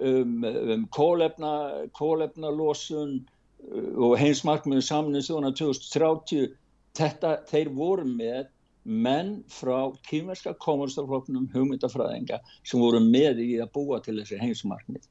um, 0.00 0.46
um 0.46 0.86
kólefna, 0.96 1.52
kólefnalosun 1.98 3.18
uh, 3.18 3.36
og 3.96 4.16
heimsmarkmiðu 4.20 4.84
saminu 4.84 5.22
þjóðana 5.24 5.52
2030. 5.58 6.56
Þetta, 6.98 7.36
þeir 7.46 7.70
voru 7.76 8.06
með 8.08 8.48
menn 8.84 9.34
frá 9.52 9.92
kýmverska 10.08 10.56
kommunistaflokknum 10.64 11.50
hugmyndafræðinga 11.52 12.40
sem 12.64 12.80
voru 12.80 13.02
með 13.04 13.42
í 13.44 13.50
að 13.62 13.72
búa 13.76 14.00
til 14.02 14.16
þessi 14.18 14.40
heimsmarkmið. 14.40 15.04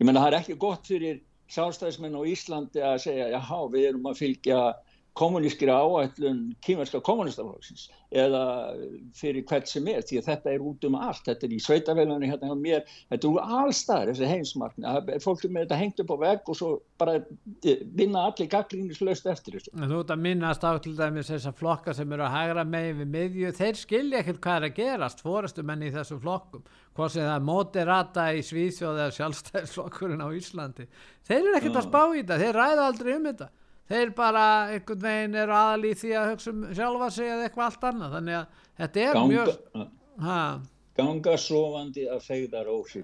Ég 0.00 0.08
menna 0.08 0.24
það 0.24 0.32
er 0.32 0.38
ekki 0.40 0.56
gott 0.64 0.88
fyrir 0.88 1.20
sjálfstæðismenn 1.52 2.16
á 2.16 2.22
Íslandi 2.30 2.82
að 2.86 3.02
segja 3.04 3.28
jaha 3.34 3.60
við 3.70 3.88
erum 3.90 4.08
að 4.10 4.20
fylgja 4.22 4.60
kommunískri 5.18 5.70
áætlun 5.70 6.42
kýmverska 6.64 7.00
kommunistaflokksins 7.02 7.88
eða 8.10 8.42
fyrir 9.14 9.44
hvert 9.46 9.68
sem 9.70 9.86
er 9.90 10.02
því 10.06 10.18
að 10.20 10.28
þetta 10.28 10.52
er 10.52 10.62
út 10.66 10.86
um 10.86 10.96
allt, 10.98 11.22
þetta 11.26 11.46
er 11.46 11.54
í 11.54 11.58
sveitafélaginu 11.62 12.30
hérna 12.30 12.50
hjá 12.50 12.58
mér, 12.58 12.94
þetta 13.10 13.26
er 13.26 13.30
úr 13.30 13.52
allstaðar 13.60 14.10
þessi 14.10 14.30
heimsmarkmið, 14.30 15.10
fólk 15.22 15.44
er 15.46 15.54
með 15.54 15.66
þetta 15.66 15.78
hengt 15.80 16.02
upp 16.04 16.14
á 16.14 16.16
vegg 16.24 16.50
og 16.50 16.58
svo 16.58 16.70
bara 17.00 17.16
eh, 17.20 17.84
vinna 17.98 18.24
allir 18.30 18.50
gaggrínislaust 18.50 19.30
eftir 19.30 19.58
þessu. 19.58 19.74
En 19.76 19.86
þú 19.90 20.00
ert 20.02 20.14
að 20.14 20.24
minnast 20.26 20.66
á 20.66 20.70
til 20.82 20.96
dæmis 20.98 21.30
þessar 21.30 21.56
flokka 21.58 21.94
sem 21.96 22.16
eru 22.16 22.26
að 22.26 22.34
hægra 22.36 22.66
megin 22.74 23.00
við 23.04 23.14
miðju, 23.14 23.54
þeir 23.60 23.80
skilja 23.84 24.24
ekkert 24.24 24.42
hvað 24.46 24.58
er 24.58 24.68
að 24.70 24.76
gerast, 24.80 25.24
fórastu 25.26 25.66
menni 25.66 25.90
í 25.90 25.94
þessum 25.94 26.22
flokkum, 26.24 26.66
hvort 26.98 27.14
sem 27.14 27.26
það 27.26 27.36
er 27.36 27.48
moderata 27.50 28.26
í 28.34 28.42
Svíþjóð 28.46 29.04
eða 29.04 29.16
sjálfstæðisflokkurinn 29.20 30.26
á 30.26 30.28
Íslandi. 30.34 30.90
Þeir 31.30 31.40
eru 31.44 31.56
ekkert 31.60 31.80
að 31.82 31.88
spá 31.88 32.02
í 32.10 32.20
þetta, 32.20 32.42
þeir 32.42 32.58
ræða 32.58 32.90
aldrei 32.90 33.14
um 33.14 33.30
þetta. 33.30 33.50
Þeir 33.90 34.10
bara 34.14 34.42
einhvern 34.70 35.00
veginn 35.02 35.38
eru 35.44 35.54
aðal 35.58 35.86
í 35.88 35.94
því 35.98 36.10
að 36.20 36.28
hugsa 36.32 36.52
um 36.54 36.66
sjálfa 36.78 37.08
sig 37.14 37.30
eða 37.30 37.46
eitthvað 37.48 37.64
allt 37.66 37.86
annað, 37.90 38.12
þannig 38.16 38.36
að 38.38 38.66
þetta 38.80 39.00
er 39.06 39.16
Ganga, 39.18 39.32
mjög... 39.32 39.88
Ha, 40.20 40.36
ganga 41.00 41.34
sofandi 41.40 42.04
að 42.12 42.20
feyðar 42.26 42.68
ósi 42.70 43.00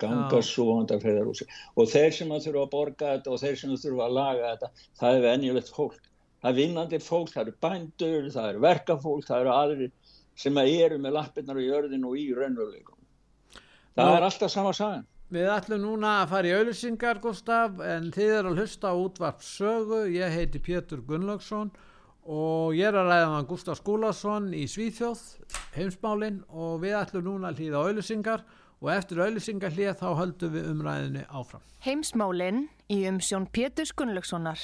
ganga 0.00 0.38
Já. 0.38 0.46
sofandi 0.46 0.94
að 0.96 1.04
feyðar 1.08 1.30
ósi 1.32 1.46
og 1.74 1.88
þeir 1.90 2.14
sem 2.14 2.30
að 2.36 2.44
þurfa 2.46 2.62
að 2.62 2.72
borga 2.76 3.12
þetta 3.16 3.32
og 3.34 3.40
þeir 3.42 3.58
sem 3.60 3.74
að 3.74 3.84
þurfa 3.84 4.06
að 4.06 4.16
laga 4.20 4.52
þetta 4.52 4.70
það 5.00 5.16
er 5.18 5.24
venjulegt 5.26 5.72
fólk. 5.74 5.98
Það 6.40 6.50
er 6.50 6.56
vinnandi 6.56 6.98
fólk, 7.04 7.32
það 7.34 7.42
eru 7.42 7.54
bændur 7.66 8.28
það 8.32 8.50
eru 8.52 8.60
verkafólk, 8.64 9.24
það 9.28 9.40
eru 9.42 9.50
aðrir 9.56 9.90
sem 10.40 10.60
að 10.62 10.70
eru 10.86 10.98
með 11.02 11.16
lappirnar 11.18 11.58
á 11.60 11.62
jörðinu 11.66 12.12
og 12.12 12.16
í 12.16 12.28
raunveruleikum 12.38 13.00
það 13.98 14.06
Nú- 14.06 14.14
er 14.16 14.28
alltaf 14.30 14.54
sama 14.54 14.72
sagan 14.72 15.04
Við 15.30 15.46
ætlum 15.46 15.84
núna 15.84 16.16
að 16.24 16.32
fara 16.32 16.48
í 16.48 16.54
auðlýsingar, 16.58 17.20
Gustaf, 17.22 17.76
en 17.86 18.08
þið 18.10 18.32
er 18.34 18.46
að 18.48 18.56
hlusta 18.58 18.90
á 18.90 18.94
útvart 18.98 19.44
sögu. 19.46 20.00
Ég 20.10 20.32
heiti 20.34 20.58
Pétur 20.58 21.04
Gunnlaugsson 21.06 21.70
og 22.26 22.74
ég 22.74 22.90
er 22.90 22.98
að 22.98 23.12
ræða 23.12 23.28
með 23.36 23.46
Gustaf 23.52 23.78
Skúlason 23.78 24.48
í 24.58 24.64
Svíþjóð, 24.66 25.22
heimsmálinn 25.76 26.42
og 26.50 26.82
við 26.82 26.98
ætlum 26.98 27.28
núna 27.28 27.52
að 27.52 27.62
hlýða 27.62 27.78
á 27.78 27.86
auðlýsingar 27.86 28.44
og 28.80 28.90
eftir 28.96 29.22
auðlýsingar 29.22 29.78
hlýða 29.78 29.96
þá 30.02 30.06
höldum 30.18 30.54
við 30.56 30.68
umræðinni 30.72 31.26
áfram. 31.30 31.62
Heimsmálinn 31.86 32.64
í 32.90 33.04
umsjón 33.12 33.46
Péturs 33.54 33.94
Gunnlaugssonar. 33.94 34.58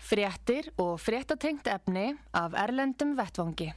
Fréttir 0.00 0.68
og 0.76 0.98
fréttatengt 1.00 1.64
efni 1.68 2.10
af 2.36 2.52
Erlendum 2.60 3.16
Vettvangi. 3.16 3.72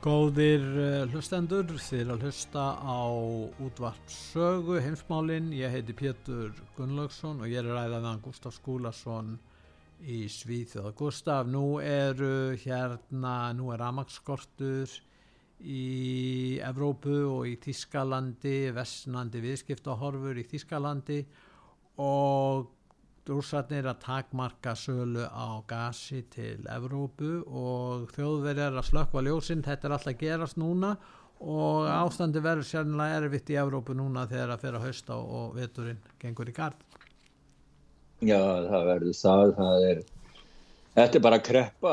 Góðir 0.00 0.62
uh, 0.80 1.10
hlustendur, 1.12 1.66
þið 1.76 1.98
er 2.00 2.10
að 2.14 2.22
hlusta 2.24 2.62
á 2.80 3.04
útvart 3.60 4.08
sögu, 4.08 4.78
heimsmálinn. 4.80 5.50
Ég 5.52 5.74
heiti 5.74 5.92
Pétur 5.92 6.54
Gunnlaugsson 6.78 7.42
og 7.44 7.50
ég 7.52 7.60
er 7.60 7.68
að 7.68 7.76
ræða 7.76 7.98
meðan 7.98 8.22
Gustaf 8.24 8.56
Skúlason 8.56 9.34
í 10.00 10.22
Svíþjóð. 10.32 10.94
Gustaf, 10.96 11.50
nú 11.52 11.82
eru 11.84 12.56
hérna, 12.62 13.52
nú 13.52 13.68
er 13.74 13.82
ramagskortur 13.84 14.96
í 15.60 16.56
Evrópu 16.64 17.20
og 17.34 17.50
í 17.52 17.58
Þískalandi, 17.60 18.70
vestnandi 18.72 19.44
viðskiptahorfur 19.44 20.40
í 20.40 20.48
Þískalandi 20.48 21.20
og 22.00 22.72
rússarnir 23.30 23.86
að 23.88 24.02
takmarka 24.04 24.74
sölu 24.78 25.24
á 25.26 25.62
gasi 25.70 26.24
til 26.34 26.58
Evrópu 26.70 27.40
og 27.46 28.10
þjóðverjar 28.16 28.76
að 28.76 28.88
slökkva 28.90 29.24
ljósinn, 29.26 29.64
þetta 29.64 29.88
er 29.88 29.96
alltaf 29.96 30.18
gerast 30.20 30.60
núna 30.60 30.96
og 31.40 31.88
ástandi 31.88 32.42
verður 32.44 32.68
sérnilega 32.68 33.22
erfitt 33.22 33.50
í 33.52 33.58
Evrópu 33.60 33.96
núna 33.96 34.26
þegar 34.28 34.54
að 34.54 34.64
fyrir 34.64 34.78
að 34.80 34.86
hausta 34.88 35.16
og 35.16 35.54
veturinn 35.56 36.00
gengur 36.20 36.50
í 36.50 36.56
gard. 36.56 36.86
Já, 38.20 38.40
það 38.68 38.88
verður 38.90 39.16
það, 39.16 39.52
það 39.56 39.84
er, 39.88 40.00
þetta 40.98 41.18
er 41.18 41.24
bara 41.24 41.38
að 41.40 41.46
kreppa, 41.48 41.92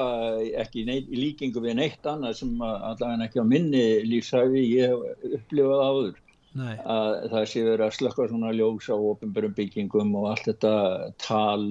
ekki 0.64 0.84
í 0.84 1.20
líkingu 1.22 1.64
við 1.64 1.78
neitt 1.80 2.10
annað 2.12 2.40
sem 2.42 2.56
allavega 2.60 3.30
ekki 3.30 3.40
á 3.40 3.46
minni 3.48 3.84
lífsæfi 4.10 4.66
ég 4.74 4.92
hef 4.92 5.38
upplifað 5.40 5.86
áður. 5.86 6.18
Nei, 6.56 6.74
að 6.80 7.28
það 7.34 7.44
sé 7.52 7.64
verið 7.66 7.86
að 7.86 7.96
slökka 7.98 8.28
svona 8.30 8.54
ljós 8.56 8.88
á 8.90 8.96
ofinbærum 8.96 9.54
byggingum 9.58 10.16
og 10.18 10.30
allt 10.32 10.48
þetta 10.48 10.74
tal 11.22 11.66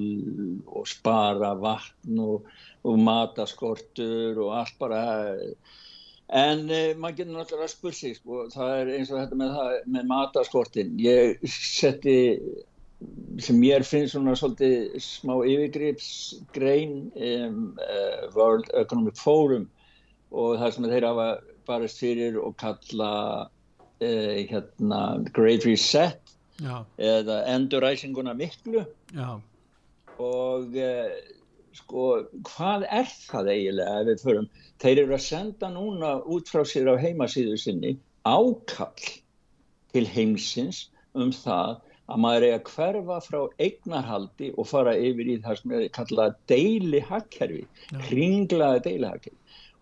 og 0.67 0.87
spara 0.91 1.55
vatn 1.59 2.21
og, 2.23 2.47
og 2.87 3.01
mataskortur 3.09 4.39
og 4.45 4.53
allt 4.61 4.77
bara 4.79 5.01
en 6.27 6.71
eh, 6.71 6.93
maður 6.99 7.23
getur 7.23 7.35
náttúrulega 7.35 7.69
að 7.69 7.73
spurt 7.73 7.99
sig 7.99 8.17
sko, 8.19 8.47
það 8.53 8.73
er 8.77 8.93
eins 8.97 9.11
og 9.13 9.21
þetta 9.21 9.41
með, 9.41 9.59
með 9.97 10.09
mataskortin 10.13 10.95
ég 11.03 11.45
setti 11.51 12.17
sem 13.43 13.59
mér 13.61 13.85
finnst 13.85 14.15
svona 14.15 14.37
svolítið 14.39 14.97
smá 15.05 15.35
yfirgripsgrein 15.45 16.95
um, 17.13 17.59
uh, 17.77 18.23
World 18.37 18.71
Economic 18.75 19.19
Forum 19.21 19.67
og 20.33 20.57
það 20.61 20.73
sem 20.75 20.89
þeir 20.93 21.09
hafa 21.11 21.29
barist 21.69 22.01
fyrir 22.01 22.39
og 22.41 22.57
kalla 22.61 23.11
uh, 24.01 24.37
hérna 24.51 25.01
Great 25.37 25.67
Reset 25.69 26.35
já, 26.63 26.85
eða 26.99 27.43
enduræsinguna 27.55 28.35
miklu. 28.35 28.85
Já, 29.15 29.41
og 30.19 30.77
uh, 30.77 31.17
sko 31.77 32.07
hvað 32.49 32.87
er 32.89 33.09
það 33.29 33.53
eiginlega 33.53 34.01
ef 34.01 34.11
við 34.11 34.27
förum? 34.27 34.51
Þeir 34.83 35.03
eru 35.05 35.17
að 35.17 35.25
senda 35.27 35.73
núna 35.73 36.13
út 36.25 36.53
frá 36.53 36.65
sér 36.69 36.93
á 36.93 36.97
heimasíðu 37.01 37.57
sinni 37.61 37.97
ákall 38.27 39.11
til 39.95 40.07
heimsins 40.13 40.87
um 41.17 41.33
það 41.33 41.79
að 42.07 42.21
maður 42.23 42.47
er 42.47 42.57
að 42.57 42.69
hverfa 42.71 43.17
frá 43.25 43.39
eignarhaldi 43.63 44.53
og 44.55 44.69
fara 44.71 44.95
yfir 44.95 45.31
í 45.33 45.39
það 45.43 45.61
sem 45.61 45.73
er 45.79 45.87
kallað 45.95 46.37
deili 46.51 47.01
hagkerfi, 47.03 47.65
Já. 47.91 47.99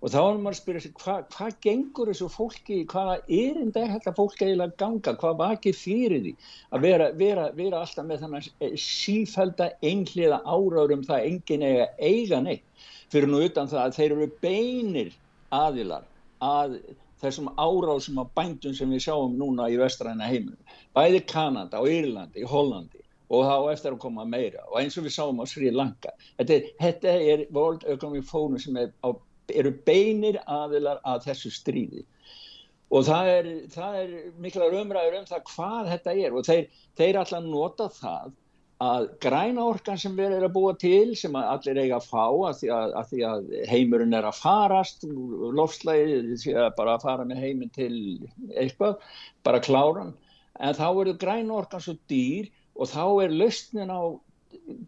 Og 0.04 0.12
þá 0.12 0.18
er 0.20 0.40
maður 0.44 0.52
að 0.52 0.58
spyrja 0.58 0.80
sig, 0.84 0.92
hvað 1.00 1.20
hva 1.32 1.46
gengur 1.64 2.08
þessu 2.10 2.26
fólki, 2.28 2.82
hvaða 2.92 3.14
erinda 3.32 3.80
er 3.80 3.92
þetta 3.94 4.12
fólki 4.18 4.44
eiginlega 4.44 4.76
ganga, 4.82 5.14
hvað 5.22 5.38
vakið 5.38 5.78
fyrir 5.80 6.20
því 6.26 6.32
að 6.76 6.84
vera, 6.84 7.06
vera, 7.22 7.46
vera 7.56 7.80
alltaf 7.80 8.04
með 8.04 8.26
þannig 8.26 8.76
sífælda 8.84 9.70
einhliða 9.80 10.42
áráður 10.44 10.98
um 10.98 11.06
það 11.08 11.30
enginn 11.30 11.64
eiga 11.64 11.88
eiga 11.96 12.42
neitt, 12.44 12.84
fyrir 13.14 13.32
nú 13.32 13.40
utan 13.46 13.72
það 13.72 13.86
að 13.86 13.96
þeir 13.96 14.16
eru 14.18 14.28
beinir 14.44 15.16
aðilar 15.56 16.04
að 16.44 16.76
þessum 17.24 17.48
árásum 17.56 18.20
á 18.20 18.24
bændum 18.36 18.76
sem 18.76 18.92
við 18.92 19.06
sjáum 19.06 19.36
núna 19.40 19.70
í 19.72 19.80
vestræna 19.80 20.28
heiminum. 20.28 20.60
Bæði 20.92 21.24
Kanada 21.30 21.80
og 21.80 21.88
Írlandi, 21.88 22.44
Hollandi 22.44 23.00
og 23.32 23.46
þá 23.48 23.72
eftir 23.72 23.94
að 23.94 24.02
koma 24.04 24.26
meira 24.28 24.66
og 24.68 24.82
eins 24.82 24.98
og 25.00 25.06
við 25.06 25.16
sáum 25.16 25.40
á 25.40 25.48
Sri 25.48 25.70
Lanka. 25.72 26.12
Þetta 26.36 26.58
er, 26.58 26.66
þetta 26.82 27.14
er 27.32 27.46
World 27.56 27.86
Economic 27.88 28.28
Forum 28.28 28.58
sem 28.60 28.76
er 28.76 28.92
á, 29.00 29.16
eru 29.52 29.72
beinir 29.86 30.40
aðilar 30.46 31.02
að 31.04 31.26
þessu 31.28 31.52
stríði. 31.54 32.04
Og 32.94 33.04
það 33.08 33.28
er, 33.32 33.50
það 33.74 33.98
er 34.00 34.14
miklar 34.40 34.76
umræður 34.78 35.18
um 35.18 35.28
það 35.28 35.44
hvað 35.50 35.92
þetta 35.92 36.14
er. 36.14 36.34
Og 36.34 36.46
þeir, 36.46 36.80
þeir 37.00 37.20
alltaf 37.20 37.46
nota 37.48 37.88
það 37.92 38.32
að 38.84 39.06
græna 39.22 39.64
orkan 39.70 39.98
sem 40.00 40.16
við 40.18 40.34
erum 40.34 40.48
að 40.48 40.54
búa 40.56 40.72
til 40.80 41.14
sem 41.16 41.36
allir 41.38 41.78
eiga 41.78 42.00
að 42.00 42.08
fá 42.10 42.24
að 42.26 42.56
því 42.58 42.70
að, 42.74 42.94
að, 42.98 43.06
því 43.10 43.20
að 43.28 43.52
heimurinn 43.70 44.16
er 44.18 44.26
að 44.28 44.40
farast 44.40 45.06
lofslæði 45.58 46.16
að 46.58 46.70
bara 46.78 46.96
að 46.96 47.06
fara 47.06 47.26
með 47.28 47.42
heiminn 47.44 47.72
til 47.74 47.94
eitthvað, 48.58 48.98
bara 49.46 49.62
kláran 49.62 50.12
en 50.58 50.76
þá 50.76 50.88
eru 50.90 51.14
græna 51.22 51.60
orkan 51.60 51.84
svo 51.84 51.94
dýr 52.10 52.50
og 52.74 52.90
þá 52.90 53.04
er 53.24 53.38
lausnin 53.38 53.94
á 53.94 54.02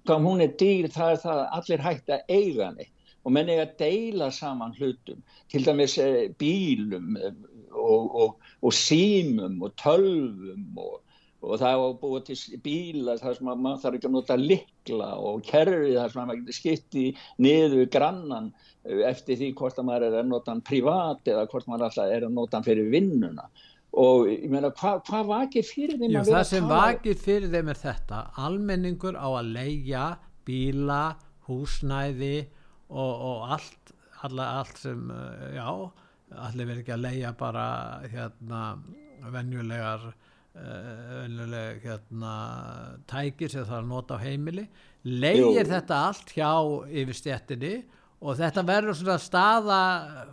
hvað 0.07 0.26
hún 0.26 0.42
er 0.42 0.52
dýr 0.59 0.90
það 0.90 1.14
er 1.14 1.22
það 1.22 1.40
að 1.44 1.57
allir 1.61 1.86
hægt 1.86 2.12
að 2.16 2.34
eiga 2.34 2.70
neitt 2.74 2.92
og 3.27 3.35
menn 3.35 3.51
eiga 3.51 3.66
að 3.66 3.74
deila 3.83 4.31
saman 4.31 4.77
hlutum 4.79 5.24
til 5.53 5.66
dæmis 5.66 5.99
eh, 6.03 6.29
bílum 6.39 7.18
eh, 7.18 7.35
og, 7.74 8.14
og, 8.22 8.53
og 8.62 8.77
símum 8.77 9.59
og 9.66 9.74
tölvum 9.83 10.79
og 10.79 11.03
og 11.47 11.61
það 11.61 11.77
var 11.83 11.95
búið 12.01 12.24
til 12.31 12.61
bíla 12.64 13.16
þar 13.20 13.37
sem 13.37 13.51
að 13.51 13.62
maður 13.62 13.83
þarf 13.83 13.99
ekki 13.99 14.09
að 14.09 14.14
nota 14.16 14.37
likla 14.41 15.09
og 15.29 15.45
kerfi 15.47 15.93
þar 15.95 16.12
sem 16.12 16.20
maður 16.22 16.41
getur 16.41 16.59
skipt 16.59 16.99
í 16.99 17.05
niður 17.45 17.91
grannan 17.93 18.51
eh, 18.89 19.03
eftir 19.11 19.39
því 19.41 19.53
hvort 19.61 19.81
að 19.81 19.89
maður 19.91 20.09
er 20.09 20.18
að 20.22 20.31
nota 20.33 20.55
hann 20.55 20.64
privat 20.66 21.31
eða 21.31 21.47
hvort 21.53 21.68
maður 21.70 21.89
alltaf 21.89 22.14
er 22.16 22.27
að 22.27 22.37
nota 22.39 22.59
hann 22.59 22.66
fyrir 22.66 22.91
vinnuna. 22.95 23.49
Og 23.97 24.27
ég 24.29 24.49
meina 24.53 24.72
hvað 24.77 25.07
hva 25.09 25.22
vakir 25.29 25.64
fyrir 25.64 26.01
þeim 26.01 26.11
Já, 26.11 26.20
að 26.20 26.31
vera 26.31 26.33
það 26.33 26.43
að 26.43 26.51
sem 26.51 26.66
vakir 26.72 27.20
fyrir 27.22 27.55
þeim 27.55 27.70
er 27.72 27.81
þetta. 27.85 28.22
Almenningur 28.49 29.16
á 29.16 29.29
að 29.29 29.53
leigja 29.55 30.07
bíla, 30.49 31.03
húsnæði 31.47 32.35
og, 32.89 33.24
og 33.30 33.49
allt, 33.57 33.93
alla, 34.26 34.51
allt 34.61 34.78
sem 34.82 35.11
uh, 35.11 35.49
já, 35.57 35.66
allir 36.47 36.70
verið 36.70 36.84
ekki 36.84 36.95
að 36.97 37.05
leigja 37.07 37.34
bara 37.39 37.66
hérna 38.12 38.62
venjulegar 39.32 40.09
uh, 40.11 41.20
venjuleg 41.22 41.84
hérna 41.87 42.32
tækir 43.11 43.53
sem 43.53 43.66
það 43.66 43.78
er 43.80 43.84
að 43.84 43.93
nota 43.93 44.18
á 44.18 44.24
heimili 44.24 44.66
leigir 45.07 45.68
þetta 45.70 46.01
allt 46.09 46.32
hjá 46.34 46.51
yfirstjættinni 47.03 47.74
og 48.26 48.39
þetta 48.39 48.64
verður 48.66 48.97
svona 48.97 49.18
staða 49.20 49.80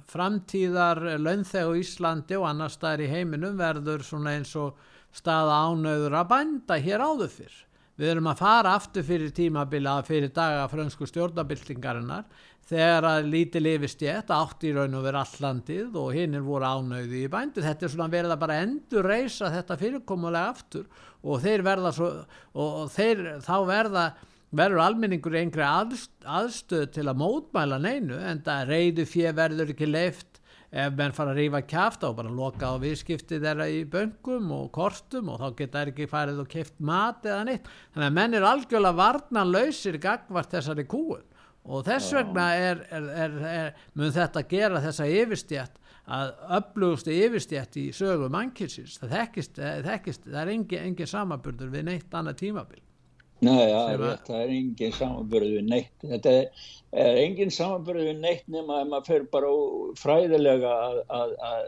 framtíðar 0.09 1.01
launþeg 1.19 1.67
á 1.67 1.71
Íslandi 1.77 2.39
og 2.39 2.47
annar 2.47 2.71
staðar 2.71 3.03
í 3.03 3.11
heiminum 3.11 3.59
verður 3.59 4.05
svona 4.07 4.37
eins 4.37 4.53
og 4.59 4.79
staða 5.13 5.59
ánöður 5.67 6.15
að 6.17 6.29
bænda 6.31 6.79
hér 6.81 7.03
áður 7.03 7.33
fyrr. 7.33 7.57
Við 7.93 8.09
erum 8.09 8.31
að 8.31 8.39
fara 8.41 8.73
aftur 8.73 9.05
fyrir 9.05 9.29
tímabila 9.37 9.99
fyrir 10.07 10.31
daga 10.33 10.65
frönsku 10.71 11.05
stjórnabildingarinnar 11.05 12.25
þegar 12.65 13.05
að 13.05 13.27
lítið 13.29 13.65
lifistjætt 13.67 14.31
átt 14.33 14.65
í 14.65 14.71
raun 14.73 14.97
og 14.97 15.05
verið 15.05 15.19
allandið 15.21 15.97
og 16.01 16.09
hinn 16.15 16.37
er 16.39 16.45
voru 16.47 16.65
ánöði 16.65 17.25
í 17.27 17.29
bændu. 17.29 17.61
Þetta 17.61 17.85
er 17.85 17.93
svona 17.93 18.09
verið 18.09 18.33
að 18.33 18.43
bara 18.45 18.59
endur 18.63 19.09
reysa 19.11 19.51
þetta 19.53 19.77
fyrirkomulega 19.81 20.53
aftur 20.55 20.87
og 21.21 21.43
þeir 21.43 21.65
verða 21.67 21.91
svo, 21.93 22.09
og 22.57 22.89
þeir 22.95 23.25
þá 23.45 23.55
verða 23.69 24.05
verður 24.53 24.83
almenningur 24.87 25.37
einhverja 25.37 25.71
aðst, 25.83 26.13
aðstöð 26.25 26.87
til 26.97 27.07
að 27.09 27.19
mótmæla 27.21 27.79
neinu 27.81 28.17
en 28.21 28.41
það 28.45 28.69
reyðu 28.69 29.05
fjö 29.09 29.33
verður 29.37 29.73
ekki 29.73 29.89
leift 29.89 30.32
ef 30.73 30.95
menn 30.97 31.13
fara 31.13 31.33
að 31.35 31.39
rífa 31.41 31.61
kjafta 31.69 32.09
og 32.09 32.17
bara 32.17 32.31
loka 32.33 32.71
á 32.73 32.81
viðskipti 32.81 33.37
þeirra 33.43 33.67
í 33.69 33.83
böngum 33.89 34.49
og 34.55 34.71
kortum 34.73 35.29
og 35.29 35.41
þá 35.41 35.59
geta 35.59 35.83
ekki 35.91 36.09
farið 36.09 36.41
og 36.43 36.49
keft 36.49 36.79
mat 36.81 37.27
eða 37.29 37.43
neitt. 37.49 37.69
Þannig 37.93 38.09
að 38.09 38.17
menn 38.17 38.37
er 38.39 38.47
algjörlega 38.49 38.99
varnanlausir 38.99 39.99
gagvart 40.01 40.55
þessari 40.55 40.87
kúun 40.89 41.29
og 41.63 41.85
þess 41.87 42.11
vegna 42.17 42.47
er, 42.59 42.81
er, 42.91 43.37
er, 43.47 43.69
mun 43.95 44.11
þetta 44.11 44.43
gera 44.49 44.81
þessa 44.83 45.07
yfirstjætt 45.07 45.77
að 46.13 46.33
öflugustu 46.57 47.13
yfirstjætt 47.15 47.77
í 47.79 47.85
sögu 47.95 48.27
mannkilsins 48.33 48.97
það 48.99 49.13
það 50.25 50.41
er 50.41 50.51
engin, 50.51 50.89
engin 50.89 51.07
samaburður 51.07 51.71
við 51.71 51.87
neitt 51.87 52.17
annað 52.17 52.41
tímabil 52.41 52.81
Nei, 53.43 53.65
ja, 53.69 53.81
rétt, 53.99 54.23
það 54.29 54.39
er 54.43 54.53
engin 54.57 54.95
samanbörð 54.95 55.51
við 55.57 55.67
neitt. 55.71 55.93
Þetta 56.03 56.33
er, 56.39 56.63
er 57.03 57.19
engin 57.23 57.51
samanbörð 57.53 58.07
við 58.07 58.21
neitt 58.23 58.47
nema 58.53 58.79
að 58.81 58.93
maður 58.93 59.09
fer 59.09 59.25
bara 59.33 59.51
fræðilega 59.99 60.71
að, 61.17 61.35
að, 61.49 61.67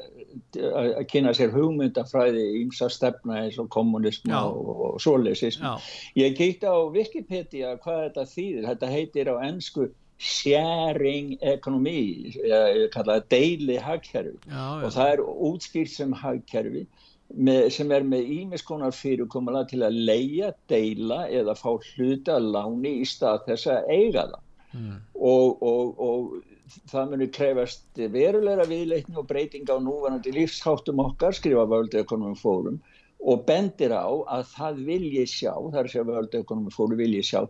kynna 1.11 1.35
sér 1.37 1.53
hugmyndafræði 1.55 2.45
ímsa 2.61 2.89
stefna 2.93 3.43
eins 3.43 3.59
og 3.61 3.69
kommunism 3.75 4.31
Já. 4.31 4.39
og, 4.45 4.71
og 4.87 5.03
svoleiðsism. 5.03 5.67
Já, 5.67 5.91
Ég 6.23 6.39
kíkti 6.39 6.71
á 6.71 6.77
Wikipedia 6.95 7.75
hvað 7.83 8.01
þetta 8.07 8.27
þýðir. 8.33 8.67
Þetta 8.71 8.91
heitir 8.95 9.31
á 9.31 9.35
ennsku 9.49 9.91
sharing 10.17 11.35
economy, 11.41 12.31
ég 12.39 12.85
kalla 12.93 13.17
það 13.19 13.25
deili 13.33 13.75
hagkerfi 13.83 14.37
og 14.47 14.93
það 14.95 15.09
er 15.11 15.23
útskýrt 15.25 15.91
sem 15.91 16.13
hagkerfi 16.15 16.85
með, 17.33 17.69
sem 17.73 17.91
er 17.91 18.03
með 18.05 18.27
ímiskonar 18.39 18.93
fyrirkomulega 18.95 19.69
til 19.71 19.81
að 19.87 19.97
leia, 20.09 20.51
deila 20.69 21.23
eða 21.29 21.55
fá 21.57 21.71
hluta 21.95 22.35
láni 22.39 22.99
í 23.01 23.05
stað 23.09 23.45
þess 23.51 23.71
að 23.73 23.89
eiga 23.95 24.27
það 24.33 24.41
Mm. 24.75 24.95
og, 25.15 25.61
og, 25.63 25.99
og 26.03 26.73
það 26.91 27.11
munir 27.13 27.29
krefast 27.31 27.85
verulegra 28.11 28.65
viðleitni 28.67 29.15
og 29.21 29.27
breyting 29.29 29.69
á 29.71 29.79
núvanandi 29.79 30.33
lífsháttum 30.35 30.99
okkar 30.99 31.31
skrifa 31.37 31.63
World 31.71 31.95
Economic 31.95 32.41
Forum 32.41 32.81
og 33.23 33.45
bendir 33.47 33.93
á 33.95 34.03
að 34.03 34.43
það 34.51 34.81
vilji 34.89 35.23
sjá, 35.31 35.53
að 35.55 35.87
segja 35.93 36.03
World 36.09 36.35
Economic 36.35 36.75
Forum 36.75 36.99
vilji 36.99 37.23
sjá 37.23 37.45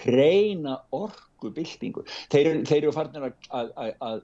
hreina 0.00 0.78
orkubildingu 0.96 2.06
þeir, 2.32 2.46
eru- 2.54 2.64
þeir 2.70 2.80
eru 2.86 2.94
farnir 2.96 3.28
að, 3.28 3.34
að, 3.76 3.92
að, 4.00 4.22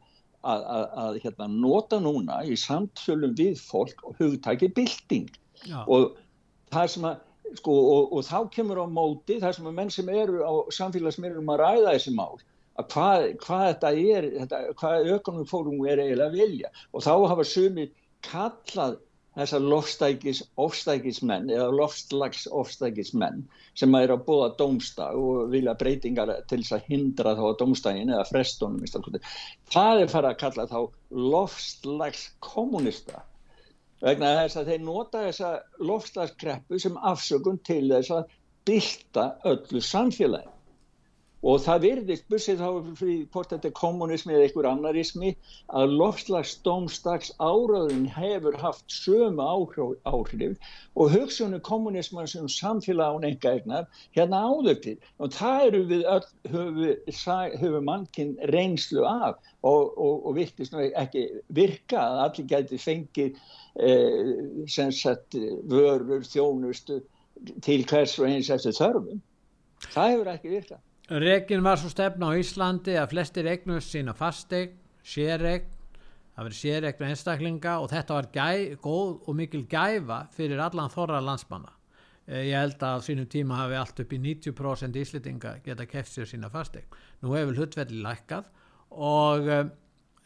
að 0.54 0.66
að, 0.76 0.84
að, 1.04 1.20
hérna, 1.24 1.48
nota 1.52 2.00
núna 2.02 2.40
í 2.46 2.56
samtölum 2.60 3.34
við 3.38 3.60
fólk 3.60 4.02
og 4.06 4.18
hugtæki 4.20 4.70
bylting 4.76 5.30
já. 5.66 5.80
og 5.86 6.16
það 6.74 6.92
sem 6.94 7.08
að 7.10 7.22
sko, 7.60 7.72
og, 7.94 8.12
og 8.16 8.26
þá 8.26 8.38
kemur 8.54 8.82
á 8.82 8.86
móti 8.90 9.38
þar 9.42 9.56
sem 9.56 9.68
að 9.70 9.78
menn 9.78 9.92
sem 9.92 10.08
eru 10.12 10.42
á 10.42 10.52
samfélagsmiðlum 10.74 11.52
að 11.54 11.62
ræða 11.62 11.96
þessi 11.96 12.14
mál 12.16 12.36
að 12.76 12.88
hvað, 12.92 13.26
hvað 13.44 13.66
þetta 13.70 13.92
er, 14.16 14.28
þetta, 14.40 14.62
hvað 14.80 15.10
ökunum 15.16 15.48
fórum 15.48 15.84
er 15.86 16.02
eiginlega 16.02 16.28
að 16.28 16.38
vilja 16.40 16.72
og 16.92 17.06
þá 17.06 17.12
hafa 17.32 17.46
sumi 17.48 17.88
kallað 18.26 18.98
þessar 19.36 19.64
lofstækis 19.70 20.38
ofstækismenn 20.64 21.50
eða 21.52 21.68
loftslags 21.78 22.46
ofstækismenn 22.60 23.42
sem 23.76 23.96
er 23.98 24.14
að 24.14 24.22
búa 24.28 24.46
dómstag 24.60 25.18
og 25.20 25.50
vilja 25.52 25.74
breytingar 25.82 26.32
til 26.48 26.62
þess 26.62 26.76
að 26.78 26.88
hindra 26.92 27.34
þá 27.36 27.42
að 27.50 27.58
dómstagin 27.62 28.12
eða 28.14 28.26
frestunum 28.30 28.80
það 29.76 30.02
er 30.06 30.12
farið 30.14 30.30
að 30.30 30.40
kalla 30.44 30.66
þá 30.72 30.78
loftslags 31.36 32.24
kommunista 32.48 33.22
vegna 34.00 34.32
þess 34.40 34.60
að 34.62 34.72
þeir 34.72 34.82
nota 34.88 35.24
þessa 35.28 35.52
loftslagskreppu 35.92 36.80
sem 36.86 37.00
afsökun 37.12 37.60
til 37.68 37.84
þess 37.92 38.16
að 38.16 38.36
bylta 38.66 39.30
öllu 39.52 39.84
samfélagi 39.84 40.55
og 41.44 41.60
það 41.60 41.82
virðist, 41.84 42.24
bussið 42.32 42.62
þá 42.62 42.68
fyrir 42.96 43.24
hvort 43.34 43.50
þetta 43.52 43.68
er 43.68 43.74
kommunismi 43.76 44.32
eða 44.34 44.46
einhver 44.46 44.68
annarismi 44.70 45.32
að 45.80 45.92
loftslagsdómstags 46.00 47.34
áraðun 47.36 48.06
hefur 48.14 48.56
haft 48.62 48.86
sömu 48.92 49.44
áhrif 49.44 50.72
og 50.96 51.12
hugsunum 51.12 51.60
kommunisman 51.60 52.30
sem 52.30 52.48
samfélag 52.48 53.18
án 53.18 53.28
enga 53.30 53.52
egnar 53.60 53.84
hérna 54.16 54.40
áður 54.48 54.80
til. 54.86 54.96
Og 55.20 55.36
það 55.36 55.66
eru 55.66 55.82
við 55.92 56.06
öll 56.14 57.52
höfu 57.60 57.84
mannkinn 57.84 58.34
reynslu 58.54 59.04
af 59.04 59.36
og, 59.60 59.92
og, 59.92 60.26
og 60.26 60.38
virtist 60.40 60.74
ekki 60.74 61.28
virka 61.52 62.00
að 62.00 62.24
allir 62.24 62.50
gæti 62.54 62.80
fengið 62.80 63.38
eh, 63.76 64.34
sem 64.72 64.90
sagt 64.92 65.36
vörur, 65.68 66.24
þjónustu 66.24 67.02
til 67.62 67.84
hvers 67.84 68.16
og 68.18 68.30
eins 68.32 68.50
eftir 68.50 68.72
þörfum. 68.72 69.20
Það 69.92 70.14
hefur 70.14 70.32
ekki 70.32 70.54
virkað 70.56 70.84
Rekin 71.06 71.62
var 71.62 71.78
svo 71.78 71.86
stefna 71.86 72.32
á 72.34 72.34
Íslandi 72.34 72.96
að 72.98 73.12
flestir 73.12 73.46
eignust 73.46 73.92
sína 73.94 74.10
fastegn, 74.18 74.72
séregn, 75.06 75.68
það 76.34 76.48
verið 76.48 76.58
séregn 76.58 77.04
einstaklinga 77.06 77.74
og 77.78 77.92
þetta 77.92 78.16
var 78.16 78.28
gæ, 78.34 78.48
góð 78.82 79.12
og 79.22 79.36
mikil 79.38 79.62
gæfa 79.70 80.24
fyrir 80.34 80.58
allan 80.64 80.90
þorra 80.90 81.20
landsmanna. 81.22 81.70
Eh, 82.26 82.48
ég 82.50 82.58
held 82.58 82.82
að 82.82 82.98
á 82.98 83.06
sínum 83.06 83.30
tíma 83.30 83.60
hafi 83.60 83.78
allt 83.78 84.02
upp 84.02 84.16
í 84.16 84.18
90% 84.18 84.98
íslitinga 84.98 85.52
geta 85.62 85.86
keft 85.86 86.10
sér 86.10 86.26
sína 86.26 86.50
fastegn. 86.50 86.90
Nú 87.22 87.36
hefur 87.38 87.54
hlutvelli 87.54 88.02
lækkað 88.02 88.50
og 88.90 89.46
um, 89.46 89.70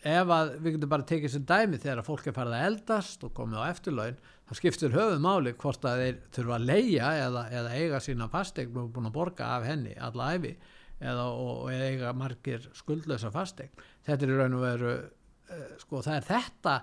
ef 0.00 0.32
að 0.32 0.54
við 0.64 0.78
getum 0.78 0.94
bara 0.96 1.08
tekið 1.12 1.34
sem 1.34 1.44
dæmi 1.44 1.76
þegar 1.76 2.00
að 2.00 2.08
fólk 2.08 2.30
er 2.30 2.38
farið 2.40 2.56
að 2.56 2.68
eldast 2.70 3.28
og 3.28 3.36
komið 3.36 3.60
á 3.60 3.68
eftirlaun 3.68 4.16
þá 4.50 4.58
skiptir 4.58 4.94
höfuð 4.96 5.22
máli 5.22 5.54
hvort 5.54 5.86
að 5.86 6.04
þeir 6.04 6.20
þurfa 6.34 6.58
að 6.58 6.68
leia 6.72 7.14
eða, 7.24 7.46
eða 7.54 7.74
eiga 7.78 8.02
sína 8.02 8.28
fastegn 8.32 8.82
og 8.82 8.92
búin 8.94 9.06
að 9.06 9.16
borga 9.16 9.54
af 9.54 9.66
henni 9.70 9.94
alla 9.94 10.32
æfi 10.34 10.56
eða 11.00 11.26
og, 11.30 11.52
og 11.64 11.70
eiga 11.72 12.10
margir 12.12 12.66
skuldlösa 12.76 13.30
fastegn 13.32 13.70
þetta 14.06 14.26
er 14.26 14.34
raun 14.42 14.58
og 14.58 14.64
veru 14.66 14.96
uh, 14.98 15.68
sko 15.78 16.02
það 16.02 16.18
er 16.18 16.26
þetta 16.32 16.74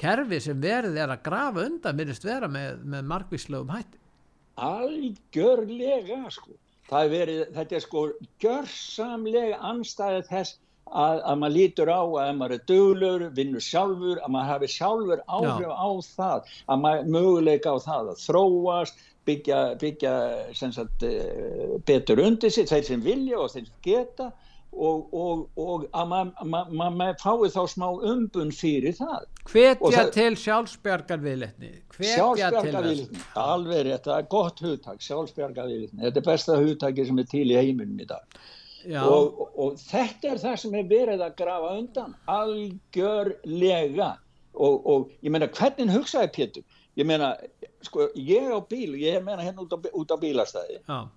kerfi 0.00 0.40
sem 0.44 0.60
verið 0.60 0.98
er 1.00 1.12
að 1.12 1.24
grafa 1.24 1.64
undan 1.64 1.96
minnist 1.96 2.26
vera 2.26 2.48
með, 2.52 2.82
með 2.84 3.08
margvíslegum 3.12 3.72
hætti. 3.72 4.00
Algjörlega 4.66 6.20
sko. 6.32 6.56
Er 6.86 7.10
verið, 7.10 7.40
þetta 7.56 7.76
er 7.76 7.82
sko 7.82 8.02
gjörsamlega 8.42 9.58
anstæðið 9.72 10.28
þess 10.30 10.60
að, 10.86 11.20
að 11.24 11.40
maður 11.40 11.56
lítur 11.56 11.90
á 11.90 12.02
að 12.02 12.32
maður 12.38 12.56
er 12.56 12.64
döglur, 12.70 13.26
vinnur 13.36 13.64
sjálfur, 13.64 14.22
að 14.22 14.32
maður 14.36 14.52
hafi 14.52 14.70
sjálfur 14.76 15.22
áhrif 15.26 15.68
á 15.74 15.90
það, 16.14 16.56
að 16.66 16.82
maður 16.86 17.12
möguleika 17.16 17.74
á 17.74 17.78
það 17.86 18.10
að 18.14 18.24
þróast, 18.24 19.04
byggja, 19.26 19.60
byggja 19.82 20.16
sagt, 20.54 21.06
eh, 21.06 21.78
betur 21.86 22.22
undir 22.22 22.52
sig, 22.54 22.68
þeir 22.70 22.84
sem 22.86 23.06
vilja 23.06 23.40
og 23.42 23.50
þeir 23.50 23.64
sem 23.64 23.80
geta 23.82 24.30
og, 24.76 25.06
og, 25.16 25.46
og 25.56 25.86
að 25.96 26.10
maður 26.12 26.50
ma, 26.52 26.60
ma, 26.68 26.88
ma, 26.92 27.08
fái 27.18 27.48
þá 27.54 27.62
smá 27.72 27.86
umbun 27.88 28.52
fyrir 28.54 28.94
það. 28.98 29.24
Hvetja 29.46 30.04
til 30.14 30.36
sjálfsbjargarviðletni. 30.42 31.72
Sjálfsbjargarviðletni, 31.96 33.24
alveg 33.40 33.90
það 34.04 34.18
er 34.20 34.28
gott 34.30 34.62
hugtak, 34.62 35.02
sjálfsbjargarviðletni, 35.06 36.04
þetta 36.04 36.22
er 36.22 36.28
besta 36.28 36.60
hugtaki 36.60 37.08
sem 37.08 37.24
er 37.24 37.28
til 37.32 37.48
í 37.50 37.58
heiminum 37.58 38.04
í 38.04 38.08
dag 38.10 38.38
og, 38.94 39.40
og, 39.40 39.52
og 39.58 39.78
þetta 39.80 40.32
er 40.32 40.40
það 40.42 40.56
sem 40.62 40.74
er 40.78 40.88
verið 40.90 41.24
að 41.26 41.36
grafa 41.40 41.74
undan 41.78 42.16
algjörlega. 42.30 44.10
Og, 44.56 44.86
og 44.88 45.10
ég 45.20 45.32
meina 45.34 45.48
hvernig 45.52 45.92
hugsaði 45.92 46.32
Pétur? 46.32 46.82
Ég 46.96 47.08
meina 47.08 47.34
sko 47.84 48.08
ég 48.16 48.48
á 48.48 48.58
bíl 48.64 48.96
ég 48.96 49.20
meina 49.24 49.44
hérna 49.44 49.66
út 49.66 49.74
á, 49.76 49.78
út 49.92 50.12
á 50.12 50.16
bílastæði. 50.16 50.80
Já. 50.86 51.08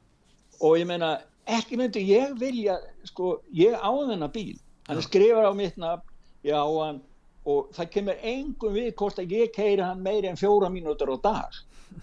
og 0.59 0.75
ég 0.75 0.87
meina 0.87 1.21
ekki 1.47 1.77
myndi 1.79 2.03
ég 2.03 2.33
vilja 2.39 2.75
sko 3.07 3.39
ég 3.55 3.77
á 3.79 3.87
þennan 3.87 4.33
bíl. 4.33 4.57
Hann 4.89 5.01
skrifar 5.05 5.47
á 5.47 5.53
mitt 5.55 5.77
nafn 5.77 6.03
ég 6.43 6.55
á 6.57 6.67
hann 6.67 6.99
og 7.47 7.71
það 7.73 7.91
kemur 7.95 8.23
engum 8.33 8.75
við 8.75 8.91
hvort 8.99 9.19
að 9.21 9.31
ég 9.33 9.53
keiri 9.55 9.81
hann 9.81 10.03
meiri 10.03 10.27
en 10.27 10.39
fjóra 10.39 10.69
mínútur 10.69 11.13
á 11.15 11.17
dag. 11.23 11.59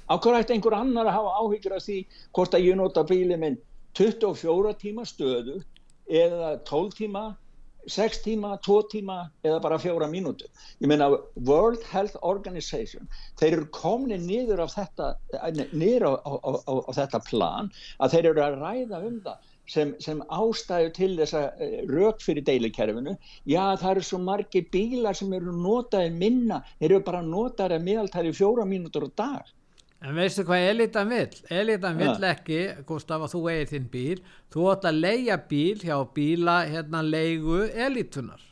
Ákveður 0.08 0.40
ætti 0.40 0.56
einhver 0.56 0.74
annar 0.74 1.06
að 1.06 1.18
hafa 1.18 1.34
áhyggjur 1.42 1.76
af 1.76 1.84
því 1.84 1.98
hvort 2.34 2.56
að 2.56 2.66
ég 2.66 2.78
nota 2.80 3.04
bíli 3.06 3.36
minn 3.38 3.58
24 3.96 4.76
tíma 4.82 5.06
stöðu 5.08 5.60
eða 6.06 6.56
12 6.68 6.96
tíma 7.00 7.26
6 7.86 8.22
tíma, 8.24 8.56
2 8.66 8.76
tíma 8.90 9.16
eða 9.46 9.60
bara 9.62 9.78
4 9.78 10.08
mínútur. 10.10 10.48
Ég 10.82 10.88
meina 10.90 11.06
World 11.36 11.84
Health 11.86 12.16
Organization 12.22 13.06
þeir 13.38 13.52
eru 13.52 13.66
komni 13.70 14.18
nýður 14.18 14.64
á 14.64 14.68
þetta 14.72 15.10
nýður 15.72 16.08
á, 16.10 16.12
á, 16.18 16.32
á, 16.42 16.72
á 16.82 16.90
þetta 16.98 17.20
plan 17.28 17.70
að 18.02 18.16
þeir 18.16 18.30
eru 18.32 18.42
að 18.42 18.58
ræða 18.64 19.02
um 19.06 19.20
það 19.22 19.52
sem, 19.70 19.94
sem 20.02 20.22
ástæðu 20.30 20.90
til 20.94 21.12
þessa 21.20 21.42
eh, 21.62 21.78
rauk 21.90 22.22
fyrir 22.22 22.44
deilikerfinu 22.46 23.16
já 23.50 23.62
það 23.78 23.90
eru 23.92 24.04
svo 24.08 24.20
margi 24.22 24.62
bílar 24.72 25.18
sem 25.18 25.32
eru 25.34 25.54
notaði 25.54 26.12
minna, 26.14 26.62
þeir 26.78 26.90
eru 26.90 27.04
bara 27.06 27.22
notaði 27.26 27.80
meðaltæri 27.86 28.34
fjóra 28.34 28.66
mínútur 28.66 29.06
á 29.06 29.10
dag 29.22 29.54
En 30.04 30.16
veistu 30.16 30.44
hvað 30.44 30.66
elitan 30.70 31.08
vill? 31.08 31.38
Elitan 31.50 31.96
vill 31.96 32.12
ja. 32.12 32.32
ekki, 32.34 32.58
Gustaf, 32.88 33.24
að 33.24 33.32
þú 33.32 33.40
eigið 33.52 33.70
þinn 33.72 33.86
bíl. 33.92 34.18
Þú 34.52 34.66
ætti 34.74 34.90
að 34.90 34.98
leia 35.00 35.38
bíl 35.50 35.78
hjá 35.80 35.96
bíla, 36.16 36.56
hérna, 36.68 37.00
leigu 37.04 37.62
elitunar. 37.86 38.42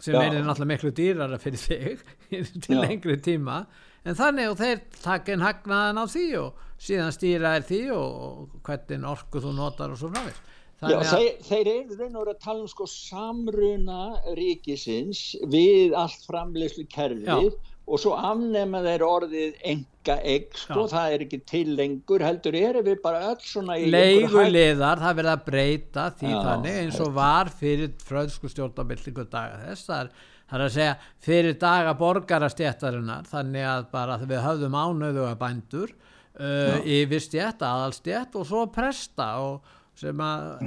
Sem 0.00 0.16
ja. 0.16 0.26
er 0.26 0.36
náttúrulega 0.44 0.70
miklu 0.70 0.92
dýrara 0.96 1.38
fyrir 1.40 1.60
þig 1.60 2.04
til 2.64 2.76
ja. 2.76 2.82
lengri 2.84 3.16
tíma. 3.24 3.64
En 4.04 4.16
þannig 4.16 4.52
og 4.52 4.60
þeir 4.60 4.84
takk 5.00 5.28
einn 5.32 5.44
hagnaðan 5.44 6.00
á 6.00 6.04
því 6.08 6.28
og 6.40 6.62
síðan 6.80 7.12
stýra 7.12 7.56
er 7.58 7.66
því 7.68 7.82
og 7.96 8.54
hvernig 8.64 9.04
orku 9.10 9.42
þú 9.44 9.52
notar 9.56 9.92
og 9.92 10.00
svo 10.00 10.12
náður. 10.12 10.38
Já, 10.80 10.96
þeir, 11.04 11.34
þeir 11.44 11.68
eru 11.68 11.96
reyn 11.98 12.14
og 12.14 12.22
verið 12.22 12.36
að 12.38 12.44
tala 12.46 12.62
um 12.62 12.68
sko 12.72 12.86
samruna 12.88 14.04
ríkisins 14.38 15.34
við 15.52 15.92
allt 15.98 16.22
framleyslu 16.24 16.86
kerfið 16.88 17.58
og 17.90 18.00
svo 18.00 18.14
afnema 18.14 18.80
þeir 18.84 19.04
orðið 19.06 19.62
enga 19.72 20.16
egg, 20.32 20.50
sko, 20.56 20.84
Já. 20.86 20.90
það 20.94 21.14
er 21.14 21.24
ekki 21.26 21.40
til 21.50 21.64
lengur, 21.78 22.24
heldur 22.24 22.58
erum 22.58 22.86
við 22.86 23.00
bara 23.02 23.22
öll 23.32 23.40
svona 23.42 23.78
leiguleðar, 23.80 25.02
það 25.02 25.16
verður 25.18 25.32
að 25.32 25.46
breyta 25.48 26.04
því 26.20 26.30
Já, 26.30 26.42
þannig 26.46 26.78
eins 26.84 27.00
og 27.02 27.16
var 27.18 27.50
fyrir 27.60 27.96
fröðsku 28.06 28.52
stjórnabildingu 28.52 29.26
daga 29.32 29.58
þess, 29.64 29.88
það 29.88 30.04
er, 30.04 30.12
það 30.44 30.60
er 30.60 30.66
að 30.66 30.76
segja 30.76 30.94
fyrir 31.26 31.58
daga 31.66 31.96
borgarastjættarinnar, 32.04 33.28
þannig 33.32 33.68
að 33.74 33.90
bara 33.96 34.20
við 34.22 34.46
höfðum 34.46 34.78
ánöðu 34.78 35.26
að 35.26 35.36
bændur 35.42 35.92
uh, 36.38 36.78
yfir 36.86 37.26
stjætt, 37.26 37.66
aðalstjætt 37.66 38.38
og 38.38 38.48
svo 38.48 38.64
presta 38.72 39.32
og 39.42 39.76
sem 40.00 40.20
að 40.24 40.62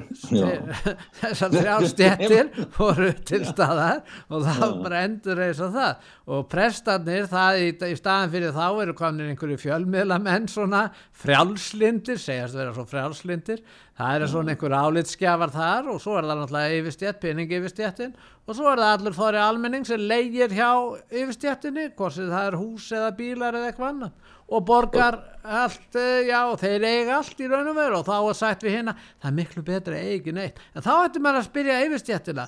þessar 1.22 1.54
þrjástjættir 1.56 2.50
voru 2.76 3.10
til 3.26 3.42
staðar 3.48 4.04
og 4.30 4.46
þá 4.46 4.66
bara 4.84 5.04
endur 5.08 5.42
og 5.44 5.74
það. 5.74 6.10
Og 6.34 6.44
prestanir 6.52 7.26
það 7.32 7.62
í, 7.64 7.72
í 7.90 7.96
staðan 8.00 8.34
fyrir 8.36 8.54
þá 8.56 8.68
eru 8.84 8.98
komin 8.98 9.32
einhverju 9.32 9.60
fjölmiðlamenn 9.64 10.46
svona 10.52 10.86
frjálslindir, 11.24 12.22
segjast 12.22 12.60
vera 12.60 12.76
svo 12.76 12.86
frjálslindir 12.90 13.64
það 13.98 14.16
eru 14.18 14.28
svona 14.32 14.54
einhverju 14.54 14.82
álitskjafar 14.84 15.54
þar 15.54 15.90
og 15.94 16.02
svo 16.02 16.18
er 16.18 16.28
það 16.28 16.40
náttúrulega 16.42 16.78
yfirstjætt, 16.80 17.20
pening 17.22 17.56
yfirstjættin 17.60 18.16
og 18.44 18.58
svo 18.58 18.70
er 18.72 18.82
það 18.82 18.94
allur 18.98 19.18
þóri 19.18 19.42
almenning 19.44 19.88
sem 19.88 20.02
leigir 20.02 20.54
hjá 20.54 20.70
yfirstjættinni, 21.14 21.90
hvort 21.98 22.18
sem 22.18 22.32
það 22.32 22.50
er 22.50 22.60
hús 22.60 22.90
eða 22.92 23.12
bílar 23.20 23.60
eða 23.60 23.70
eitthvað 23.72 23.92
annar 23.94 24.34
og 24.54 24.66
borgar 24.68 25.18
allt, 25.44 25.96
eh, 25.96 26.28
já, 26.28 26.42
þeir 26.60 26.84
eiga 26.84 27.16
allt 27.18 27.40
í 27.40 27.48
raun 27.50 27.70
og 27.72 27.78
veru 27.78 28.00
og 28.02 28.06
þá 28.06 28.18
er 28.18 28.38
sagt 28.38 28.66
við 28.66 28.76
hérna 28.78 28.94
það 29.00 29.30
er 29.30 29.38
miklu 29.38 29.64
betra 29.66 29.96
að 29.98 30.12
eiga 30.12 30.36
neitt. 30.36 30.60
En 30.76 30.84
þá 30.84 30.94
ættum 31.06 31.24
maður 31.26 31.40
að 31.40 31.48
spyrja 31.48 31.80
yfirstjættina 31.88 32.48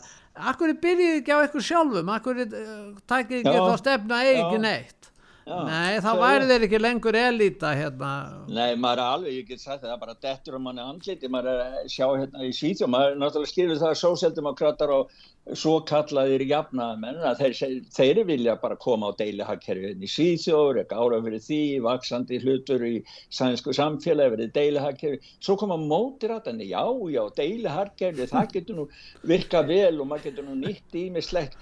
akkur 0.51 0.73
er 0.73 0.79
byrjið 0.83 1.17
ekki 1.21 1.35
á 1.35 1.39
eitthvað 1.39 1.67
sjálfum? 1.69 2.13
Akkur 2.15 2.41
er 2.43 2.55
uh, 2.59 2.87
takkið 3.07 3.41
ekki 3.41 3.55
þá 3.55 3.75
stefna 3.81 4.19
að 4.19 4.31
eiga 4.33 4.61
neitt 4.61 5.11
Já, 5.45 5.59
Nei, 5.61 5.99
þá 6.01 6.07
væri 6.17 6.45
þeir 6.49 6.63
ekki 6.65 6.77
lengur 6.79 7.15
elita 7.19 7.69
hérna. 7.77 8.11
Nei, 8.49 8.71
maður 8.81 9.01
er 9.03 9.09
alveg, 9.13 9.33
ég 9.35 9.49
get 9.51 9.61
sagt 9.61 9.83
það, 9.83 9.83
það 9.83 9.91
er 9.93 9.99
bara 10.01 10.15
dettur 10.25 10.55
um 10.57 10.63
manni 10.65 10.81
andliti, 10.81 11.29
maður 11.29 11.49
er 11.51 11.59
að 11.65 11.91
sjá 11.93 12.05
hérna 12.07 12.47
í 12.47 12.49
Svíþjóð, 12.57 12.89
maður 12.89 13.11
er 13.11 13.19
náttúrulega 13.21 13.51
skilur 13.51 13.77
það 13.83 13.91
að 13.91 13.99
sósjaldemokrater 13.99 14.93
og 14.95 15.13
svo 15.61 15.75
kallaðir 15.85 16.45
jafnaðamenn 16.49 17.21
að 17.29 17.43
þeir, 17.43 17.75
þeir 17.93 18.21
vilja 18.31 18.55
bara 18.63 18.79
koma 18.87 19.11
á 19.13 19.17
deilihagkerfi 19.21 19.85
hérna 19.91 20.09
í 20.09 20.11
Svíþjóður, 20.15 20.81
ekki 20.81 20.97
ára 21.03 21.21
fyrir 21.27 21.45
því, 21.45 21.61
vaksandi 21.85 22.41
hlutur 22.41 22.87
í 22.89 22.95
sænsku 23.37 23.77
samfélagi, 23.77 24.33
verið 24.33 24.51
deilihagkerfi, 24.57 25.21
svo 25.45 25.59
koma 25.61 25.77
mótir 25.77 26.33
að 26.33 26.49
þannig, 26.49 26.73
já, 26.73 26.81
já, 27.13 27.21
deilihagkerfi, 27.37 28.29
það 28.33 28.51
getur 28.57 28.81
nú 28.81 28.89
virka 29.29 29.61
vel 29.69 29.93
og 29.99 30.09
maður 30.09 30.31
getur 30.31 30.49
nú 30.49 30.57
nýtt 30.65 31.01
ímislegt, 31.05 31.61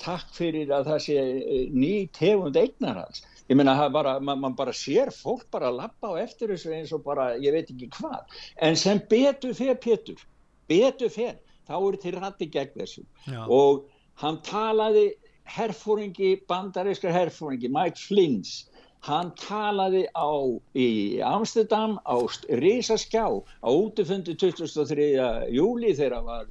takk 0.00 0.32
fyrir 0.36 0.72
að 0.72 0.88
það 0.90 1.00
sé 1.06 1.16
eh, 1.20 1.68
ný 1.72 1.92
tegund 2.16 2.56
eignarhals. 2.56 3.24
Ég 3.50 3.58
meina, 3.58 3.74
bara, 3.92 4.18
man, 4.20 4.40
man 4.40 4.54
bara 4.56 4.72
sér 4.72 5.10
fólk 5.12 5.48
bara 5.52 5.68
að 5.68 5.80
lappa 5.82 6.12
á 6.14 6.22
eftir 6.22 6.52
þessu 6.54 6.72
eins 6.72 6.92
og 6.94 7.02
bara, 7.04 7.32
ég 7.42 7.52
veit 7.52 7.70
ekki 7.72 7.90
hvað. 7.98 8.22
En 8.62 8.78
sem 8.78 9.00
betur 9.10 9.52
fer, 9.58 9.74
Pétur, 9.82 10.22
betur 10.70 11.12
fer, 11.12 11.36
þá 11.68 11.74
eru 11.80 12.00
til 12.00 12.14
rætti 12.16 12.48
gegn 12.54 12.78
þessu. 12.78 13.04
Já. 13.26 13.42
Og 13.50 13.84
hann 14.22 14.38
talaði 14.46 15.10
herfóringi, 15.52 16.36
bandarískar 16.48 17.12
herfóringi, 17.12 17.68
Mike 17.72 18.00
Flins, 18.00 18.70
hann 19.02 19.32
talaði 19.42 20.06
á, 20.14 20.30
í 20.78 20.88
Amsterdam 21.26 21.98
á 22.06 22.22
risaskjá 22.62 23.26
á 23.26 23.68
útifundi 23.68 24.36
23. 24.38 25.10
júli 25.50 25.90
þegar 25.98 26.22
var 26.28 26.46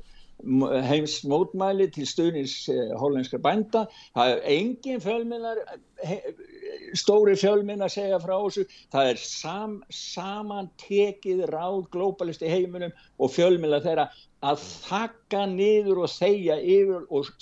heims 0.88 1.22
mótmæli 1.28 1.88
til 1.94 2.08
stuðnins 2.10 2.56
eh, 2.72 2.92
hollenskra 2.98 3.40
bænda. 3.42 3.86
Það 4.16 4.34
er 4.34 4.44
engin 4.56 5.02
fjölminnar 5.04 5.62
stóri 6.98 7.36
fjölminn 7.40 7.84
að 7.86 7.96
segja 7.96 8.20
frá 8.24 8.36
þessu. 8.36 8.66
Það 8.94 9.12
er 9.12 9.22
sam, 9.24 9.78
saman 9.94 10.70
tekið 10.82 11.46
ráð 11.52 11.86
glóbalist 11.94 12.44
í 12.46 12.52
heiminum 12.52 12.94
og 13.22 13.34
fjölminnar 13.36 13.84
þeirra 13.86 14.10
að 14.42 14.62
þakka 14.88 15.46
niður 15.52 16.04
og 16.06 16.14
þegja 16.16 16.58
yfir 16.60 17.06
og 17.14 17.34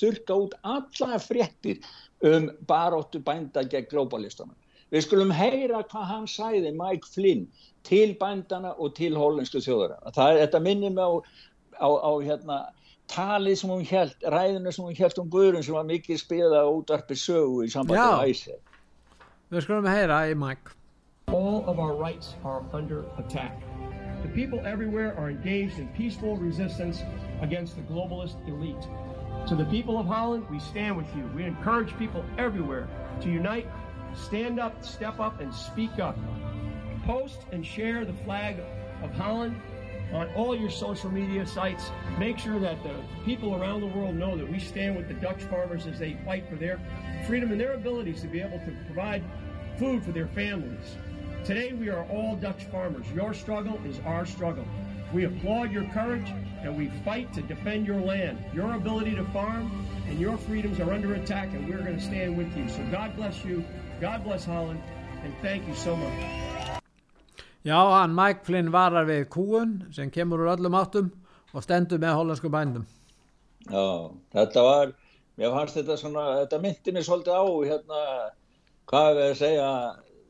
þurrka 0.00 0.38
út 0.46 0.54
alla 0.64 1.20
fréttir 1.20 1.82
um 2.24 2.48
baróttu 2.68 3.20
bænda 3.24 3.66
gegn 3.68 3.90
glóbalistunum. 3.92 4.56
Við 4.94 5.02
skulum 5.02 5.32
heyra 5.34 5.82
hvað 5.90 6.10
hann 6.12 6.28
sæði 6.30 6.70
Mike 6.72 7.10
Flynn 7.10 7.48
til 7.86 8.14
bændana 8.20 8.72
og 8.78 8.94
til 8.98 9.16
hollensku 9.18 9.60
þjóðara 9.62 10.14
það 10.14 10.30
er, 10.30 10.40
þetta 10.44 10.62
minnir 10.62 10.94
mig 10.94 11.06
á 11.06 11.14
á, 11.80 11.88
á 11.88 12.12
hérna 12.24 12.58
talið 13.08 13.60
sem 13.60 13.70
hún 13.70 13.84
held, 13.86 14.14
ræðinu 14.22 14.72
sem 14.72 14.84
hún 14.84 14.96
held 14.98 15.18
um 15.22 15.30
Guðrun 15.30 15.64
sem 15.64 15.74
var 15.74 15.86
mikið 15.86 16.22
spilað 16.22 16.66
á 16.66 16.70
útvarpi 16.70 17.16
sögu 17.18 17.62
í 17.66 17.70
sambandi 17.70 18.02
Já. 18.02 18.08
með 18.10 18.32
æsir. 18.32 18.58
Við 19.50 19.62
skulum 19.62 19.86
heyra 19.86 20.20
í 20.30 20.34
Mike. 20.34 20.74
All 21.28 21.64
of 21.66 21.78
our 21.78 21.94
rights 21.94 22.34
are 22.44 22.62
under 22.72 23.04
attack. 23.18 23.62
The 24.22 24.28
people 24.34 24.60
everywhere 24.66 25.14
are 25.18 25.30
engaged 25.30 25.78
in 25.78 25.88
peaceful 25.88 26.36
resistance 26.36 27.02
against 27.42 27.76
the 27.76 27.82
globalist 27.82 28.36
elite. 28.48 28.88
To 29.48 29.54
the 29.54 29.64
people 29.66 29.98
of 29.98 30.06
Holland, 30.06 30.44
we 30.50 30.58
stand 30.58 30.96
with 30.96 31.06
you. 31.14 31.30
We 31.36 31.44
encourage 31.44 31.96
people 31.98 32.24
everywhere 32.38 32.88
to 33.20 33.28
unite, 33.30 33.68
stand 34.14 34.58
up, 34.58 34.84
step 34.84 35.20
up, 35.20 35.40
and 35.40 35.54
speak 35.54 36.00
up. 36.00 36.18
Post 37.04 37.38
and 37.52 37.64
share 37.64 38.04
the 38.04 38.14
flag 38.24 38.56
of 39.02 39.10
Holland 39.12 39.60
on 40.12 40.28
all 40.34 40.54
your 40.54 40.70
social 40.70 41.10
media 41.10 41.46
sites. 41.46 41.90
Make 42.18 42.38
sure 42.38 42.58
that 42.60 42.82
the 42.82 42.94
people 43.24 43.54
around 43.54 43.80
the 43.80 43.86
world 43.86 44.14
know 44.14 44.36
that 44.36 44.50
we 44.50 44.58
stand 44.58 44.96
with 44.96 45.08
the 45.08 45.14
Dutch 45.14 45.42
farmers 45.44 45.86
as 45.86 45.98
they 45.98 46.16
fight 46.24 46.48
for 46.48 46.56
their 46.56 46.80
freedom 47.26 47.50
and 47.50 47.60
their 47.60 47.74
abilities 47.74 48.20
to 48.22 48.28
be 48.28 48.40
able 48.40 48.58
to 48.60 48.72
provide 48.86 49.22
food 49.78 50.04
for 50.04 50.12
their 50.12 50.28
families. 50.28 50.96
Today, 51.44 51.72
we 51.72 51.88
are 51.88 52.04
all 52.04 52.36
Dutch 52.36 52.64
farmers. 52.64 53.06
Your 53.12 53.34
struggle 53.34 53.78
is 53.84 54.00
our 54.04 54.26
struggle. 54.26 54.66
We 55.12 55.24
applaud 55.24 55.70
your 55.70 55.84
courage 55.90 56.28
and 56.62 56.76
we 56.76 56.88
fight 57.04 57.32
to 57.34 57.42
defend 57.42 57.86
your 57.86 58.00
land. 58.00 58.44
Your 58.52 58.74
ability 58.74 59.14
to 59.14 59.24
farm 59.26 59.86
and 60.08 60.18
your 60.18 60.36
freedoms 60.36 60.80
are 60.80 60.92
under 60.92 61.14
attack, 61.14 61.52
and 61.52 61.68
we're 61.68 61.82
going 61.82 61.96
to 61.96 62.02
stand 62.02 62.36
with 62.36 62.56
you. 62.56 62.68
So, 62.68 62.84
God 62.90 63.16
bless 63.16 63.44
you. 63.44 63.64
God 64.00 64.24
bless 64.24 64.44
Holland. 64.44 64.80
And 65.22 65.34
thank 65.42 65.66
you 65.66 65.74
so 65.74 65.96
much. 65.96 66.55
Já, 67.66 67.78
hann 67.98 68.14
Mike 68.14 68.44
Flynn 68.46 68.70
varar 68.74 69.08
við 69.08 69.24
kúun 69.34 69.72
sem 69.94 70.10
kemur 70.14 70.44
úr 70.44 70.52
öllum 70.54 70.76
áttum 70.78 71.08
og 71.52 71.64
stendur 71.64 71.98
með 72.02 72.14
hollensku 72.20 72.50
bændum. 72.52 72.84
Já, 73.66 73.86
þetta 74.36 74.62
var, 74.62 74.92
mér 75.40 75.54
fannst 75.56 75.78
þetta 75.80 75.96
svona, 75.98 76.26
þetta 76.44 76.60
myndi 76.62 76.94
mér 76.94 77.06
svolítið 77.08 77.34
á 77.34 77.44
hérna, 77.72 78.02
hvað 78.92 79.10
er 79.10 79.16
við 79.18 79.30
að 79.32 79.40
segja, 79.40 79.70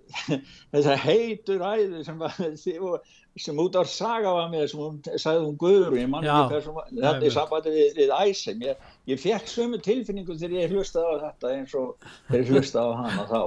þessar 0.72 1.00
heitur 1.02 1.64
æði 1.66 2.02
sem, 2.06 2.18
var- 2.22 3.04
sem 3.36 3.58
út 3.60 3.76
á 3.76 3.82
saga 3.84 4.32
var 4.38 4.48
með 4.54 4.64
sem 4.72 4.80
hún 4.80 4.96
sagði 5.20 5.42
hún 5.44 5.58
Guður, 5.60 5.96
ég 6.00 6.08
mann 6.08 6.24
ekki 6.24 6.54
hversum, 6.54 6.78
þetta 6.88 7.10
einmitt. 7.10 7.26
er 7.28 7.34
sambandi 7.36 7.72
við, 7.74 7.90
við 8.00 8.12
æsum, 8.16 8.62
ég, 8.64 8.86
ég 9.12 9.20
fekk 9.20 9.50
sömu 9.52 9.80
tilfinningu 9.84 10.38
þegar 10.40 10.62
ég 10.62 10.72
hlustaði 10.72 11.10
á 11.10 11.16
þetta 11.26 11.52
eins 11.58 11.74
og 11.76 12.08
þegar 12.30 12.40
ég 12.46 12.54
hlustaði 12.54 12.86
á 12.88 13.00
hana 13.02 13.26
þá. 13.28 13.42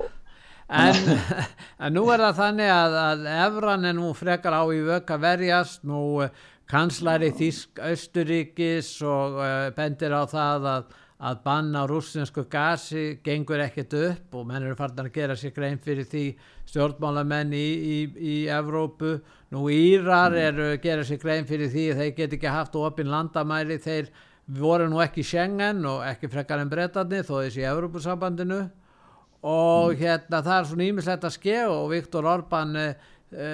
En, 0.70 0.93
en 1.84 1.95
nú 1.97 2.05
er 2.13 2.22
það 2.22 2.39
þannig 2.43 2.72
að, 2.72 2.95
að 3.01 3.28
Evran 3.34 3.89
er 3.89 3.95
nú 3.97 4.13
frekar 4.17 4.53
á 4.53 4.63
í 4.70 4.84
vöka 4.86 5.17
verjast, 5.17 5.82
nú 5.88 6.22
eh, 6.22 6.34
kanslari 6.70 7.32
Þísk 7.34 7.82
Östuríkis 7.89 8.91
og 9.01 9.39
uh, 9.41 9.70
bendir 9.74 10.13
á 10.13 10.30
það 10.30 10.67
að, 10.70 10.91
að 11.26 11.39
banna 11.47 11.88
rússinsku 11.89 12.45
gasi 12.51 13.17
gengur 13.26 13.63
ekkert 13.63 13.95
upp 13.97 14.38
og 14.38 14.45
menn 14.45 14.67
eru 14.67 14.78
farin 14.78 15.07
að 15.07 15.15
gera 15.15 15.38
sér 15.39 15.55
grein 15.55 15.82
fyrir 15.82 16.05
því 16.05 16.26
stjórnmálamenn 16.70 17.55
í, 17.57 17.65
í, 17.65 17.97
í 18.22 18.36
Evrópu. 18.53 19.17
Nú 19.49 19.65
Írar 19.74 20.38
eru 20.38 20.76
að 20.76 20.84
gera 20.84 21.07
sér 21.07 21.17
grein 21.24 21.49
fyrir 21.49 21.74
því 21.74 21.88
þeir 21.97 22.17
get 22.20 22.36
ekki 22.38 22.53
haft 22.53 22.78
opin 22.78 23.09
landamæri, 23.09 23.80
þeir 23.82 24.13
voru 24.59 24.86
nú 24.89 25.01
ekki 25.01 25.26
Schengen 25.26 25.82
og 25.89 26.05
ekki 26.05 26.30
frekar 26.30 26.61
en 26.61 26.70
breytarnir 26.70 27.26
þó 27.26 27.39
þessi 27.39 27.65
í 27.65 27.72
Evrópusambandinu 27.72 28.67
og 29.45 29.95
hérna 29.99 30.41
það 30.43 30.57
er 30.57 30.67
svona 30.67 30.89
ímislegt 30.89 31.23
að 31.27 31.35
ske 31.37 31.55
og 31.69 31.87
Viktor 31.93 32.27
Orbán 32.27 32.75
uh, 32.75 33.07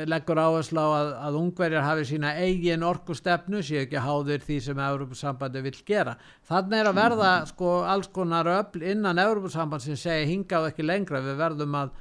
leggur 0.10 0.40
áherslu 0.40 0.82
á 0.82 0.88
að, 0.88 1.12
að 1.28 1.38
ungverjar 1.42 1.86
hafi 1.86 2.08
sína 2.10 2.32
eigin 2.42 2.86
orkustefnu 2.88 3.62
séu 3.66 3.84
ekki 3.84 4.02
háðir 4.02 4.42
því 4.46 4.60
sem 4.70 4.82
Európusambandi 4.88 5.62
vill 5.66 5.78
gera. 5.86 6.16
Þannig 6.48 6.80
er 6.80 6.90
að 6.90 7.00
verða 7.02 7.32
sko 7.52 7.76
alls 7.84 8.10
konar 8.16 8.50
öfl 8.56 8.86
innan 8.88 9.22
Európusamband 9.22 9.84
sem 9.84 10.00
segja 10.00 10.30
hingað 10.32 10.72
ekki 10.72 10.88
lengra 10.88 11.22
við 11.26 11.38
verðum 11.44 11.78
að, 11.84 11.94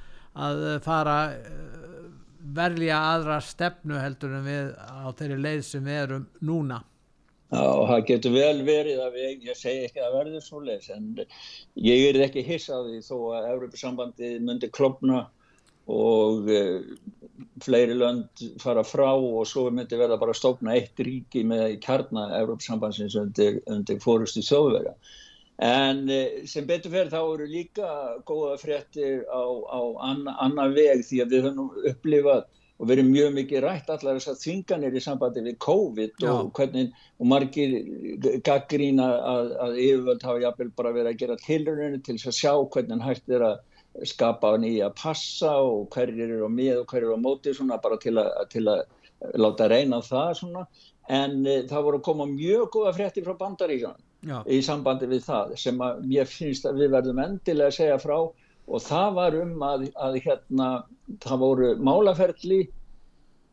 að 0.47 0.65
fara 0.87 1.19
uh, 1.35 1.85
verja 2.55 2.97
aðra 3.13 3.39
stefnu 3.41 4.01
heldur 4.01 4.33
en 4.39 4.45
við 4.45 4.73
á 4.77 5.09
þeirri 5.17 5.41
leið 5.41 5.63
sem 5.67 5.85
við 5.85 6.01
erum 6.07 6.27
núna. 6.41 6.81
Já, 7.55 7.67
það 7.87 8.01
getur 8.09 8.33
vel 8.35 8.57
verið 8.67 9.01
að 9.05 9.13
við, 9.15 9.43
ég 9.47 9.57
segi 9.59 9.87
ekki 9.87 10.01
að 10.03 10.15
verður 10.17 10.43
svo 10.43 10.61
leis, 10.65 10.87
en 10.91 11.05
ég 11.79 12.07
er 12.09 12.19
ekki 12.25 12.43
hissa 12.43 12.81
á 12.81 12.83
því 12.83 12.97
þó 13.05 13.15
að 13.37 13.49
Európa-sambandi 13.53 14.31
myndi 14.43 14.69
klopna 14.75 15.21
og 15.91 16.49
uh, 16.51 16.81
fleiri 17.63 17.95
lönd 17.95 18.43
fara 18.63 18.83
frá 18.87 19.11
og 19.13 19.45
svo 19.47 19.67
myndi 19.69 19.99
verða 19.99 20.17
bara 20.19 20.35
stofna 20.35 20.73
eitt 20.75 20.99
ríki 20.99 21.45
með 21.47 21.77
kjarna 21.85 22.27
Európa-sambandsins 22.41 23.15
undir, 23.21 23.61
undir 23.71 24.01
fórustu 24.03 24.43
þjóðverða. 24.43 24.95
En 25.63 26.03
uh, 26.09 26.43
sem 26.49 26.67
betur 26.67 26.91
fyrir 26.91 27.13
þá 27.13 27.21
eru 27.21 27.47
líka 27.53 27.93
góða 28.27 28.57
fréttir 28.59 29.23
á, 29.31 29.43
á 29.45 29.79
anna, 30.09 30.35
annar 30.43 30.75
veg 30.75 31.05
því 31.07 31.23
að 31.23 31.37
við 31.37 31.49
höfum 31.49 31.89
upplifað 31.93 32.47
og 32.75 32.89
verið 32.89 33.07
mjög 33.07 33.35
mikið 33.37 33.63
rætt 33.63 33.91
allar 33.93 34.17
þessar 34.19 34.39
þvinganir 34.41 34.97
í 34.97 35.03
sambandi 35.03 35.43
við 35.45 35.57
COVID 35.63 36.17
Já. 36.19 36.31
og 36.33 36.49
hvernig 36.57 36.89
og 37.19 37.29
margir 37.31 37.75
gaggrína 38.43 39.05
að, 39.33 39.53
að 39.65 39.77
yfirvöld 39.85 40.25
hafa 40.27 40.43
jafnvel 40.43 40.71
bara 40.75 40.91
verið 40.97 41.13
að 41.13 41.21
gera 41.21 41.37
tilruninu 41.45 42.01
til 42.03 42.17
þess 42.17 42.31
að 42.31 42.39
sjá 42.41 42.51
hvernig 42.75 43.05
hægt 43.05 43.35
er 43.37 43.47
að 43.47 44.09
skapa 44.11 44.51
nýja 44.59 44.89
passa 44.99 45.53
og 45.63 45.87
hverjir 45.95 46.27
eru 46.27 46.49
á 46.49 46.51
með 46.51 46.81
og 46.81 46.89
hverjir 46.91 47.07
eru 47.07 47.15
á 47.15 47.25
móti 47.25 47.55
svona 47.55 47.79
bara 47.79 47.99
til 48.01 48.17
að, 48.19 48.33
til 48.51 48.65
að 48.67 48.83
láta 49.39 49.69
reyna 49.71 50.01
það 50.03 50.33
svona 50.41 50.65
en 51.15 51.45
e, 51.45 51.61
það 51.69 51.85
voru 51.87 52.01
að 52.01 52.07
koma 52.09 52.27
mjög 52.27 52.67
góða 52.73 52.95
fréttir 52.97 53.23
frá 53.23 53.37
bandaríkjana 53.39 54.43
í 54.51 54.59
sambandi 54.65 55.07
við 55.07 55.23
það 55.27 55.55
sem 55.61 55.79
að 55.85 56.01
mér 56.09 56.27
finnst 56.27 56.65
að 56.67 56.81
við 56.81 56.95
verðum 56.97 57.21
endilega 57.23 57.71
að 57.71 57.77
segja 57.77 58.01
frá 58.01 58.17
og 58.65 58.81
það 58.81 59.13
var 59.19 59.37
um 59.41 59.53
að, 59.65 59.85
að 60.01 60.17
hérna, 60.25 60.69
það 61.23 61.41
voru 61.43 61.69
málaferli 61.85 62.61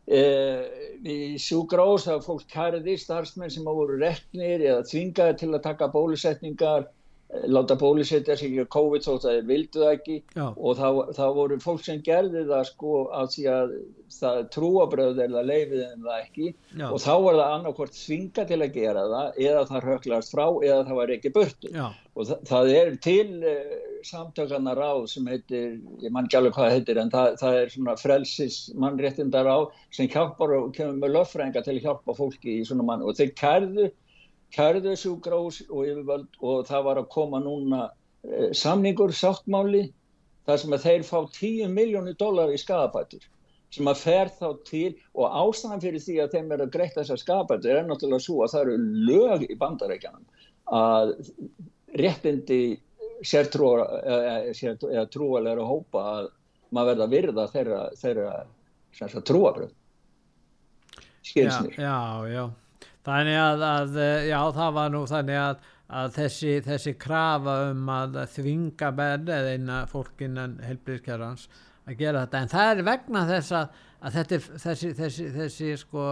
eh, 0.09 0.63
í 1.05 1.19
sjúgrós 1.43 2.07
það 2.07 2.19
var 2.19 2.27
fólk 2.27 2.49
kærði 2.53 2.97
starfsmenn 3.01 3.53
sem 3.53 3.67
voru 3.69 3.99
reknir 4.01 4.65
eða 4.65 4.87
þvingaði 4.89 5.39
til 5.43 5.51
að 5.53 5.65
taka 5.69 5.91
bólusetningar 5.93 6.89
láta 7.33 7.77
bólusetja 7.81 8.37
sig 8.37 8.59
í 8.61 8.65
COVID 8.69 9.05
þótt 9.07 9.25
að 9.25 9.37
þeir 9.37 9.47
vildu 9.49 9.83
það 9.83 9.95
ekki 9.97 10.17
Já. 10.37 10.45
og 10.53 10.75
það, 10.77 10.99
það 11.17 11.37
voru 11.39 11.59
fólk 11.63 11.85
sem 11.87 12.03
gerði 12.05 12.43
það 12.51 12.65
sko 12.69 12.97
að 13.17 13.31
því 13.35 13.45
að 13.53 13.73
það 14.13 14.41
trúabröð 14.53 15.23
er 15.25 15.33
það 15.33 15.49
leifið 15.49 15.85
en 15.87 16.05
það 16.05 16.19
ekki 16.19 16.49
Já. 16.51 16.87
og 16.91 16.99
þá 17.01 17.13
var 17.25 17.39
það 17.39 17.55
annarkvort 17.55 17.97
þvinga 17.97 18.45
til 18.51 18.59
að 18.59 18.77
gera 18.77 19.07
það 19.15 19.41
eða 19.47 19.63
það 19.71 19.89
röklast 19.89 20.35
frá 20.35 20.45
eða 20.51 20.83
það 20.91 21.01
var 21.01 21.15
ekki 21.17 21.33
burtu 21.39 21.73
Já. 21.73 21.87
og 21.89 22.29
það, 22.29 22.45
það 22.53 22.75
er 22.83 22.93
til 23.09 23.25
uh, 23.41 23.73
samtökarna 24.03 24.77
ráð 24.77 25.09
sem 25.15 25.33
heitir, 25.33 25.81
ég 26.03 26.13
man 26.13 26.29
ekki 26.29 26.37
alveg 26.37 26.57
hvað 26.59 26.73
heitir 26.77 27.01
en 27.01 27.13
það, 27.15 27.37
það 27.41 27.59
er 27.63 27.73
svona 27.73 27.97
frelsis 28.01 28.61
mannréttinda 28.77 29.45
ráð 29.47 29.69
sem 29.95 30.11
hjálpar 30.13 30.53
og 30.59 30.73
kemur 30.77 31.01
með 31.01 31.17
löffrænga 31.17 31.65
til 31.65 31.79
að 31.79 31.85
hjálpa 31.87 32.17
fólki 32.19 32.59
í 32.59 32.65
svona 32.69 32.85
mann 32.89 33.05
og 33.07 33.17
þeir 33.17 33.33
kærðu 33.41 33.89
kærðu 34.53 34.95
sjúkrós 34.99 35.63
og 35.69 35.89
yfirvöld 35.89 36.41
og 36.41 36.65
það 36.69 36.87
var 36.89 37.01
að 37.03 37.11
koma 37.15 37.43
núna 37.43 37.83
uh, 37.89 38.51
samningur 38.57 39.15
sáttmáli 39.17 39.87
þar 40.47 40.63
sem 40.63 40.75
að 40.77 40.87
þeir 40.89 41.07
fá 41.07 41.19
10 41.39 41.73
miljónir 41.73 42.19
dólar 42.21 42.53
í 42.53 42.61
skadabætur 42.61 43.25
sem 43.73 43.89
að 43.89 44.03
fer 44.03 44.31
þá 44.37 44.49
til 44.69 44.91
og 45.17 45.37
ástæðan 45.43 45.83
fyrir 45.85 46.05
því 46.05 46.17
að 46.21 46.35
þeim 46.37 46.53
er 46.53 46.65
að 46.65 46.73
greita 46.77 47.01
þessar 47.01 47.23
skadabætur 47.23 47.79
er 47.79 47.87
náttúrulega 47.89 48.27
svo 48.27 48.43
að 48.45 48.55
það 48.55 48.65
eru 48.67 48.77
lög 49.09 49.45
í 49.49 49.59
bandarækjanum 49.61 50.27
að 50.73 51.15
réttindi 52.03 52.63
eða 53.23 55.07
trúalega 55.13 55.67
hópa 55.67 56.03
að 56.17 56.33
maður 56.73 56.89
verða 56.91 57.05
að 57.05 57.15
virða 57.15 57.47
þeirra, 57.53 57.83
þeirra 58.01 59.23
trúabröð 59.29 59.73
skilsnir 61.23 61.79
Já, 61.79 61.97
já, 62.27 62.33
já. 62.35 62.45
Þannig 63.07 63.39
að, 63.43 63.65
að, 63.67 63.97
eh, 63.99 64.29
já, 64.31 64.39
það 64.55 64.75
var 64.79 64.93
nú 64.95 65.03
þannig 65.11 65.39
að, 65.43 65.71
að 66.03 66.13
þessi, 66.19 66.53
þessi 66.67 66.93
krafa 67.03 67.57
um 67.71 67.89
að 67.91 68.21
þvinga 68.37 68.91
menn 68.99 69.33
eða 69.37 69.57
eina 69.57 69.79
fólk 69.91 70.23
innan 70.23 70.59
helbriðskjárans 70.63 71.49
að 71.89 71.97
gera 71.99 72.23
þetta. 72.25 72.43
En 72.43 72.53
það 72.53 72.71
er 72.75 72.85
vegna 72.87 73.25
þess 73.31 73.57
að, 73.59 73.81
að 74.03 74.21
er 74.23 74.47
þessi, 74.67 74.93
þessi, 75.01 75.27
þessi 75.35 75.73
sko 75.83 76.07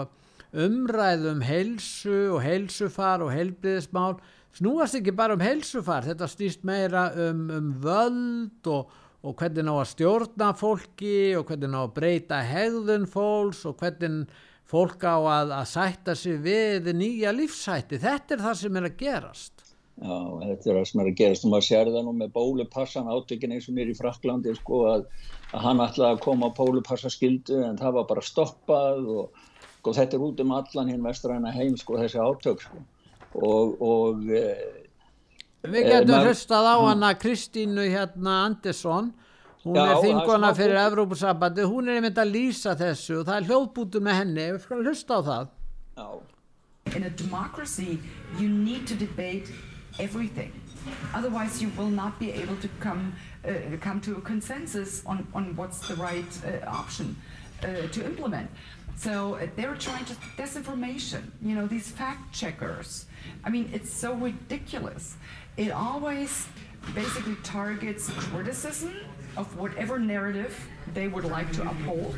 umræðum 0.51 1.45
heilsu 1.47 2.19
og 2.35 2.43
heilsufar 2.43 3.23
og 3.23 3.31
heilbriðismál 3.35 4.17
snúast 4.59 4.99
ekki 4.99 5.15
bara 5.15 5.37
um 5.37 5.45
heilsufar, 5.45 6.03
þetta 6.09 6.27
stýst 6.31 6.67
meira 6.67 7.07
um, 7.29 7.45
um 7.55 7.71
völd 7.85 8.71
og, 8.71 8.91
og 9.23 9.37
hvernig 9.39 9.67
ná 9.67 9.77
að 9.77 9.91
stjórna 9.93 10.51
fólki 10.59 11.37
og 11.39 11.47
hvernig 11.47 11.71
ná 11.71 11.85
að 11.85 11.95
breyta 12.01 12.41
hegðun 12.47 13.07
fólks 13.11 13.63
og 13.71 13.79
hvernig 13.79 14.27
fólk 14.71 15.03
á 15.03 15.17
að, 15.19 15.57
að 15.59 15.67
sætta 15.73 16.15
sig 16.19 16.39
við 16.45 16.93
nýja 16.97 17.35
lífsætti. 17.35 17.99
Þetta 18.01 18.37
er 18.37 18.45
það 18.47 18.57
sem 18.61 18.79
er 18.79 18.89
að 18.89 18.97
gerast. 19.01 19.67
Já, 20.01 20.17
þetta 20.41 20.71
er 20.71 20.77
það 20.79 20.87
sem 20.89 21.01
er 21.03 21.09
að 21.11 21.19
gerast 21.19 21.45
og 21.45 21.53
maður 21.53 21.67
sér 21.67 21.91
það 21.93 22.05
nú 22.07 22.13
með 22.17 22.31
bólupassan 22.33 23.11
átökin 23.13 23.53
eins 23.53 23.67
og 23.69 23.77
mér 23.77 23.91
í 23.93 23.97
Fraklandi 23.99 24.55
sko 24.57 24.79
að, 24.89 25.03
að 25.53 25.65
hann 25.67 25.83
ætlaði 25.85 26.17
að 26.17 26.23
koma 26.25 26.49
á 26.49 26.57
bólupassaskildu 26.57 27.59
en 27.67 27.81
það 27.81 27.99
var 27.99 28.07
bara 28.09 28.25
stoppað 28.25 29.11
og, 29.13 29.43
og 29.85 29.99
þetta 29.99 30.17
er 30.17 30.25
út 30.25 30.41
um 30.41 30.55
allan 30.57 30.93
hinn 30.95 31.05
vestræna 31.05 31.53
heim 31.53 31.77
sko 31.77 31.99
þessi 32.01 32.23
átök 32.23 32.65
sko 32.65 32.81
og, 33.35 33.77
og 33.85 34.25
e, 34.33 34.47
Við 35.69 35.91
getum 35.91 36.17
e, 36.17 36.23
hlustað 36.31 36.71
á 36.73 36.77
hana 36.87 37.13
Kristínu 37.21 37.85
hérna 37.93 38.39
Andersson 38.47 39.13
hún 39.65 39.77
Já, 39.77 39.85
er 39.91 40.03
þingona 40.05 40.51
er 40.51 40.59
fyrir 40.59 40.77
bútur. 40.77 40.87
Evrópusambandi, 40.91 41.67
hún 41.69 41.89
er 41.89 42.01
einmitt 42.01 42.19
að 42.19 42.33
lýsa 42.35 42.75
þessu 42.79 43.21
og 43.21 43.27
það 43.29 43.37
er 43.37 43.49
hljóðbútur 43.51 44.05
með 44.07 44.19
henni, 44.21 44.47
við 44.55 44.63
skulum 44.65 44.87
hlusta 44.87 45.19
á 45.19 45.21
það. 45.31 45.49
já, 45.97 46.09
In 46.97 47.03
a 47.05 47.11
democracy, 47.11 48.01
you 48.39 48.49
need 48.49 48.87
to 48.87 48.95
debate 48.95 49.53
everything. 49.99 50.53
Otherwise, 51.15 51.61
you 51.63 51.71
will 51.77 51.91
not 51.91 52.19
be 52.19 52.33
able 52.33 52.57
to 52.57 52.69
come 52.81 53.13
uh, 53.45 53.77
come 53.81 54.01
to 54.01 54.17
a 54.17 54.21
consensus 54.21 55.03
on, 55.07 55.27
on 55.35 55.55
what's 55.57 55.87
the 55.87 55.95
right 55.97 56.33
uh, 56.45 56.67
option 56.69 57.17
uh, 57.63 57.87
to 57.93 58.05
implement. 58.05 58.51
So 58.97 59.35
uh, 59.35 59.47
they're 59.57 59.77
trying 59.77 60.05
to 60.07 60.15
disinformation. 60.37 61.23
You 61.43 61.55
know 61.55 61.67
these 61.67 61.89
fact 61.89 62.33
checkers. 62.33 63.07
I 63.45 63.51
mean, 63.51 63.71
it's 63.73 63.93
so 63.93 64.15
ridiculous. 64.15 65.17
It 65.57 65.71
always 65.71 66.49
basically 66.95 67.37
targets 67.43 68.11
criticism 68.11 68.93
of 69.37 69.47
whatever 69.57 69.99
narrative 69.99 70.55
they 70.95 71.09
would 71.09 71.25
like 71.25 71.53
to 71.53 71.63
uphold. 71.63 72.17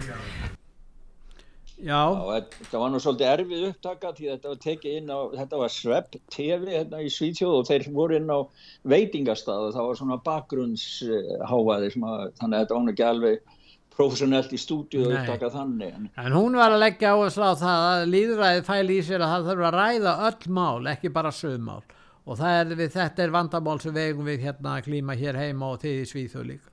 Já, 1.82 2.14
já, 2.14 2.42
þetta 2.62 2.78
var 2.78 2.90
nú 2.92 2.98
svolítið 3.02 3.28
erfið 3.28 3.62
upptaka 3.72 4.12
því 4.14 4.28
þetta 4.28 4.50
var 4.52 4.58
tekið 4.62 4.98
inn 5.00 5.08
á, 5.10 5.18
þetta 5.34 5.58
var 5.58 5.72
Svepp 5.74 6.18
TV 6.30 6.68
hérna 6.76 7.00
í 7.02 7.08
Svíþjóð 7.10 7.56
og 7.56 7.66
þeir 7.66 7.86
voru 7.96 8.18
inn 8.20 8.30
á 8.30 8.38
veitingastað 8.86 9.64
og 9.66 9.74
það 9.74 9.88
var 9.88 9.98
svona 9.98 10.18
bakgrunnsháfaði 10.28 11.90
þannig 11.96 12.38
að 12.38 12.60
þetta 12.60 12.76
var 12.76 12.84
nú 12.86 12.94
ekki 12.94 13.06
alveg 13.08 13.58
professionellt 13.96 14.54
í 14.54 14.60
stúdíu 14.62 15.08
að 15.08 15.10
Nei. 15.10 15.18
upptaka 15.24 15.50
þannig 15.56 15.96
en 15.96 16.08
en 16.22 16.36
hún 16.38 16.56
var 16.60 16.70
að 16.70 16.84
leggja 16.84 17.16
áherslu 17.16 17.50
á 17.50 17.54
það 17.64 17.86
að 17.88 18.06
líðræðið 18.14 18.68
fæli 18.70 18.98
í 18.98 19.06
sér 19.08 19.26
að 19.26 19.34
það 19.34 19.48
þurfa 19.50 19.70
að 19.72 19.78
ræða 19.80 20.14
öll 20.28 20.54
mál, 20.60 20.90
ekki 20.94 21.12
bara 21.18 21.34
sögmál. 21.34 21.82
Og 22.22 22.38
er 22.46 22.76
við, 22.78 22.92
þetta 22.94 23.24
er 23.24 23.34
vandamál 23.34 23.80
sem 23.82 23.94
við 23.94 24.12
eigum 24.12 24.28
við 24.30 24.46
hérna 24.46 24.76
að 24.76 24.84
klíma 24.86 25.18
hér 25.18 25.40
heima 25.42 25.72
og 25.74 25.82
þið 25.82 26.04
í 26.04 26.10
Svíþjóð 26.12 26.46
líka. 26.52 26.71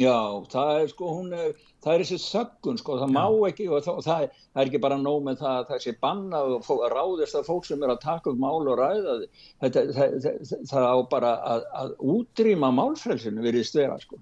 Já, 0.00 0.16
það 0.48 0.70
er 0.80 0.86
sko, 0.94 1.10
hún 1.18 1.34
er, 1.36 1.50
það 1.84 1.92
er 1.92 2.02
þessi 2.04 2.18
söggun 2.22 2.78
sko, 2.80 2.96
það 3.02 3.12
má 3.12 3.24
ekki 3.50 3.66
og 3.68 3.82
það, 3.84 3.98
það, 4.06 4.22
er, 4.24 4.44
það 4.54 4.62
er 4.62 4.70
ekki 4.70 4.82
bara 4.86 4.98
nóg 5.00 5.18
með 5.26 5.42
það 5.42 5.58
að 5.58 5.66
það 5.70 5.82
sé 5.84 5.94
banna 6.06 6.42
og 6.46 6.64
fó, 6.64 6.72
ráðist 6.94 7.36
að 7.36 7.48
fólk 7.50 7.68
sem 7.68 7.84
er 7.84 7.92
að 7.92 8.02
taka 8.06 8.32
upp 8.32 8.40
mál 8.40 8.62
og 8.62 8.80
ræða 8.80 9.16
þetta, 9.64 9.84
það, 9.98 10.16
það, 10.72 10.88
á 10.88 10.96
bara 11.12 11.32
að, 11.52 11.66
að 11.82 11.92
útrýma 12.16 12.72
málfrelsinu 12.78 13.44
við 13.44 13.60
stöða 13.68 13.98
sko. 14.00 14.20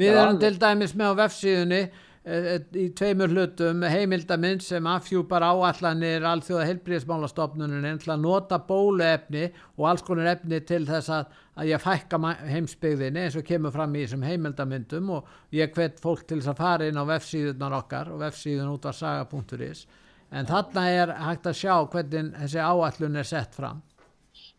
Við 0.00 0.14
Já, 0.14 0.22
erum 0.22 0.40
til 0.40 0.54
dæmis 0.62 0.96
með 0.98 1.12
á 1.12 1.14
vefsíðunni 1.20 1.82
í 2.20 2.82
tveimur 2.92 3.32
hlutum 3.32 3.80
heimildamind 3.88 4.60
sem 4.60 4.84
afhjúpar 4.84 5.40
áallanir 5.40 6.26
alþjóða 6.28 6.66
heilbríðismálastofnunin 6.68 8.00
til 8.02 8.12
að 8.12 8.26
nota 8.26 8.58
bóluefni 8.60 9.46
og 9.78 9.86
alls 9.88 10.04
konar 10.04 10.28
efni 10.34 10.60
til 10.68 10.82
þess 10.84 11.08
að, 11.16 11.30
að 11.56 11.70
ég 11.70 11.80
fækka 11.80 12.20
heimsbyggðinni 12.50 13.24
eins 13.24 13.40
og 13.40 13.46
kemur 13.48 13.72
fram 13.72 13.96
í 13.96 14.04
þessum 14.04 14.28
heimildamindum 14.28 15.14
og 15.16 15.32
ég 15.56 15.72
hvet 15.72 15.96
fólk 16.04 16.26
til 16.28 16.42
þess 16.42 16.52
að 16.52 16.60
fara 16.60 16.90
inn 16.90 17.00
á 17.00 17.08
vefsíðunar 17.08 17.78
okkar 17.80 18.12
og 18.12 18.20
vefsíðun 18.26 18.74
út 18.74 18.90
af 18.90 19.00
saga.is 19.00 19.86
en 20.30 20.46
þarna 20.46 20.88
er 20.92 21.14
hægt 21.24 21.48
að 21.48 21.60
sjá 21.64 21.74
hvernig 21.88 22.34
þessi 22.36 22.60
áallun 22.60 23.16
er 23.16 23.30
sett 23.32 23.56
fram. 23.56 23.80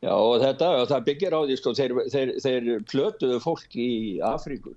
Já 0.01 0.15
og 0.17 0.41
þetta, 0.41 0.69
og 0.81 0.87
það 0.89 1.03
byggir 1.11 1.35
á 1.37 1.39
því 1.45 1.57
sko, 1.59 1.73
þeir, 1.77 1.99
þeir, 2.09 2.31
þeir 2.41 2.71
plötuðu 2.89 3.37
fólk 3.43 3.75
í 3.77 3.91
Afríku, 4.25 4.73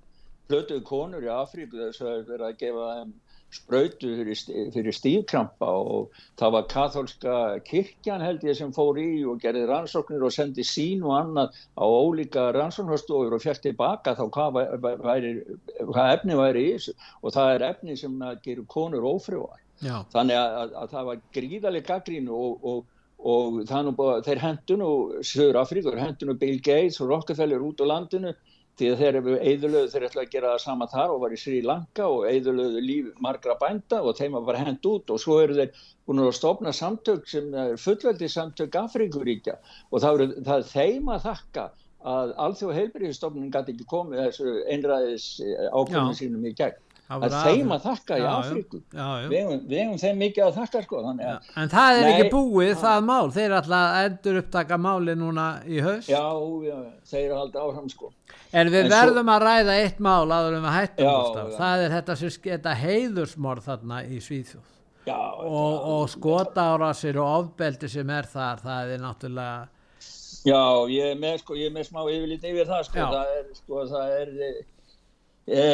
plötuðu 0.49 0.83
konur 0.87 1.23
í 1.25 1.31
Afríku 1.33 1.79
þess 1.79 2.01
að 2.05 2.25
verið 2.31 2.49
að 2.49 2.59
gefa 2.63 2.89
þeim 2.99 3.13
sprautu 3.55 4.09
fyrir, 4.73 4.91
stífkrampa 4.95 5.67
og 5.79 6.15
það 6.39 6.53
var 6.55 6.65
katholska 6.71 7.35
kirkjan 7.67 8.23
held 8.25 8.43
ég 8.43 8.57
sem 8.57 8.73
fór 8.75 8.97
í 8.99 9.23
og 9.29 9.37
gerði 9.39 9.61
rannsóknir 9.69 10.25
og 10.27 10.33
sendi 10.35 10.65
sín 10.67 11.05
og 11.05 11.13
annað 11.15 11.59
á 11.79 11.85
ólíka 11.85 12.49
rannsóknarstofur 12.57 13.37
og 13.37 13.43
fjert 13.43 13.63
tilbaka 13.63 14.15
þá 14.17 14.25
hvað, 14.35 14.57
væ- 14.83 14.97
væri, 15.05 15.31
hvað 15.79 16.11
efni 16.17 16.39
væri 16.41 16.65
í 16.65 16.73
þessu. 16.73 16.95
Og 17.21 17.35
það 17.37 17.53
er 17.53 17.67
efni 17.69 17.95
sem 18.01 18.17
að 18.27 18.41
gerur 18.49 18.67
konur 18.75 19.07
ófrjóar. 19.13 19.61
Já, 19.83 20.01
þannig 20.11 20.39
að, 20.39 20.57
að, 20.63 20.75
að 20.81 20.91
það 20.97 21.07
var 21.11 21.23
gríðaleg 21.37 21.87
gaggrínu 21.87 22.35
og, 22.41 22.67
og, 22.73 22.83
og 23.23 23.63
nú 23.87 23.95
bara, 23.95 24.19
þeir 24.25 24.43
hendur 24.43 24.81
nú 24.81 24.91
Söður 25.23 25.61
Afríkur, 25.63 25.99
hendur 25.99 26.31
nú 26.31 26.35
Bill 26.39 26.59
Gates 26.59 26.99
og 26.99 27.11
Rockefeller 27.13 27.63
út 27.63 27.79
á 27.83 27.85
landinu 27.87 28.35
því 28.79 28.89
að 28.91 29.01
þeir 29.01 29.17
eru 29.21 29.35
eðurlöðu, 29.39 29.91
þeir 29.93 30.05
ætla 30.09 30.23
að 30.25 30.33
gera 30.33 30.51
það 30.53 30.63
sama 30.65 30.87
þar 30.91 31.13
og 31.13 31.21
var 31.23 31.35
í 31.35 31.39
Sri 31.39 31.61
Lanka 31.63 32.09
og 32.11 32.25
eðurlöðu 32.27 32.83
líf 32.83 33.07
margra 33.23 33.55
bænda 33.61 34.01
og 34.03 34.17
þeim 34.17 34.35
var 34.35 34.45
bara 34.49 34.63
hend 34.65 34.89
út 34.91 35.13
og 35.15 35.21
svo 35.23 35.39
eru 35.43 35.55
þeir 35.55 35.85
búin 36.05 36.23
að 36.25 36.35
stofna 36.35 36.73
samtök 36.75 37.29
sem 37.31 37.47
er 37.55 37.79
fullveldi 37.79 38.29
samtök 38.31 38.75
Afríkuríkja 38.81 39.55
og 39.89 40.03
það, 40.03 40.11
eru, 40.11 40.29
það 40.43 40.57
er 40.57 40.69
þeim 40.73 41.11
að 41.15 41.27
þakka 41.29 41.69
að 42.05 42.33
alþjóð 42.45 42.75
heilbyrðistofnun 42.79 43.53
gæti 43.53 43.73
ekki 43.73 43.87
komið 43.89 44.25
þessu 44.27 44.57
einræðis 44.69 45.29
ákvörðum 45.71 46.11
Já. 46.11 46.19
sínum 46.19 46.45
í 46.45 46.51
gegn. 46.57 46.81
Er 47.09 47.33
þeim 47.45 47.71
að 47.75 47.83
þakka 47.85 48.17
í. 48.17 48.23
Afríku. 48.25 48.79
Við 49.29 49.75
eigum 49.77 49.97
þeim 50.01 50.17
mikið 50.23 50.43
að 50.47 50.55
þakka 50.59 50.81
sko 50.85 51.01
að 51.01 51.19
En 51.61 51.69
það 51.69 51.97
er 51.99 52.01
Nei, 52.01 52.11
ekki 52.13 52.29
búið, 52.33 52.71
það 52.81 53.03
mál. 53.05 53.27
Þeir 53.35 53.55
að 53.59 53.73
endur 54.05 54.39
upptaka 54.41 54.77
máli 54.81 55.15
núna 55.15 55.45
í 55.69 55.81
haust. 55.85 56.09
já, 56.09 56.23
já, 56.65 56.77
þeir 57.11 57.25
eru 57.27 57.37
alltaf 57.43 57.67
áfram 57.69 57.89
sko 57.93 58.11
En 58.55 58.69
við 58.71 58.85
En 58.85 58.89
svo- 58.89 58.95
verðum 58.97 59.29
að 59.35 59.45
ræða 59.45 59.75
eitt 59.83 59.99
mál 59.99 60.25
áður 60.31 60.57
um 60.57 60.65
að 60.65 60.75
hættum 60.79 61.05
Já, 61.05 61.15
já. 61.35 61.57
Það 61.59 61.85
er 61.85 61.95
þetta, 61.95 62.15
þetta 62.49 62.73
heiðursmorð 62.81 63.63
þarna 63.69 64.01
í 64.05 64.19
Svíþjóð. 64.23 64.67
já, 65.05 65.19
Og, 65.45 65.73
og 65.93 66.09
skotárásir 66.09 67.17
og 67.21 67.33
ofbeldi 67.39 67.89
sem 67.89 68.09
er 68.09 68.25
þar, 68.25 68.61
það 68.65 68.93
er 68.95 69.03
náttúrulega... 69.03 69.67
já, 70.45 70.61
ég 70.89 71.11
er 71.11 71.19
með 71.21 71.37
sko 71.43 71.53
ég 71.57 71.69
er 71.69 71.75
með 71.75 71.85
smá 71.89 72.01
yfirlít 72.09 72.43
yfir 72.49 72.65
það 72.69 72.83
sko 72.89 73.05
það 73.13 73.35
er 73.37 73.45
sko 73.59 73.83
það 73.91 74.15
er 74.21 74.33
e, 75.47 75.65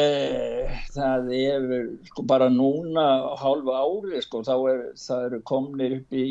það 0.94 1.30
er 1.36 1.68
sko 2.10 2.24
bara 2.28 2.48
núna 2.52 3.06
hálfa 3.40 3.78
ári 3.80 4.20
sko 4.24 4.42
þá 4.44 4.54
er 4.72 4.82
það 5.00 5.24
eru 5.28 5.40
komnir 5.52 5.96
upp 6.00 6.16
í 6.16 6.26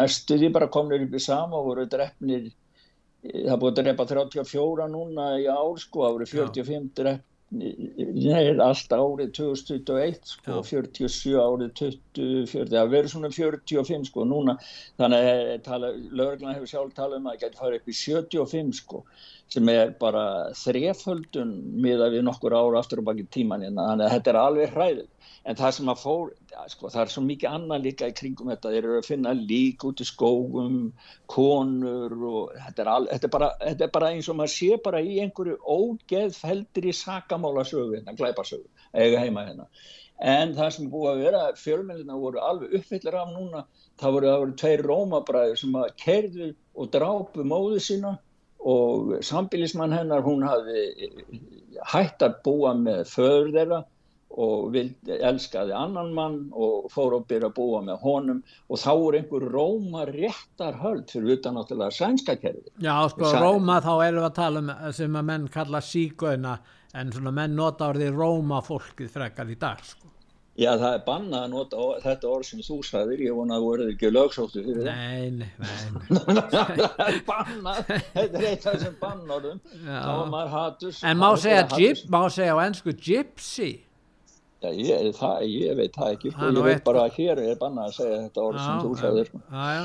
næstuði 0.00 0.50
bara 0.54 0.70
komnir 0.72 1.06
upp 1.06 1.14
í 1.14 1.22
sama 1.22 1.60
og 1.60 1.70
voru 1.70 1.86
drefnir 1.90 2.50
það 3.22 3.52
er 3.54 3.60
búið 3.62 3.72
að 3.72 3.78
drepa 3.78 4.06
34 4.10 4.88
núna 4.90 5.28
í 5.38 5.46
ár 5.46 5.78
sko, 5.78 6.08
árið 6.08 6.32
45 6.34 7.18
drep, 7.52 8.12
nei, 8.16 8.58
allt 8.64 8.94
árið 8.96 9.32
2021 9.38 10.32
sko, 10.32 10.56
Já. 10.58 10.62
47 10.70 11.36
árið 11.42 11.72
20, 11.80 12.46
40, 12.52 12.72
það 12.72 12.92
verður 12.94 13.12
svona 13.14 13.32
45 13.36 14.08
sko 14.10 14.26
núna, 14.28 14.56
þannig 15.00 15.28
að 15.32 15.52
tala, 15.68 15.92
lögreglan 16.10 16.56
hefur 16.56 16.72
sjálf 16.72 16.96
talað 16.96 17.20
um 17.20 17.30
að 17.30 17.36
það 17.36 17.44
geti 17.44 17.62
farið 17.62 17.80
upp 17.80 17.92
í 17.92 17.96
75 18.00 18.76
sko, 18.80 19.02
sem 19.52 19.72
er 19.72 19.94
bara 20.00 20.26
þreföldun 20.62 21.56
miða 21.84 22.08
við 22.14 22.26
nokkur 22.28 22.56
ára 22.56 22.80
aftur 22.80 23.02
og 23.02 23.10
baki 23.10 23.28
tíman 23.34 23.66
hérna, 23.66 23.90
þannig 23.92 24.08
að 24.08 24.16
þetta 24.16 24.34
er 24.34 24.40
alveg 24.46 24.76
hræðið. 24.76 25.11
En 25.42 25.56
það 25.58 25.72
sem 25.74 25.88
að 25.90 26.02
fór, 26.04 26.28
sko, 26.70 26.88
það 26.92 27.00
er 27.02 27.10
svo 27.10 27.22
mikið 27.26 27.54
annað 27.56 27.86
líka 27.86 28.08
í 28.10 28.14
kringum 28.14 28.50
þetta, 28.52 28.70
þeir 28.70 28.84
eru 28.84 28.98
að 29.00 29.08
finna 29.08 29.32
lík 29.34 29.82
út 29.88 30.02
í 30.02 30.06
skógum, 30.06 30.76
konur 31.32 32.14
og 32.28 32.52
þetta 32.54 32.84
er, 32.84 32.90
al, 32.92 33.08
þetta, 33.10 33.26
er 33.26 33.32
bara, 33.34 33.48
þetta 33.64 33.86
er 33.86 33.92
bara 33.96 34.10
eins 34.14 34.28
og 34.30 34.38
maður 34.38 34.52
sé 34.54 34.78
bara 34.84 35.00
í 35.02 35.16
einhverju 35.24 35.56
ógeðfeldir 35.74 36.86
í 36.86 36.94
sakamálasögu, 36.94 37.96
hérna, 37.96 38.14
glæparsögu, 38.20 38.70
eiga 38.94 39.24
heima 39.24 39.48
hérna. 39.48 39.66
En 40.22 40.54
það 40.54 40.74
sem 40.76 40.90
búið 40.92 41.10
að 41.10 41.22
vera, 41.24 41.44
fjölmennina 41.58 42.18
voru 42.22 42.42
alveg 42.46 42.76
uppfyllir 42.78 43.16
af 43.18 43.32
núna, 43.34 43.64
það 43.98 44.14
voru, 44.16 44.28
það 44.30 44.42
voru 44.44 44.58
tveir 44.62 44.84
rómabræður 44.86 45.58
sem 45.58 45.80
að 45.80 45.88
kerðu 46.04 46.52
og 46.78 46.92
drápu 46.94 47.46
móðu 47.50 47.82
sína 47.82 48.12
og 48.62 49.16
sambilismann 49.26 49.96
hennar, 49.96 50.22
hún 50.22 50.46
hafði 50.46 51.10
hætt 51.90 52.22
að 52.22 52.38
búa 52.46 52.76
með 52.78 53.08
föður 53.10 53.50
þeirra 53.56 53.82
og 54.40 54.68
vildi, 54.72 55.16
elskaði 55.28 55.74
annan 55.76 56.12
mann 56.16 56.36
og 56.56 56.86
fór 56.92 57.16
að 57.18 57.26
byrja 57.32 57.50
að 57.50 57.56
búa 57.58 57.80
með 57.84 57.98
honum 58.04 58.42
og 58.68 58.78
þá 58.80 58.90
er 58.94 59.18
einhver 59.20 59.48
róma 59.52 60.04
réttar 60.08 60.78
höld 60.82 61.10
fyrir 61.12 61.36
utan 61.38 61.58
náttúrulega 61.58 61.92
sænska 61.98 62.36
kerfi. 62.40 62.70
Já, 62.80 62.94
sko, 63.12 63.28
Sa- 63.30 63.42
Róma 63.44 63.80
þá 63.84 63.92
erum 64.06 64.22
við 64.22 64.28
að 64.30 64.38
tala 64.40 64.62
um 64.64 64.72
sem 64.92 65.18
að 65.20 65.28
menn 65.32 65.48
kalla 65.48 65.80
sígöina 65.84 66.58
en 66.94 67.12
svona 67.12 67.32
menn 67.32 67.56
nota 67.56 67.90
orðið 67.92 68.16
Róma 68.16 68.62
fólkið 68.64 69.10
frekar 69.12 69.50
í 69.52 69.58
dag, 69.58 69.84
sko. 69.84 70.08
Já, 70.60 70.74
það 70.76 70.94
er 70.98 71.04
bannað 71.06 71.44
að 71.46 71.52
nota 71.54 71.84
þetta 72.02 72.28
orð 72.28 72.44
sem 72.44 72.58
þú 72.60 72.74
sagðir, 72.84 73.20
ég 73.24 73.32
vona 73.38 73.54
að 73.56 73.62
þú 73.62 73.68
verður 73.70 73.92
ekki 73.94 74.10
lögsóttu 74.12 74.64
fyrir 74.66 74.82
það. 74.82 74.98
Nei, 74.98 75.30
nei, 75.30 75.48
nei. 75.62 76.42
það 76.52 77.06
er 77.06 77.16
bannað, 77.30 77.78
þetta 78.12 78.42
er 78.42 78.44
eitt 78.50 78.66
af 78.66 78.74
þessum 78.76 78.98
bannorðum, 79.00 79.62
þá 79.86 80.10
er 80.12 80.28
maður 80.34 80.52
hatus. 80.52 81.00
En 81.08 81.16
má 81.22 81.30
segja, 81.40 81.62
gyp, 81.72 82.02
má 82.12 82.20
segja 82.28 82.52
á 82.52 82.58
ennsku 82.66 82.92
gypsy. 82.92 83.70
Já, 84.62 84.70
ég, 84.78 85.08
það, 85.18 85.40
ég 85.50 85.78
veit 85.78 85.96
það 85.96 86.12
ekki, 86.14 86.30
Það 86.32 86.42
sko, 86.52 86.58
ég 86.60 86.66
veit 86.68 86.82
bara 86.86 87.00
að 87.06 87.16
hér 87.16 87.40
er 87.42 87.56
bannað 87.58 87.88
að 87.88 87.94
segja 87.96 88.18
þetta 88.22 88.42
orð 88.46 88.60
sem 88.62 88.82
þú 88.82 88.90
sagðir. 89.00 89.30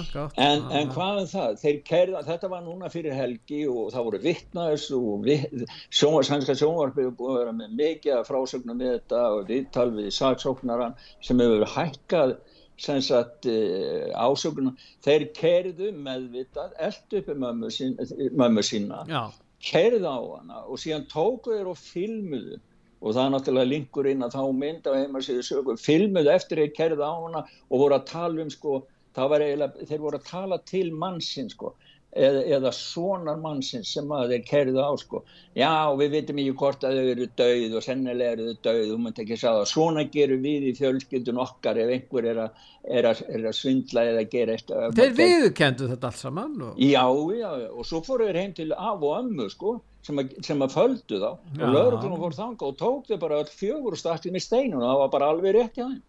sko. 0.06 0.26
En, 0.46 0.66
en 0.80 0.92
hvað 0.94 1.22
er 1.22 1.30
það? 1.32 1.56
Þeir 1.64 1.80
kærða, 1.88 2.22
þetta 2.28 2.52
var 2.52 2.62
núna 2.68 2.92
fyrir 2.94 3.18
helgi 3.18 3.62
og 3.72 3.90
það 3.96 4.06
voru 4.10 4.20
vittnaðis 4.28 4.86
og 4.98 5.26
við, 5.26 5.48
sjónvar, 5.90 6.28
sænska 6.30 6.58
sjónvarpið 6.62 7.10
er 7.10 7.18
búið 7.18 7.34
að 7.34 7.42
vera 7.42 7.56
með 7.58 7.74
mikið 7.82 8.22
frásögnum 8.30 8.80
með 8.84 8.94
þetta 8.94 9.24
og 9.34 9.50
viðtal 9.50 9.88
við 9.98 10.12
saksóknaran 10.20 10.96
sem 11.26 11.42
hefur 11.42 11.68
hækkað 11.74 12.38
sagt 12.78 13.50
uh, 13.50 14.14
ásögnum. 14.14 14.78
Þeir 15.02 15.30
kærðu 15.34 15.92
meðvitað, 15.98 16.78
eldu 16.78 17.24
uppi 17.24 17.34
mömmu, 17.42 17.74
sín, 17.74 17.98
mömmu 18.38 18.62
sína, 18.62 19.02
Já, 19.10 19.24
kærðu 19.72 20.06
á 20.06 20.18
hana 20.38 20.66
og 20.70 20.78
síðan 20.78 21.08
tóku 21.10 21.56
þeir 21.58 21.72
og 21.74 21.80
filmuðu 21.82 22.60
og 23.02 23.14
það 23.14 23.24
er 23.24 23.34
náttúrulega 23.34 23.72
linkur 23.72 24.10
inn 24.10 24.26
að 24.26 24.38
þá 24.38 24.44
mynd 24.62 24.88
á 24.90 24.92
heimasíðu 24.98 25.44
sögu, 25.46 25.76
filmuðu 25.82 26.32
eftir 26.34 26.64
þeir 26.64 26.78
kærðu 26.78 27.04
á 27.06 27.14
hana 27.14 27.44
og 27.46 27.82
voru 27.84 27.98
að 27.98 28.08
tala 28.12 28.46
um 28.46 28.54
sko, 28.54 28.80
það 29.18 29.36
eiginlega, 29.42 29.90
þeir 29.90 30.02
voru 30.06 30.22
að 30.22 30.32
tala 30.32 30.58
til 30.66 30.88
mannsins 30.94 31.54
sko, 31.54 31.74
eða, 32.18 32.42
eða 32.58 32.72
sonar 32.74 33.38
mannsins 33.42 33.92
sem 33.94 34.12
að 34.14 34.34
þeir 34.34 34.46
kærðu 34.48 34.82
á 34.82 34.92
sko, 34.98 35.22
já 35.58 35.72
við 36.00 36.16
vitum 36.16 36.42
ekki 36.42 36.56
hvort 36.62 36.86
að 36.88 36.98
þau 36.98 37.12
eru 37.14 37.28
döið 37.42 37.76
og 37.78 37.86
sennilega 37.86 38.38
eru 38.38 38.48
þau 38.48 38.70
döið, 38.70 38.86
þú 38.92 38.98
myndi 39.04 39.26
ekki 39.26 39.40
sagða, 39.44 39.68
svona 39.74 40.06
gerum 40.14 40.48
við 40.48 40.70
í 40.72 40.74
fjölskyldun 40.80 41.42
okkar 41.44 41.82
ef 41.84 41.94
einhver 41.98 42.30
er 42.32 42.42
að, 42.48 42.64
er 42.98 43.10
að, 43.12 43.22
er 43.30 43.46
að 43.52 43.60
svindla 43.60 44.08
eða 44.14 44.26
gera 44.32 44.58
eitthvað. 44.58 44.98
þeir 44.98 45.14
viðurkendu 45.22 45.92
þetta 45.94 46.12
allt 46.12 46.24
saman 46.24 46.58
og, 46.70 46.82
Já, 46.82 47.06
já, 47.38 47.52
og 47.70 47.86
svo 47.86 48.02
fóru 48.08 48.32
þeir 48.32 48.42
heim 48.42 48.58
til 48.58 48.72
af 48.74 48.98
og 48.98 49.20
ömmu, 49.22 49.50
sko, 49.54 49.78
sem 50.08 50.22
að, 50.24 50.34
sem 50.48 50.64
að 50.66 50.74
földu 50.78 51.20
þá 51.20 51.28
Já. 51.28 51.62
og 51.68 51.76
lögreglunum 51.76 52.22
fór 52.24 52.36
þanga 52.38 52.68
og 52.70 52.76
tók 52.80 53.10
þau 53.12 53.18
bara 53.26 53.40
öll 53.44 53.52
fjögur 53.52 53.96
og 53.98 54.00
stakti 54.02 54.32
með 54.34 54.46
steinun 54.48 54.80
og 54.82 54.88
það 54.88 55.00
var 55.04 55.14
bara 55.18 55.30
alveg 55.36 55.56
rétt 55.58 55.78
hjá 55.78 55.86
þeim. 55.86 56.02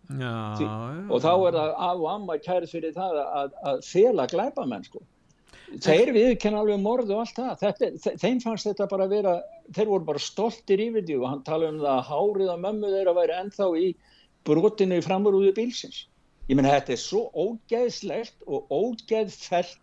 Því, 0.58 0.68
og 1.10 1.22
þá 1.24 1.30
er 1.50 1.56
það 1.60 1.72
af 1.90 2.02
og 2.02 2.10
amma 2.14 2.38
kærið 2.48 2.74
fyrir 2.76 2.94
það 2.96 3.22
að, 3.26 3.54
að 3.72 3.80
fela 3.88 4.26
glæpamenn, 4.30 4.86
sko. 4.88 5.02
Þeir 5.84 6.10
viðkenna 6.16 6.62
alveg 6.62 6.78
morð 6.80 7.10
og 7.12 7.18
allt 7.26 7.36
það. 7.36 7.50
Þetta, 7.60 7.88
þe- 8.04 8.14
þeim 8.22 8.38
fannst 8.40 8.68
þetta 8.70 8.86
bara 8.88 9.06
vera, 9.10 9.34
þeir 9.76 9.90
voru 9.90 10.06
bara 10.08 10.22
stoltir 10.24 10.80
yfir 10.80 11.04
því 11.04 11.18
og 11.18 11.26
hann 11.28 11.42
talaði 11.44 11.74
um 11.74 11.82
það 11.82 11.90
að 11.98 12.06
hárið 12.08 12.52
að 12.54 12.62
mömmu 12.62 12.92
þeirra 12.94 13.14
væri 13.18 13.36
ennþá 13.42 13.66
í 13.82 13.90
brotinu 14.48 14.96
í 14.96 15.04
framrúðu 15.04 15.50
bílsins. 15.58 15.98
Ég 16.48 16.56
meina 16.56 16.72
þetta 16.78 16.94
er 16.94 17.02
svo 17.02 17.26
ógeðslegt 17.36 18.46
og 18.48 18.72
ógeðfellt 18.72 19.82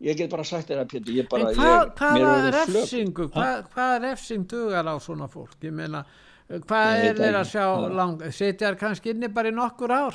ég 0.00 0.16
get 0.16 0.30
bara 0.30 0.44
sagt 0.44 0.68
þér 0.70 0.84
að 0.84 0.88
Pétur 0.94 1.14
ég 1.18 1.28
bara, 1.28 1.50
en 1.50 1.56
hvað, 1.58 2.16
er 2.20 2.26
orðið 2.28 2.48
flökt. 2.54 2.74
refsingu, 2.78 3.28
hvað, 3.34 3.68
hvaða 3.74 4.00
refsing 4.06 4.48
dugar 4.48 4.86
á 4.86 4.94
svona 5.02 5.28
fólk? 5.32 5.56
Ég 5.62 5.72
meina, 5.74 6.04
hvað 6.48 7.04
er 7.10 7.14
þeir 7.22 7.38
að 7.42 7.48
sjá 7.52 7.64
Já. 7.66 7.94
lang, 7.98 8.22
setjar 8.32 8.76
kannski 8.78 9.10
inni 9.14 9.28
bara 9.28 9.48
í 9.50 9.56
nokkur 9.56 9.90
ár? 9.92 10.14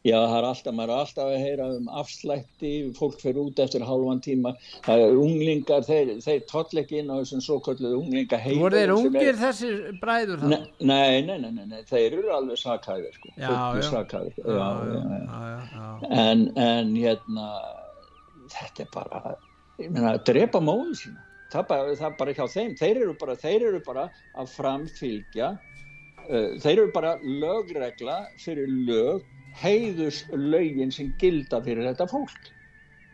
Já, 0.00 0.16
það 0.16 0.34
er 0.38 0.44
alltaf, 0.48 0.72
maður 0.72 0.90
er 0.94 1.00
alltaf 1.02 1.26
að 1.28 1.42
heyra 1.44 1.64
um 1.76 1.88
afslætti, 2.00 2.68
fólk 2.96 3.18
fyrir 3.20 3.36
út 3.42 3.58
eftir 3.60 3.82
halvan 3.84 4.22
tíma, 4.24 4.54
það 4.86 5.02
er 5.04 5.18
unglingar, 5.20 5.82
þeir, 5.84 6.12
þeir 6.24 6.38
toll 6.48 6.80
ekki 6.80 7.02
inn 7.02 7.10
á 7.12 7.20
þessum 7.20 7.42
svo 7.44 7.58
kalluðu 7.66 7.98
unglinga 7.98 8.38
heimilum. 8.40 8.62
Voru 8.64 8.78
þeir 8.80 8.92
ungir 8.94 9.28
er- 9.34 9.40
þessir 9.42 9.74
bræður 10.00 10.40
það? 10.40 10.54
nei, 10.80 11.20
nei, 11.28 11.36
nei, 11.36 11.50
nei, 11.52 11.66
nei, 11.74 11.82
þeir 11.84 12.16
eru 12.22 12.32
alveg 12.32 12.56
sakhæfir, 12.62 13.12
sko, 13.18 13.28
já, 13.36 13.44
já, 13.44 13.52
já, 13.52 14.06
já. 14.08 14.24
já, 14.40 14.70
já, 14.88 15.68
já. 15.76 16.08
En, 16.24 16.46
en 16.56 16.96
hérna, 16.96 17.50
þetta 18.52 18.84
er 18.84 18.92
bara, 18.94 19.34
ég 19.80 19.90
meina, 19.90 20.14
að 20.14 20.24
drepa 20.30 20.62
móðu 20.64 20.94
sína, 21.02 21.26
það 21.52 21.66
bara, 21.72 21.96
það 21.98 22.06
er 22.10 22.16
bara 22.22 22.36
hjá 22.38 22.46
þeim, 22.54 22.76
þeir 22.80 23.02
eru 23.02 23.16
bara, 23.20 23.36
þeir 23.42 23.66
eru 23.70 23.82
bara 23.86 24.06
að 24.38 24.54
framfylgja, 24.54 25.50
uh, 26.28 26.48
þeir 26.62 26.72
eru 26.76 26.88
bara 26.94 27.16
lögregla 27.24 28.22
fyrir 28.42 28.72
lög, 28.88 29.28
heiðus 29.60 30.24
lögin 30.30 30.92
sem 30.94 31.10
gilda 31.18 31.62
fyrir 31.64 31.88
þetta 31.90 32.06
fólk. 32.10 32.50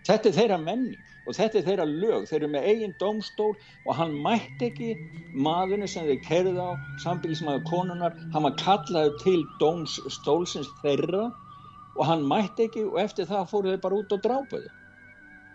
Þetta 0.07 0.29
er 0.29 0.35
þeirra 0.37 0.59
menning 0.63 1.15
og 1.27 1.35
þetta 1.35 1.59
er 1.59 1.65
þeirra 1.67 1.87
lög, 1.89 2.27
þeir 2.29 2.39
eru 2.39 2.51
með 2.53 2.67
eigin 2.71 2.93
dómstól 3.01 3.49
og 3.57 3.97
hann 3.99 4.13
mætti 4.23 4.69
ekki 4.69 4.91
maðurinn 5.35 5.91
sem 5.91 6.07
þeir 6.07 6.21
kerði 6.27 6.63
á, 6.63 6.79
sambílismæður 7.03 7.65
konunar, 7.67 8.15
hann 8.35 8.47
var 8.47 8.55
kallaður 8.61 9.17
til 9.25 9.41
dómstólsins 9.63 10.71
þeirra 10.85 11.25
og 11.97 12.05
hann 12.07 12.23
mætti 12.29 12.69
ekki 12.69 12.85
og 12.87 13.01
eftir 13.03 13.27
það 13.27 13.51
fóru 13.51 13.73
þeir 13.73 13.83
bara 13.83 13.99
út 13.99 14.15
og 14.15 14.23
drápuðu. 14.23 14.71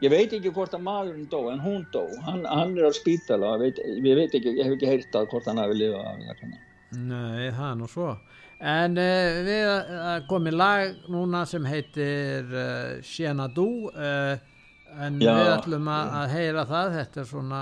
Ég 0.01 0.09
veit 0.09 0.31
ekki 0.33 0.49
hvort 0.53 0.73
að 0.73 0.81
maðurinn 0.87 1.27
dó, 1.29 1.43
en 1.51 1.59
hún 1.61 1.83
dó. 1.93 2.07
Hann, 2.25 2.41
hann 2.49 2.73
er 2.79 2.89
á 2.89 2.93
spítala, 2.97 3.53
veit, 3.61 3.77
ég 3.85 4.15
veit 4.17 4.33
ekki, 4.33 4.55
ég 4.57 4.65
hef 4.65 4.73
ekki 4.77 4.89
heyrt 4.89 5.17
að 5.17 5.27
hvort 5.29 5.49
hann 5.49 5.61
hafi 5.61 5.77
lifað 5.77 6.07
af 6.07 6.39
kannar. 6.39 6.63
Nei, 6.91 7.51
það 7.53 7.67
er 7.67 7.75
nú 7.79 7.89
svo. 7.91 8.07
En 8.61 8.97
uh, 9.01 9.37
við 9.45 9.67
uh, 9.69 10.09
komið 10.29 10.57
lag 10.57 11.05
núna 11.09 11.43
sem 11.49 11.65
heitir 11.65 12.49
uh, 12.49 12.97
Xenadu 13.05 13.67
uh, 13.89 14.35
en 15.01 15.21
Já. 15.21 15.31
við 15.37 15.51
ætlum 15.55 15.87
að, 15.89 16.11
að 16.19 16.35
heyra 16.35 16.65
það, 16.69 16.97
þetta 16.97 17.21
er 17.21 17.29
svona 17.29 17.61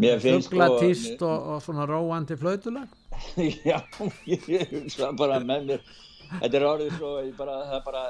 finnst 0.00 0.48
sko- 0.48 0.54
fuglatíst 0.54 1.24
og, 1.26 1.48
og 1.54 1.64
svona 1.64 1.88
róandi 1.88 2.36
flautulag. 2.40 2.92
Já, 3.70 3.80
ég 4.28 4.46
hugsa 4.76 5.10
bara 5.16 5.40
með 5.44 5.72
mér 5.72 5.90
Þetta 6.30 6.58
er 6.60 6.66
orðið 6.68 6.92
svo, 6.96 7.10
bara, 7.38 7.56
það 7.66 7.76
er 7.78 7.86
bara 7.86 8.02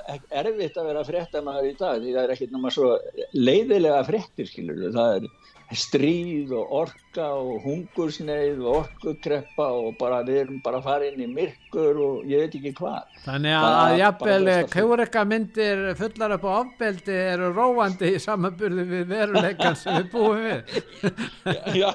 erfitt 0.42 0.76
að 0.80 0.88
vera 0.90 1.04
fréttamaður 1.08 1.68
í 1.70 1.76
dag 1.80 2.02
því 2.02 2.14
það 2.16 2.22
er 2.22 2.34
ekkert 2.34 2.52
náma 2.56 2.72
svo 2.74 2.90
leiðilega 3.38 4.02
fréttir 4.10 4.50
skilur 4.50 4.82
það 4.92 5.14
er 5.16 5.28
stríð 5.76 6.50
og 6.58 6.72
orka 6.80 7.26
og 7.38 7.60
hungursneið 7.64 8.62
og 8.64 8.78
orkukreppa 8.80 9.66
og 9.78 9.94
bara 10.00 10.20
við 10.26 10.40
erum 10.44 10.60
bara 10.64 10.80
að 10.80 10.88
fara 10.88 11.10
inn 11.10 11.22
í 11.22 11.28
myrkur 11.30 12.00
og 12.02 12.30
ég 12.30 12.44
veit 12.44 12.56
ekki 12.58 12.72
hvað. 12.80 13.06
Þannig 13.26 13.56
að, 13.58 13.94
jafnvel 14.00 14.38
besta 14.48 14.64
fólk. 14.64 14.72
kjúreka 14.74 15.24
myndir 15.30 15.84
fullar 16.00 16.36
upp 16.36 16.48
á 16.48 16.52
ofbeldi 16.56 17.18
eru 17.34 17.52
róandi 17.54 18.12
í 18.16 18.22
samanburði 18.24 18.86
við 18.90 19.06
veruleikan 19.14 19.78
sem 19.78 20.00
við 20.00 20.10
búum 20.14 20.42
við. 20.48 20.74
Já, 21.80 21.92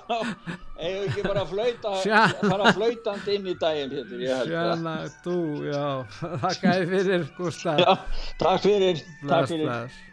við 0.79 0.97
ekki 1.09 1.27
bara 1.27 1.45
flauta, 1.51 1.93
fara 2.51 2.73
flautandi 2.79 3.37
inn 3.39 3.51
í 3.51 3.59
daginn, 3.59 3.93
Pétur, 3.93 4.23
ég 4.23 4.41
held 4.41 4.55
það. 4.55 4.73
Sjana, 4.73 4.97
þú, 5.25 5.37
já, 5.67 5.85
þakka 6.47 6.73
þér 6.73 6.91
fyrir, 6.95 7.29
Gustaf. 7.37 7.79
Já, 7.83 8.19
takk 8.41 8.67
fyrir, 8.67 9.07
takk 9.27 9.51
fyrir. 9.51 10.03